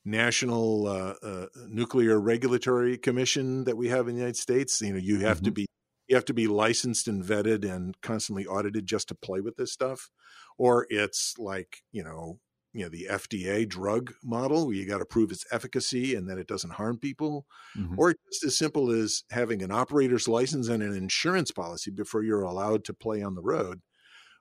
national 0.04 0.86
uh, 0.86 1.14
uh, 1.22 1.46
nuclear 1.68 2.20
regulatory 2.20 2.96
commission 2.96 3.64
that 3.64 3.76
we 3.76 3.88
have 3.88 4.06
in 4.06 4.14
the 4.14 4.20
United 4.20 4.36
States. 4.36 4.80
You 4.80 4.92
know, 4.92 4.98
you 4.98 5.20
have 5.20 5.38
mm-hmm. 5.38 5.46
to 5.46 5.50
be 5.50 5.66
you 6.08 6.14
have 6.16 6.24
to 6.26 6.34
be 6.34 6.46
licensed 6.46 7.08
and 7.08 7.24
vetted 7.24 7.64
and 7.64 8.00
constantly 8.00 8.46
audited 8.46 8.86
just 8.86 9.08
to 9.08 9.14
play 9.14 9.40
with 9.40 9.56
this 9.56 9.72
stuff, 9.72 10.10
or 10.58 10.86
it's 10.90 11.34
like 11.38 11.82
you 11.92 12.04
know 12.04 12.38
you 12.72 12.84
know 12.84 12.88
the 12.88 13.08
FDA 13.10 13.68
drug 13.68 14.12
model 14.22 14.66
where 14.66 14.76
you 14.76 14.86
got 14.86 14.98
to 14.98 15.06
prove 15.06 15.30
its 15.30 15.44
efficacy 15.50 16.14
and 16.14 16.28
that 16.28 16.38
it 16.38 16.46
doesn't 16.46 16.74
harm 16.74 16.98
people, 16.98 17.46
mm-hmm. 17.76 17.98
or 17.98 18.14
just 18.30 18.44
as 18.44 18.58
simple 18.58 18.90
as 18.90 19.24
having 19.30 19.62
an 19.62 19.70
operator's 19.70 20.28
license 20.28 20.68
and 20.68 20.82
an 20.82 20.94
insurance 20.94 21.50
policy 21.50 21.90
before 21.90 22.22
you're 22.22 22.42
allowed 22.42 22.84
to 22.84 22.94
play 22.94 23.22
on 23.22 23.34
the 23.34 23.42
road 23.42 23.80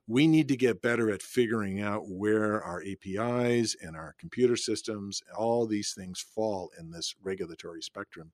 we 0.08 0.28
need 0.28 0.48
to 0.48 0.56
get 0.56 0.82
better 0.82 1.10
at 1.10 1.22
figuring 1.22 1.82
out 1.82 2.04
where 2.08 2.62
our 2.62 2.84
APIs 2.84 3.76
and 3.82 3.96
our 3.96 4.14
computer 4.20 4.56
systems, 4.56 5.22
all 5.36 5.66
these 5.66 5.94
things 5.98 6.20
fall 6.20 6.70
in 6.80 6.92
this 6.92 7.16
regulatory 7.24 7.82
spectrum 7.82 8.32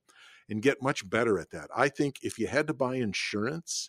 and 0.52 0.60
get 0.60 0.82
much 0.82 1.08
better 1.08 1.38
at 1.38 1.50
that. 1.50 1.70
I 1.74 1.88
think 1.88 2.18
if 2.20 2.38
you 2.38 2.46
had 2.46 2.66
to 2.66 2.74
buy 2.74 2.96
insurance 2.96 3.88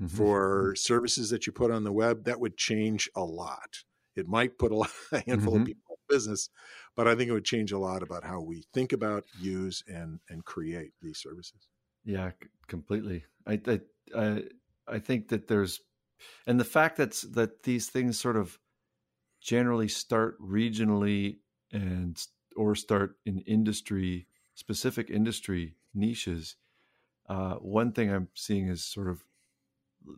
mm-hmm. 0.00 0.16
for 0.16 0.76
services 0.76 1.30
that 1.30 1.44
you 1.44 1.52
put 1.52 1.72
on 1.72 1.82
the 1.82 1.90
web, 1.90 2.24
that 2.24 2.38
would 2.38 2.56
change 2.56 3.10
a 3.16 3.24
lot. 3.24 3.82
It 4.14 4.28
might 4.28 4.56
put 4.56 4.70
a, 4.70 4.76
lot, 4.82 4.90
a 5.10 5.24
handful 5.26 5.54
mm-hmm. 5.54 5.62
of 5.62 5.66
people 5.66 5.82
in 5.90 6.14
business, 6.14 6.50
but 6.94 7.08
I 7.08 7.16
think 7.16 7.30
it 7.30 7.32
would 7.32 7.44
change 7.44 7.72
a 7.72 7.78
lot 7.78 8.04
about 8.04 8.22
how 8.22 8.40
we 8.40 8.62
think 8.72 8.92
about, 8.92 9.24
use, 9.40 9.82
and 9.88 10.20
and 10.30 10.44
create 10.44 10.92
these 11.02 11.18
services. 11.18 11.66
Yeah, 12.04 12.30
completely. 12.68 13.24
I 13.44 13.60
I 13.66 13.80
I, 14.16 14.42
I 14.86 14.98
think 15.00 15.30
that 15.30 15.48
there's, 15.48 15.80
and 16.46 16.60
the 16.60 16.64
fact 16.64 16.98
that 16.98 17.24
that 17.32 17.64
these 17.64 17.88
things 17.88 18.20
sort 18.20 18.36
of 18.36 18.56
generally 19.40 19.88
start 19.88 20.40
regionally 20.40 21.38
and 21.72 22.24
or 22.54 22.76
start 22.76 23.16
in 23.26 23.40
industry 23.40 24.28
specific 24.54 25.10
industry 25.10 25.74
niches. 25.94 26.56
Uh, 27.28 27.54
one 27.54 27.92
thing 27.92 28.12
I'm 28.12 28.28
seeing 28.34 28.68
is 28.68 28.84
sort 28.84 29.08
of 29.08 29.24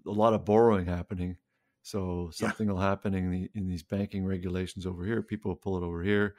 a 0.07 0.11
lot 0.11 0.35
of 0.35 0.45
borrowing 0.45 0.87
happening. 0.87 1.37
So 1.83 2.31
something 2.33 2.67
yeah. 2.67 2.73
will 2.73 2.81
happen 2.81 3.15
in, 3.15 3.31
the, 3.31 3.51
in 3.55 3.69
these 3.69 3.85
banking 3.85 4.25
regulations 4.25 4.87
over 4.87 5.05
here. 5.05 5.23
People 5.23 5.51
will 5.51 5.57
pull 5.57 5.77
it 5.77 5.87
over 5.87 6.03
here. 6.03 6.35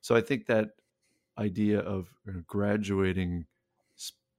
So 0.00 0.16
I 0.16 0.20
think 0.20 0.46
that 0.46 0.70
idea 1.38 1.78
of 1.78 2.08
graduating 2.46 3.46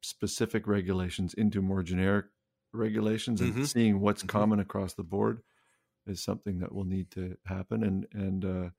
specific 0.02 0.68
regulations 0.68 1.34
into 1.34 1.62
more 1.62 1.84
generic 1.84 2.26
regulations 2.74 3.41
and 3.41 3.54
mm-hmm. 3.54 3.64
seeing 3.64 4.00
what's 4.00 4.22
mm-hmm. 4.22 4.38
common 4.38 4.60
across 4.60 4.93
the 4.93 5.04
board 5.04 5.41
is 6.06 6.22
something 6.22 6.60
that 6.60 6.74
will 6.74 6.86
need 6.86 7.12
to 7.12 7.38
happen. 7.45 7.84
And 7.84 8.08
and 8.14 8.45
uh, 8.45 8.70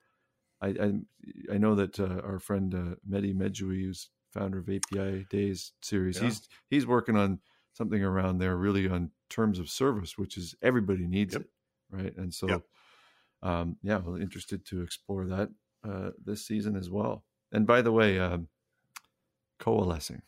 I, 0.60 0.68
I, 0.68 1.54
I 1.54 1.58
know 1.58 1.74
that 1.76 1.98
uh, 1.98 2.20
our 2.24 2.38
friend 2.38 2.74
uh, 2.74 2.94
Mehdi 3.08 3.34
Medjaoui, 3.34 3.84
who's 3.84 4.10
founder 4.32 4.58
of 4.58 4.68
API 4.68 5.26
Days 5.30 5.72
series, 5.82 6.18
yeah. 6.18 6.24
he's 6.24 6.48
he's 6.68 6.86
working 6.86 7.16
on 7.16 7.40
something 7.72 8.02
around 8.02 8.38
there, 8.38 8.56
really 8.56 8.88
on 8.88 9.10
terms 9.28 9.58
of 9.58 9.70
service, 9.70 10.18
which 10.18 10.36
is 10.36 10.54
everybody 10.62 11.06
needs 11.06 11.34
yep. 11.34 11.42
it, 11.42 11.48
right? 11.90 12.16
And 12.16 12.34
so, 12.34 12.48
yep. 12.48 12.62
um, 13.42 13.76
yeah, 13.82 13.98
well, 13.98 14.16
interested 14.16 14.66
to 14.66 14.82
explore 14.82 15.26
that 15.26 15.50
uh, 15.88 16.10
this 16.22 16.46
season 16.46 16.76
as 16.76 16.90
well. 16.90 17.24
And 17.52 17.66
by 17.66 17.82
the 17.82 17.92
way, 17.92 18.18
um, 18.18 18.48
coalescing 19.58 20.22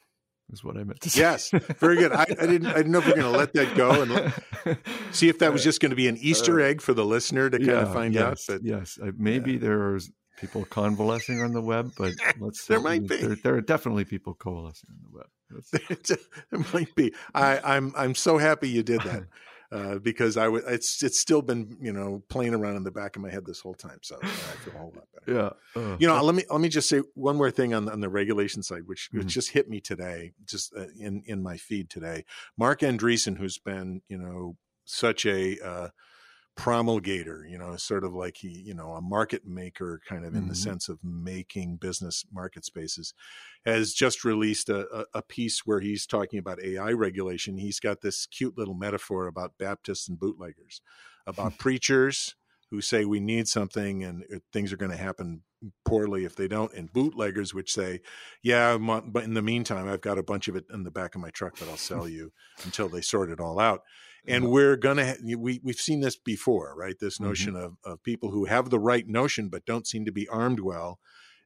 is 0.52 0.64
what 0.64 0.76
I 0.76 0.84
meant 0.84 1.00
to 1.02 1.10
say. 1.10 1.20
Yes, 1.20 1.50
very 1.78 1.96
good. 1.96 2.12
I, 2.12 2.22
I 2.22 2.46
didn't. 2.46 2.66
I 2.66 2.78
didn't 2.78 2.92
know 2.92 2.98
if 2.98 3.06
we 3.06 3.12
are 3.12 3.16
going 3.16 3.32
to 3.32 3.38
let 3.38 3.52
that 3.54 3.76
go 3.76 4.02
and 4.02 4.10
let, 4.10 4.78
see 5.12 5.28
if 5.28 5.38
that 5.38 5.52
was 5.52 5.62
just 5.62 5.80
going 5.80 5.90
to 5.90 5.96
be 5.96 6.08
an 6.08 6.16
Easter 6.18 6.60
uh, 6.60 6.64
egg 6.64 6.80
for 6.80 6.94
the 6.94 7.04
listener 7.04 7.50
to 7.50 7.58
kind 7.58 7.70
yeah, 7.70 7.82
of 7.82 7.92
find 7.92 8.14
yes, 8.14 8.22
out. 8.22 8.38
But 8.48 8.64
yes, 8.64 8.98
maybe 9.16 9.52
yeah. 9.52 9.58
there's 9.60 10.10
people 10.42 10.64
convalescing 10.64 11.40
on 11.40 11.52
the 11.52 11.62
web, 11.62 11.92
but 11.96 12.12
let's 12.40 12.66
there 12.66 12.80
might 12.80 13.06
be. 13.06 13.16
There, 13.16 13.36
there, 13.36 13.54
are 13.54 13.60
definitely 13.62 14.04
people 14.04 14.34
coalescing 14.34 14.90
on 14.90 14.98
the 15.02 15.18
web. 15.18 16.18
there 16.50 16.64
might 16.74 16.94
be. 16.94 17.14
I, 17.34 17.76
I'm 17.76 17.94
I'm 17.96 18.14
so 18.14 18.36
happy 18.36 18.68
you 18.68 18.82
did 18.82 19.00
that. 19.02 19.24
Uh, 19.72 19.96
because 19.98 20.36
I 20.36 20.50
it's 20.50 21.02
it's 21.02 21.18
still 21.18 21.40
been 21.40 21.78
you 21.80 21.94
know 21.94 22.22
playing 22.28 22.52
around 22.52 22.76
in 22.76 22.84
the 22.84 22.90
back 22.90 23.16
of 23.16 23.22
my 23.22 23.30
head 23.30 23.46
this 23.46 23.60
whole 23.60 23.72
time. 23.72 24.00
So 24.02 24.16
uh, 24.16 24.26
I 24.26 24.26
feel 24.26 24.74
a 24.74 24.76
whole 24.76 24.92
lot 24.94 25.06
better. 25.14 25.54
Yeah. 25.74 25.82
Uh, 25.82 25.96
you 25.98 26.06
know, 26.06 26.22
let 26.22 26.34
me 26.34 26.44
let 26.50 26.60
me 26.60 26.68
just 26.68 26.90
say 26.90 27.00
one 27.14 27.36
more 27.36 27.50
thing 27.50 27.72
on 27.72 27.88
on 27.88 28.00
the 28.00 28.10
regulation 28.10 28.62
side, 28.62 28.82
which, 28.84 29.08
mm-hmm. 29.08 29.20
which 29.20 29.28
just 29.28 29.52
hit 29.52 29.70
me 29.70 29.80
today, 29.80 30.34
just 30.44 30.74
uh, 30.76 30.88
in 31.00 31.22
in 31.24 31.42
my 31.42 31.56
feed 31.56 31.88
today. 31.88 32.26
Marc 32.58 32.80
Andreessen, 32.80 33.38
who's 33.38 33.56
been 33.56 34.02
you 34.08 34.18
know 34.18 34.58
such 34.84 35.24
a 35.24 35.58
uh, 35.66 35.88
promulgator, 36.56 37.46
you 37.48 37.56
know, 37.56 37.76
sort 37.76 38.04
of 38.04 38.12
like 38.12 38.36
he, 38.36 38.48
you 38.48 38.74
know, 38.74 38.92
a 38.92 39.00
market 39.00 39.46
maker 39.46 40.00
kind 40.06 40.24
of 40.24 40.34
in 40.34 40.40
mm-hmm. 40.40 40.50
the 40.50 40.54
sense 40.54 40.88
of 40.88 40.98
making 41.02 41.76
business 41.76 42.24
market 42.32 42.64
spaces, 42.64 43.14
has 43.64 43.92
just 43.92 44.24
released 44.24 44.68
a, 44.68 45.06
a, 45.14 45.22
piece 45.22 45.60
where 45.64 45.80
he's 45.80 46.06
talking 46.06 46.38
about 46.38 46.62
AI 46.62 46.92
regulation. 46.92 47.56
He's 47.56 47.80
got 47.80 48.02
this 48.02 48.26
cute 48.26 48.58
little 48.58 48.74
metaphor 48.74 49.26
about 49.26 49.56
Baptists 49.58 50.08
and 50.08 50.18
bootleggers, 50.18 50.82
about 51.26 51.58
preachers 51.58 52.34
who 52.70 52.80
say 52.80 53.04
we 53.04 53.20
need 53.20 53.48
something 53.48 54.02
and 54.02 54.24
things 54.52 54.72
are 54.72 54.78
going 54.78 54.90
to 54.90 54.96
happen 54.96 55.42
poorly 55.84 56.24
if 56.24 56.36
they 56.36 56.48
don't, 56.48 56.72
and 56.74 56.92
bootleggers 56.92 57.54
which 57.54 57.72
say, 57.72 58.00
yeah, 58.42 58.76
but 58.78 59.24
in 59.24 59.34
the 59.34 59.42
meantime, 59.42 59.88
I've 59.88 60.00
got 60.00 60.18
a 60.18 60.22
bunch 60.22 60.48
of 60.48 60.56
it 60.56 60.64
in 60.72 60.82
the 60.82 60.90
back 60.90 61.14
of 61.14 61.20
my 61.20 61.30
truck 61.30 61.56
that 61.58 61.68
I'll 61.68 61.76
sell 61.76 62.08
you 62.08 62.32
until 62.64 62.88
they 62.88 63.00
sort 63.00 63.30
it 63.30 63.40
all 63.40 63.58
out 63.58 63.82
and 64.26 64.50
we're 64.50 64.76
gonna 64.76 65.14
we 65.36 65.60
we've 65.62 65.76
seen 65.76 66.00
this 66.00 66.16
before 66.16 66.74
right 66.76 66.98
this 67.00 67.16
mm-hmm. 67.16 67.24
notion 67.24 67.54
mm-hmm. 67.54 67.64
of, 67.64 67.76
of 67.84 68.02
people 68.02 68.30
who 68.30 68.44
have 68.44 68.70
the 68.70 68.78
right 68.78 69.08
notion 69.08 69.48
but 69.48 69.64
don't 69.64 69.86
seem 69.86 70.04
to 70.04 70.12
be 70.12 70.28
armed 70.28 70.60
well 70.60 70.98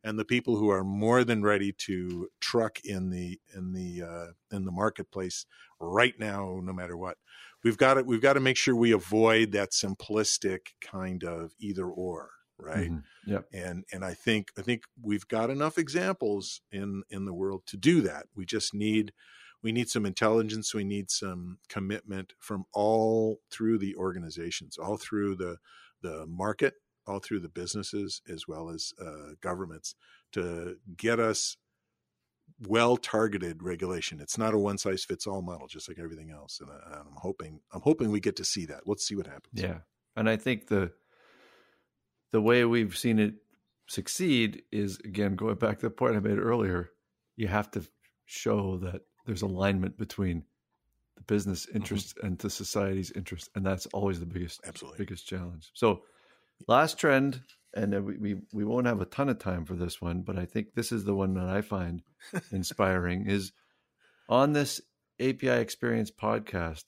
and 0.04 0.18
the 0.18 0.24
people 0.24 0.56
who 0.56 0.68
are 0.68 0.84
more 0.84 1.24
than 1.24 1.42
ready 1.42 1.72
to 1.72 2.28
truck 2.40 2.78
in 2.84 3.10
the 3.10 3.40
in 3.54 3.72
the 3.72 4.02
uh, 4.02 4.56
in 4.56 4.64
the 4.64 4.72
marketplace 4.72 5.46
right 5.80 6.14
now 6.18 6.60
no 6.62 6.72
matter 6.72 6.96
what 6.96 7.16
we've 7.64 7.78
got 7.78 7.94
to 7.94 8.02
we've 8.02 8.22
got 8.22 8.34
to 8.34 8.40
make 8.40 8.56
sure 8.56 8.74
we 8.74 8.92
avoid 8.92 9.52
that 9.52 9.70
simplistic 9.70 10.68
kind 10.80 11.24
of 11.24 11.52
either 11.58 11.86
or 11.86 12.30
right 12.58 12.90
mm-hmm. 12.90 13.32
yeah 13.32 13.40
and 13.52 13.84
and 13.92 14.04
i 14.04 14.14
think 14.14 14.50
i 14.56 14.62
think 14.62 14.84
we've 15.02 15.28
got 15.28 15.50
enough 15.50 15.76
examples 15.76 16.60
in 16.72 17.02
in 17.10 17.24
the 17.24 17.34
world 17.34 17.62
to 17.66 17.76
do 17.76 18.00
that 18.00 18.26
we 18.34 18.46
just 18.46 18.72
need 18.72 19.12
we 19.66 19.72
need 19.72 19.88
some 19.88 20.06
intelligence 20.06 20.72
we 20.72 20.84
need 20.84 21.10
some 21.10 21.58
commitment 21.68 22.32
from 22.38 22.64
all 22.72 23.40
through 23.50 23.78
the 23.78 23.96
organizations 23.96 24.78
all 24.78 24.96
through 24.96 25.34
the 25.34 25.56
the 26.02 26.24
market 26.28 26.74
all 27.04 27.18
through 27.18 27.40
the 27.40 27.48
businesses 27.48 28.22
as 28.32 28.46
well 28.46 28.70
as 28.70 28.92
uh, 29.04 29.32
governments 29.40 29.96
to 30.32 30.76
get 30.96 31.18
us 31.18 31.56
well 32.66 32.96
targeted 32.96 33.60
regulation. 33.62 34.20
It's 34.20 34.38
not 34.38 34.54
a 34.54 34.58
one 34.58 34.78
size 34.78 35.04
fits 35.04 35.26
all 35.26 35.42
model 35.42 35.66
just 35.66 35.88
like 35.88 35.98
everything 35.98 36.30
else 36.30 36.60
and 36.60 36.70
I, 36.70 36.98
i'm 37.00 37.16
hoping 37.16 37.60
i'm 37.72 37.80
hoping 37.80 38.12
we 38.12 38.20
get 38.20 38.36
to 38.36 38.44
see 38.44 38.66
that. 38.66 38.86
Let's 38.86 39.06
see 39.06 39.16
what 39.16 39.26
happens. 39.26 39.60
Yeah 39.60 39.78
and 40.16 40.28
i 40.28 40.36
think 40.36 40.66
the 40.66 40.90
the 42.32 42.40
way 42.40 42.64
we've 42.64 42.96
seen 42.96 43.18
it 43.18 43.34
succeed 43.88 44.62
is 44.72 44.98
again 45.04 45.36
going 45.36 45.54
back 45.56 45.78
to 45.78 45.86
the 45.86 45.90
point 45.90 46.16
i 46.16 46.20
made 46.20 46.38
earlier 46.38 46.90
you 47.36 47.46
have 47.46 47.70
to 47.70 47.82
show 48.24 48.78
that 48.78 49.02
there's 49.26 49.42
alignment 49.42 49.96
between 49.96 50.44
the 51.16 51.22
business 51.22 51.66
mm-hmm. 51.66 51.82
mm-hmm. 51.82 52.26
and 52.26 52.38
the 52.38 52.50
society's 52.50 53.10
interests, 53.10 53.50
and 53.54 53.64
that's 53.64 53.86
always 53.86 54.20
the 54.20 54.26
biggest 54.26 54.60
absolutely 54.66 55.04
biggest 55.04 55.26
challenge. 55.26 55.70
So, 55.74 56.02
last 56.68 56.98
trend, 56.98 57.42
and 57.74 58.04
we, 58.04 58.16
we 58.16 58.36
we 58.52 58.64
won't 58.64 58.86
have 58.86 59.00
a 59.00 59.06
ton 59.06 59.28
of 59.28 59.38
time 59.38 59.64
for 59.64 59.74
this 59.74 60.00
one, 60.00 60.22
but 60.22 60.38
I 60.38 60.46
think 60.46 60.74
this 60.74 60.92
is 60.92 61.04
the 61.04 61.14
one 61.14 61.34
that 61.34 61.48
I 61.48 61.60
find 61.60 62.02
inspiring. 62.52 63.26
is 63.26 63.52
on 64.28 64.52
this 64.52 64.80
API 65.20 65.48
Experience 65.48 66.10
podcast, 66.10 66.84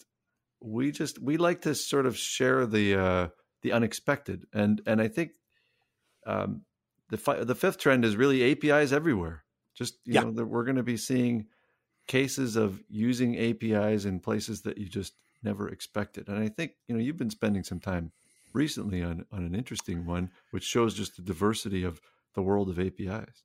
we 0.60 0.90
just 0.90 1.20
we 1.20 1.36
like 1.36 1.62
to 1.62 1.74
sort 1.74 2.06
of 2.06 2.16
share 2.16 2.66
the 2.66 2.96
uh, 2.96 3.28
the 3.62 3.72
unexpected, 3.72 4.46
and 4.52 4.80
and 4.86 5.00
I 5.00 5.08
think 5.08 5.32
um, 6.26 6.62
the 7.10 7.16
fi- 7.16 7.44
the 7.44 7.54
fifth 7.54 7.78
trend 7.78 8.04
is 8.04 8.16
really 8.16 8.50
APIs 8.50 8.92
everywhere. 8.92 9.44
Just 9.74 9.98
you 10.04 10.14
yeah. 10.14 10.22
know 10.22 10.32
that 10.32 10.46
we're 10.46 10.64
going 10.64 10.76
to 10.76 10.82
be 10.82 10.96
seeing 10.96 11.46
cases 12.08 12.56
of 12.56 12.82
using 12.88 13.38
APIs 13.38 14.04
in 14.04 14.18
places 14.18 14.62
that 14.62 14.78
you 14.78 14.88
just 14.88 15.14
never 15.42 15.68
expected. 15.68 16.28
And 16.28 16.38
I 16.42 16.48
think, 16.48 16.72
you 16.88 16.94
know, 16.94 17.00
you've 17.00 17.16
been 17.16 17.30
spending 17.30 17.62
some 17.62 17.78
time 17.78 18.10
recently 18.52 19.02
on, 19.02 19.24
on 19.30 19.44
an 19.44 19.54
interesting 19.54 20.04
one, 20.04 20.30
which 20.50 20.64
shows 20.64 20.94
just 20.94 21.16
the 21.16 21.22
diversity 21.22 21.84
of 21.84 22.00
the 22.34 22.42
world 22.42 22.68
of 22.68 22.80
APIs. 22.80 23.44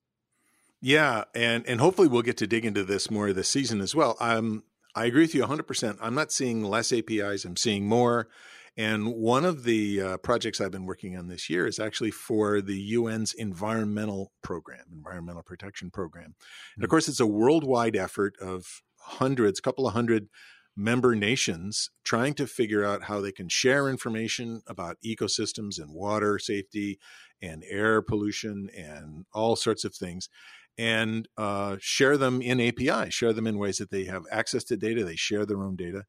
Yeah, 0.82 1.24
and 1.34 1.66
and 1.66 1.80
hopefully 1.80 2.10
we'll 2.10 2.24
get 2.24 2.36
to 2.38 2.48
dig 2.48 2.66
into 2.66 2.84
this 2.84 3.10
more 3.10 3.32
this 3.32 3.48
season 3.48 3.80
as 3.80 3.96
well. 3.96 4.18
Um, 4.20 4.64
I 4.94 5.06
agree 5.06 5.22
with 5.22 5.34
you 5.34 5.44
100%. 5.44 5.98
I'm 6.02 6.14
not 6.14 6.32
seeing 6.32 6.64
less 6.64 6.92
APIs, 6.92 7.46
I'm 7.46 7.56
seeing 7.56 7.88
more. 7.88 8.28
And 8.76 9.14
one 9.14 9.46
of 9.46 9.64
the 9.64 10.02
uh, 10.02 10.18
projects 10.18 10.60
I've 10.60 10.72
been 10.72 10.86
working 10.86 11.16
on 11.16 11.28
this 11.28 11.50
year 11.50 11.68
is 11.68 11.78
actually 11.78 12.12
for 12.12 12.60
the 12.60 12.96
UN's 12.96 13.34
environmental 13.34 14.32
program, 14.42 14.86
environmental 14.92 15.44
protection 15.44 15.92
program. 15.92 16.32
Mm-hmm. 16.32 16.74
And 16.78 16.84
of 16.84 16.88
hmm. 16.88 16.92
course, 16.92 17.08
it's 17.08 17.20
a 17.20 17.28
worldwide 17.28 17.96
effort 17.96 18.36
of 18.42 18.82
hundreds, 19.00 19.60
a 19.60 19.62
couple 19.62 19.88
of 19.88 19.94
hundred 19.94 20.28
member 20.76 21.16
nations 21.16 21.92
trying 22.04 22.34
to 22.34 22.48
figure 22.48 22.84
out 22.84 23.04
how 23.04 23.22
they 23.22 23.32
can 23.32 23.48
share 23.48 23.88
information 23.88 24.62
about 24.66 24.98
ecosystems 25.06 25.80
and 25.80 25.94
water 25.94 26.40
safety 26.40 26.98
and 27.42 27.64
air 27.70 28.02
pollution 28.02 28.70
and 28.76 29.26
all 29.34 29.56
sorts 29.56 29.84
of 29.84 29.94
things 29.94 30.30
and 30.78 31.28
uh, 31.38 31.78
share 31.80 32.18
them 32.18 32.42
in 32.42 32.60
API, 32.60 33.12
share 33.12 33.34
them 33.34 33.46
in 33.46 33.60
ways 33.60 33.78
that 33.78 33.92
they 33.92 34.06
have 34.06 34.24
access 34.32 34.64
to 34.64 34.78
data, 34.78 35.04
they 35.04 35.16
share 35.16 35.46
their 35.46 35.62
own 35.62 35.76
data. 35.76 36.06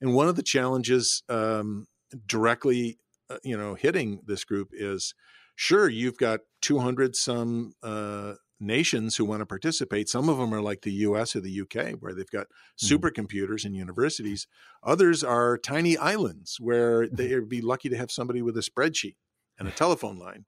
And 0.00 0.14
one 0.14 0.28
of 0.28 0.36
the 0.36 0.42
challenges 0.42 1.22
um, 1.28 1.86
directly, 2.26 2.98
uh, 3.30 3.38
you 3.42 3.56
know, 3.56 3.74
hitting 3.74 4.20
this 4.26 4.44
group 4.44 4.70
is 4.72 5.14
sure 5.54 5.88
you've 5.88 6.18
got 6.18 6.40
200 6.62 7.16
some 7.16 7.74
uh, 7.82 8.34
nations 8.60 9.16
who 9.16 9.24
want 9.24 9.40
to 9.40 9.46
participate. 9.46 10.08
Some 10.08 10.28
of 10.28 10.38
them 10.38 10.54
are 10.54 10.60
like 10.60 10.82
the 10.82 10.92
US 10.92 11.34
or 11.36 11.40
the 11.40 11.60
UK, 11.62 11.92
where 12.00 12.14
they've 12.14 12.30
got 12.30 12.46
mm-hmm. 12.46 12.94
supercomputers 12.94 13.64
and 13.64 13.74
universities. 13.74 14.46
Others 14.82 15.24
are 15.24 15.58
tiny 15.58 15.96
islands 15.96 16.58
where 16.60 17.04
mm-hmm. 17.04 17.16
they'd 17.16 17.48
be 17.48 17.60
lucky 17.60 17.88
to 17.88 17.96
have 17.96 18.10
somebody 18.10 18.42
with 18.42 18.56
a 18.56 18.60
spreadsheet 18.60 19.16
and 19.58 19.68
a 19.68 19.72
telephone 19.72 20.18
line. 20.18 20.44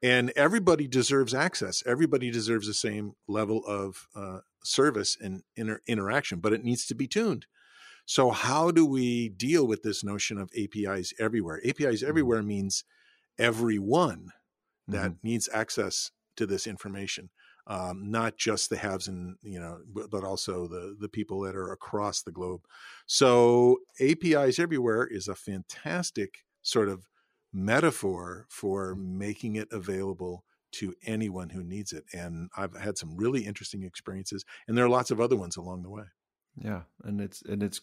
And 0.00 0.32
everybody 0.36 0.86
deserves 0.86 1.34
access. 1.34 1.82
Everybody 1.84 2.30
deserves 2.30 2.68
the 2.68 2.74
same 2.74 3.14
level 3.26 3.64
of 3.66 4.06
uh, 4.14 4.40
service 4.62 5.16
and 5.20 5.42
inter- 5.56 5.80
interaction, 5.88 6.38
but 6.38 6.52
it 6.52 6.62
needs 6.62 6.86
to 6.86 6.94
be 6.94 7.08
tuned. 7.08 7.46
So, 8.08 8.30
how 8.30 8.70
do 8.70 8.86
we 8.86 9.28
deal 9.28 9.66
with 9.66 9.82
this 9.82 10.02
notion 10.02 10.38
of 10.38 10.50
APIs 10.56 11.12
everywhere? 11.18 11.60
APIs 11.64 12.02
Mm-hmm. 12.08 12.08
everywhere 12.08 12.42
means 12.42 12.84
everyone 13.38 14.32
that 14.88 15.12
Mhm. 15.12 15.18
needs 15.22 15.48
access 15.52 16.12
to 16.36 16.46
this 16.46 16.66
information, 16.66 17.30
um, 17.66 18.10
not 18.10 18.36
just 18.38 18.70
the 18.70 18.78
haves 18.78 19.08
and 19.08 19.36
you 19.42 19.60
know, 19.60 19.82
but, 19.92 20.10
but 20.10 20.24
also 20.24 20.68
the 20.68 20.96
the 21.00 21.08
people 21.08 21.40
that 21.42 21.56
are 21.56 21.72
across 21.72 22.22
the 22.22 22.32
globe. 22.32 22.62
So, 23.06 23.78
APIs 24.00 24.58
everywhere 24.60 25.06
is 25.06 25.28
a 25.28 25.34
fantastic 25.36 26.44
sort 26.62 26.88
of 26.88 27.08
metaphor 27.52 28.46
for 28.50 28.94
making 28.96 29.56
it 29.56 29.68
available 29.72 30.44
to 30.72 30.94
anyone 31.04 31.50
who 31.50 31.64
needs 31.64 31.92
it. 31.92 32.04
And 32.14 32.50
I've 32.56 32.76
had 32.76 32.98
some 32.98 33.16
really 33.16 33.46
interesting 33.46 33.82
experiences, 33.84 34.44
and 34.68 34.76
there 34.78 34.84
are 34.86 34.90
lots 34.90 35.10
of 35.10 35.20
other 35.20 35.36
ones 35.36 35.56
along 35.56 35.82
the 35.82 35.90
way. 35.90 36.04
Yeah, 36.64 36.82
and 37.04 37.20
it's 37.20 37.42
and 37.42 37.62
it's 37.62 37.80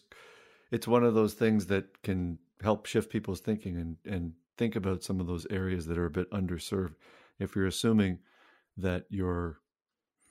it's 0.70 0.86
one 0.88 1.04
of 1.04 1.14
those 1.14 1.34
things 1.34 1.66
that 1.66 2.02
can 2.02 2.38
help 2.62 2.86
shift 2.86 3.10
people's 3.10 3.40
thinking 3.40 3.76
and 3.76 3.96
and 4.04 4.32
think 4.56 4.74
about 4.76 5.02
some 5.02 5.20
of 5.20 5.26
those 5.26 5.46
areas 5.50 5.86
that 5.86 5.98
are 5.98 6.06
a 6.06 6.10
bit 6.10 6.30
underserved. 6.30 6.94
If 7.38 7.54
you're 7.54 7.66
assuming 7.66 8.18
that 8.78 9.04
your 9.10 9.58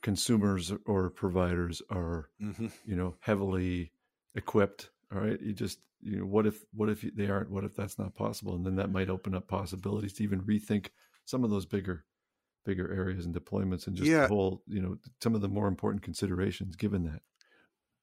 consumers 0.02 0.72
or 0.84 1.10
providers 1.10 1.82
are 1.90 2.28
Mm-hmm. 2.40 2.66
you 2.84 2.96
know 2.96 3.16
heavily 3.20 3.92
equipped, 4.34 4.90
all 5.12 5.20
right, 5.20 5.40
you 5.40 5.52
just 5.52 5.78
you 6.00 6.18
know 6.18 6.26
what 6.26 6.46
if 6.46 6.62
what 6.72 6.88
if 6.90 7.02
they 7.14 7.28
aren't? 7.28 7.50
What 7.50 7.64
if 7.64 7.74
that's 7.74 7.98
not 7.98 8.14
possible? 8.14 8.54
And 8.54 8.64
then 8.66 8.76
that 8.76 8.90
might 8.92 9.08
open 9.10 9.34
up 9.34 9.48
possibilities 9.48 10.12
to 10.14 10.22
even 10.24 10.42
rethink 10.42 10.88
some 11.24 11.42
of 11.44 11.50
those 11.50 11.66
bigger 11.66 12.04
bigger 12.64 12.92
areas 12.92 13.24
and 13.24 13.34
deployments 13.34 13.86
and 13.86 13.96
just 13.96 14.10
Yeah. 14.10 14.22
the 14.22 14.28
whole 14.28 14.62
you 14.66 14.80
know 14.82 14.98
some 15.22 15.34
of 15.34 15.40
the 15.40 15.48
more 15.48 15.68
important 15.68 16.02
considerations 16.02 16.76
given 16.76 17.04
that. 17.04 17.22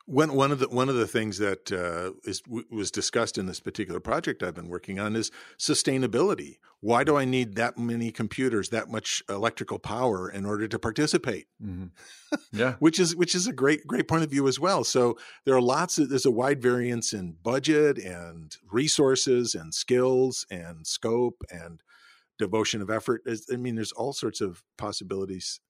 One 0.05 0.33
one 0.33 0.51
of 0.51 0.59
the 0.59 0.67
one 0.67 0.89
of 0.89 0.95
the 0.95 1.07
things 1.07 1.37
that 1.37 1.71
uh, 1.71 2.11
is 2.25 2.41
w- 2.41 2.65
was 2.69 2.91
discussed 2.91 3.37
in 3.37 3.45
this 3.45 3.61
particular 3.61 4.01
project 4.01 4.43
I've 4.43 4.53
been 4.53 4.67
working 4.67 4.99
on 4.99 5.15
is 5.15 5.31
sustainability. 5.57 6.57
Why 6.81 7.05
do 7.05 7.15
I 7.15 7.23
need 7.23 7.55
that 7.55 7.77
many 7.77 8.11
computers, 8.11 8.67
that 8.69 8.89
much 8.89 9.23
electrical 9.29 9.79
power 9.79 10.29
in 10.29 10.45
order 10.45 10.67
to 10.67 10.77
participate? 10.77 11.47
hmm 11.61 11.85
Yeah. 12.51 12.75
Which 12.79 12.99
is 12.99 13.15
which 13.15 13.33
is 13.33 13.47
a 13.47 13.53
great 13.53 13.87
great 13.87 14.09
point 14.09 14.23
of 14.23 14.29
view 14.29 14.47
as 14.49 14.59
well. 14.59 14.83
So 14.83 15.17
there 15.45 15.55
are 15.55 15.61
lots 15.61 15.97
of 15.97 16.09
there's 16.09 16.25
a 16.25 16.31
wide 16.31 16.61
variance 16.61 17.13
in 17.13 17.37
budget 17.41 17.97
and 17.97 18.53
resources 18.69 19.55
and 19.55 19.73
skills 19.73 20.45
and 20.51 20.85
scope 20.85 21.43
and 21.49 21.81
devotion 22.37 22.81
of 22.81 22.89
effort. 22.89 23.21
I 23.51 23.55
mean, 23.55 23.75
there's 23.75 23.93
all 23.93 24.11
sorts 24.11 24.41
of 24.41 24.63
possibilities 24.77 25.61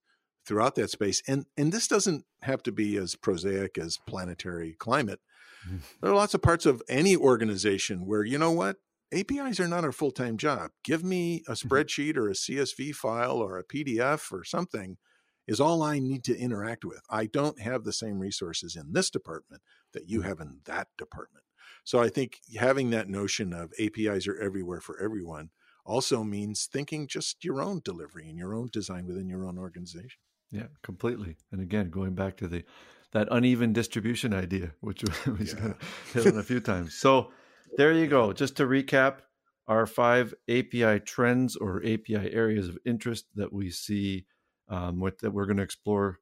throughout 0.46 0.74
that 0.76 0.90
space. 0.90 1.22
And 1.26 1.46
and 1.56 1.72
this 1.72 1.88
doesn't 1.88 2.24
have 2.42 2.62
to 2.64 2.72
be 2.72 2.96
as 2.96 3.16
prosaic 3.16 3.78
as 3.78 3.98
planetary 4.06 4.74
climate. 4.78 5.20
Mhm. 5.66 5.80
There 6.00 6.10
are 6.10 6.16
lots 6.16 6.34
of 6.34 6.42
parts 6.42 6.66
of 6.66 6.82
any 6.88 7.16
organization 7.16 8.06
where 8.06 8.24
you 8.24 8.38
know 8.38 8.52
what 8.52 8.78
APIs 9.12 9.60
are 9.60 9.68
not 9.68 9.84
a 9.84 9.92
full 9.92 10.10
time 10.10 10.36
job. 10.36 10.72
Give 10.82 11.04
me 11.04 11.42
a 11.46 11.52
spreadsheet 11.52 12.16
or 12.16 12.28
a 12.28 12.34
CSV 12.34 12.92
file 12.92 13.36
or 13.36 13.58
a 13.58 13.64
PDF 13.64 14.32
or 14.32 14.44
something 14.44 14.98
is 15.46 15.60
all 15.60 15.82
I 15.82 15.98
need 15.98 16.24
to 16.24 16.36
interact 16.36 16.84
with. 16.84 17.02
I 17.10 17.26
don't 17.26 17.60
have 17.60 17.84
the 17.84 17.92
same 17.92 18.18
resources 18.18 18.76
in 18.76 18.92
this 18.92 19.10
department 19.10 19.62
that 19.92 20.08
you 20.08 20.22
have 20.22 20.40
in 20.40 20.60
that 20.64 20.88
department. 20.96 21.44
So 21.84 22.00
I 22.00 22.08
think 22.08 22.40
having 22.56 22.90
that 22.90 23.08
notion 23.08 23.52
of 23.52 23.72
APIs 23.78 24.26
are 24.26 24.38
everywhere 24.38 24.80
for 24.80 24.98
everyone 24.98 25.50
also 25.84 26.24
means 26.24 26.66
thinking 26.66 27.06
just 27.06 27.44
your 27.44 27.60
own 27.60 27.82
delivery 27.84 28.28
and 28.28 28.38
your 28.38 28.54
own 28.54 28.70
design 28.72 29.06
within 29.06 29.28
your 29.28 29.44
own 29.46 29.58
organization. 29.58 30.18
Yeah, 30.50 30.66
completely. 30.82 31.36
And 31.52 31.60
again, 31.60 31.90
going 31.90 32.14
back 32.14 32.36
to 32.38 32.48
the 32.48 32.64
that 33.12 33.28
uneven 33.30 33.72
distribution 33.72 34.34
idea, 34.34 34.72
which 34.80 35.02
we 35.26 35.46
Yeah. 35.46 35.74
hit 36.12 36.26
on 36.26 36.38
a 36.38 36.42
few 36.42 36.60
times. 36.60 36.94
So 36.94 37.30
there 37.76 37.92
you 37.92 38.06
go. 38.06 38.32
Just 38.32 38.56
to 38.56 38.64
recap, 38.64 39.18
our 39.66 39.86
five 39.86 40.34
API 40.48 41.00
trends 41.00 41.56
or 41.56 41.78
API 41.84 42.32
areas 42.32 42.68
of 42.68 42.78
interest 42.84 43.26
that 43.34 43.52
we 43.52 43.70
see 43.70 44.26
um, 44.68 45.00
with, 45.00 45.18
that 45.20 45.30
we're 45.30 45.46
going 45.46 45.56
to 45.56 45.62
explore 45.62 46.18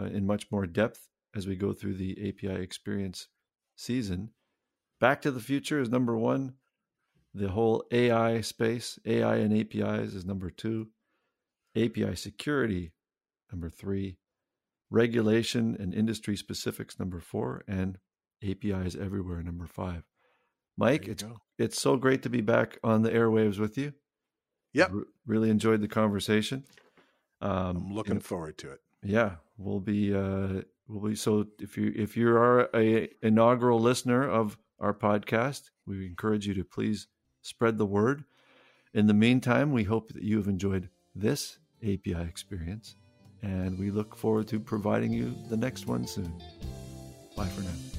uh, 0.00 0.04
in 0.04 0.26
much 0.26 0.50
more 0.50 0.66
depth 0.66 1.08
as 1.34 1.46
we 1.46 1.56
go 1.56 1.72
through 1.72 1.94
the 1.94 2.12
API 2.28 2.62
experience 2.62 3.28
season. 3.74 4.30
Back 5.00 5.20
to 5.22 5.30
the 5.30 5.40
future 5.40 5.80
is 5.80 5.90
number 5.90 6.16
one. 6.16 6.54
The 7.34 7.48
whole 7.50 7.84
AI 7.90 8.40
space, 8.40 8.98
AI 9.04 9.36
and 9.36 9.58
APIs 9.58 10.14
is 10.14 10.24
number 10.24 10.48
two. 10.48 10.88
API 11.76 12.16
security, 12.16 12.92
number 13.52 13.70
three. 13.70 14.18
Regulation 14.90 15.76
and 15.78 15.92
industry 15.92 16.36
specifics, 16.36 16.98
number 16.98 17.20
four. 17.20 17.64
And 17.66 17.98
APIs 18.42 18.94
everywhere, 18.96 19.42
number 19.42 19.66
five. 19.66 20.04
Mike, 20.76 21.08
it's 21.08 21.22
go. 21.22 21.38
it's 21.58 21.80
so 21.80 21.96
great 21.96 22.22
to 22.22 22.28
be 22.28 22.40
back 22.42 22.78
on 22.84 23.02
the 23.02 23.10
airwaves 23.10 23.58
with 23.58 23.78
you. 23.78 23.94
Yep. 24.74 24.90
Re- 24.92 25.04
really 25.26 25.50
enjoyed 25.50 25.80
the 25.80 25.88
conversation. 25.88 26.64
Um, 27.40 27.76
I'm 27.88 27.94
looking 27.94 28.20
forward 28.20 28.58
to 28.58 28.72
it. 28.72 28.80
yeah, 29.02 29.36
we'll 29.56 29.80
be 29.80 30.14
uh 30.14 30.62
we'll 30.88 31.10
be 31.10 31.16
so 31.16 31.46
if 31.58 31.76
you 31.76 31.92
if 31.96 32.16
you 32.16 32.28
are 32.28 32.68
a 32.74 33.08
inaugural 33.22 33.80
listener 33.80 34.28
of 34.28 34.58
our 34.78 34.92
podcast, 34.92 35.70
we 35.86 36.06
encourage 36.06 36.46
you 36.46 36.54
to 36.54 36.64
please 36.64 37.08
spread 37.42 37.78
the 37.78 37.86
word. 37.86 38.24
In 38.92 39.06
the 39.06 39.14
meantime, 39.14 39.72
we 39.72 39.84
hope 39.84 40.12
that 40.12 40.22
you 40.22 40.36
have 40.36 40.48
enjoyed 40.48 40.90
this 41.14 41.58
API 41.82 42.22
experience 42.22 42.96
and 43.46 43.78
we 43.78 43.90
look 43.90 44.16
forward 44.16 44.48
to 44.48 44.58
providing 44.58 45.12
you 45.12 45.34
the 45.48 45.56
next 45.56 45.86
one 45.86 46.06
soon. 46.06 46.32
Bye 47.36 47.46
for 47.46 47.62
now. 47.62 47.95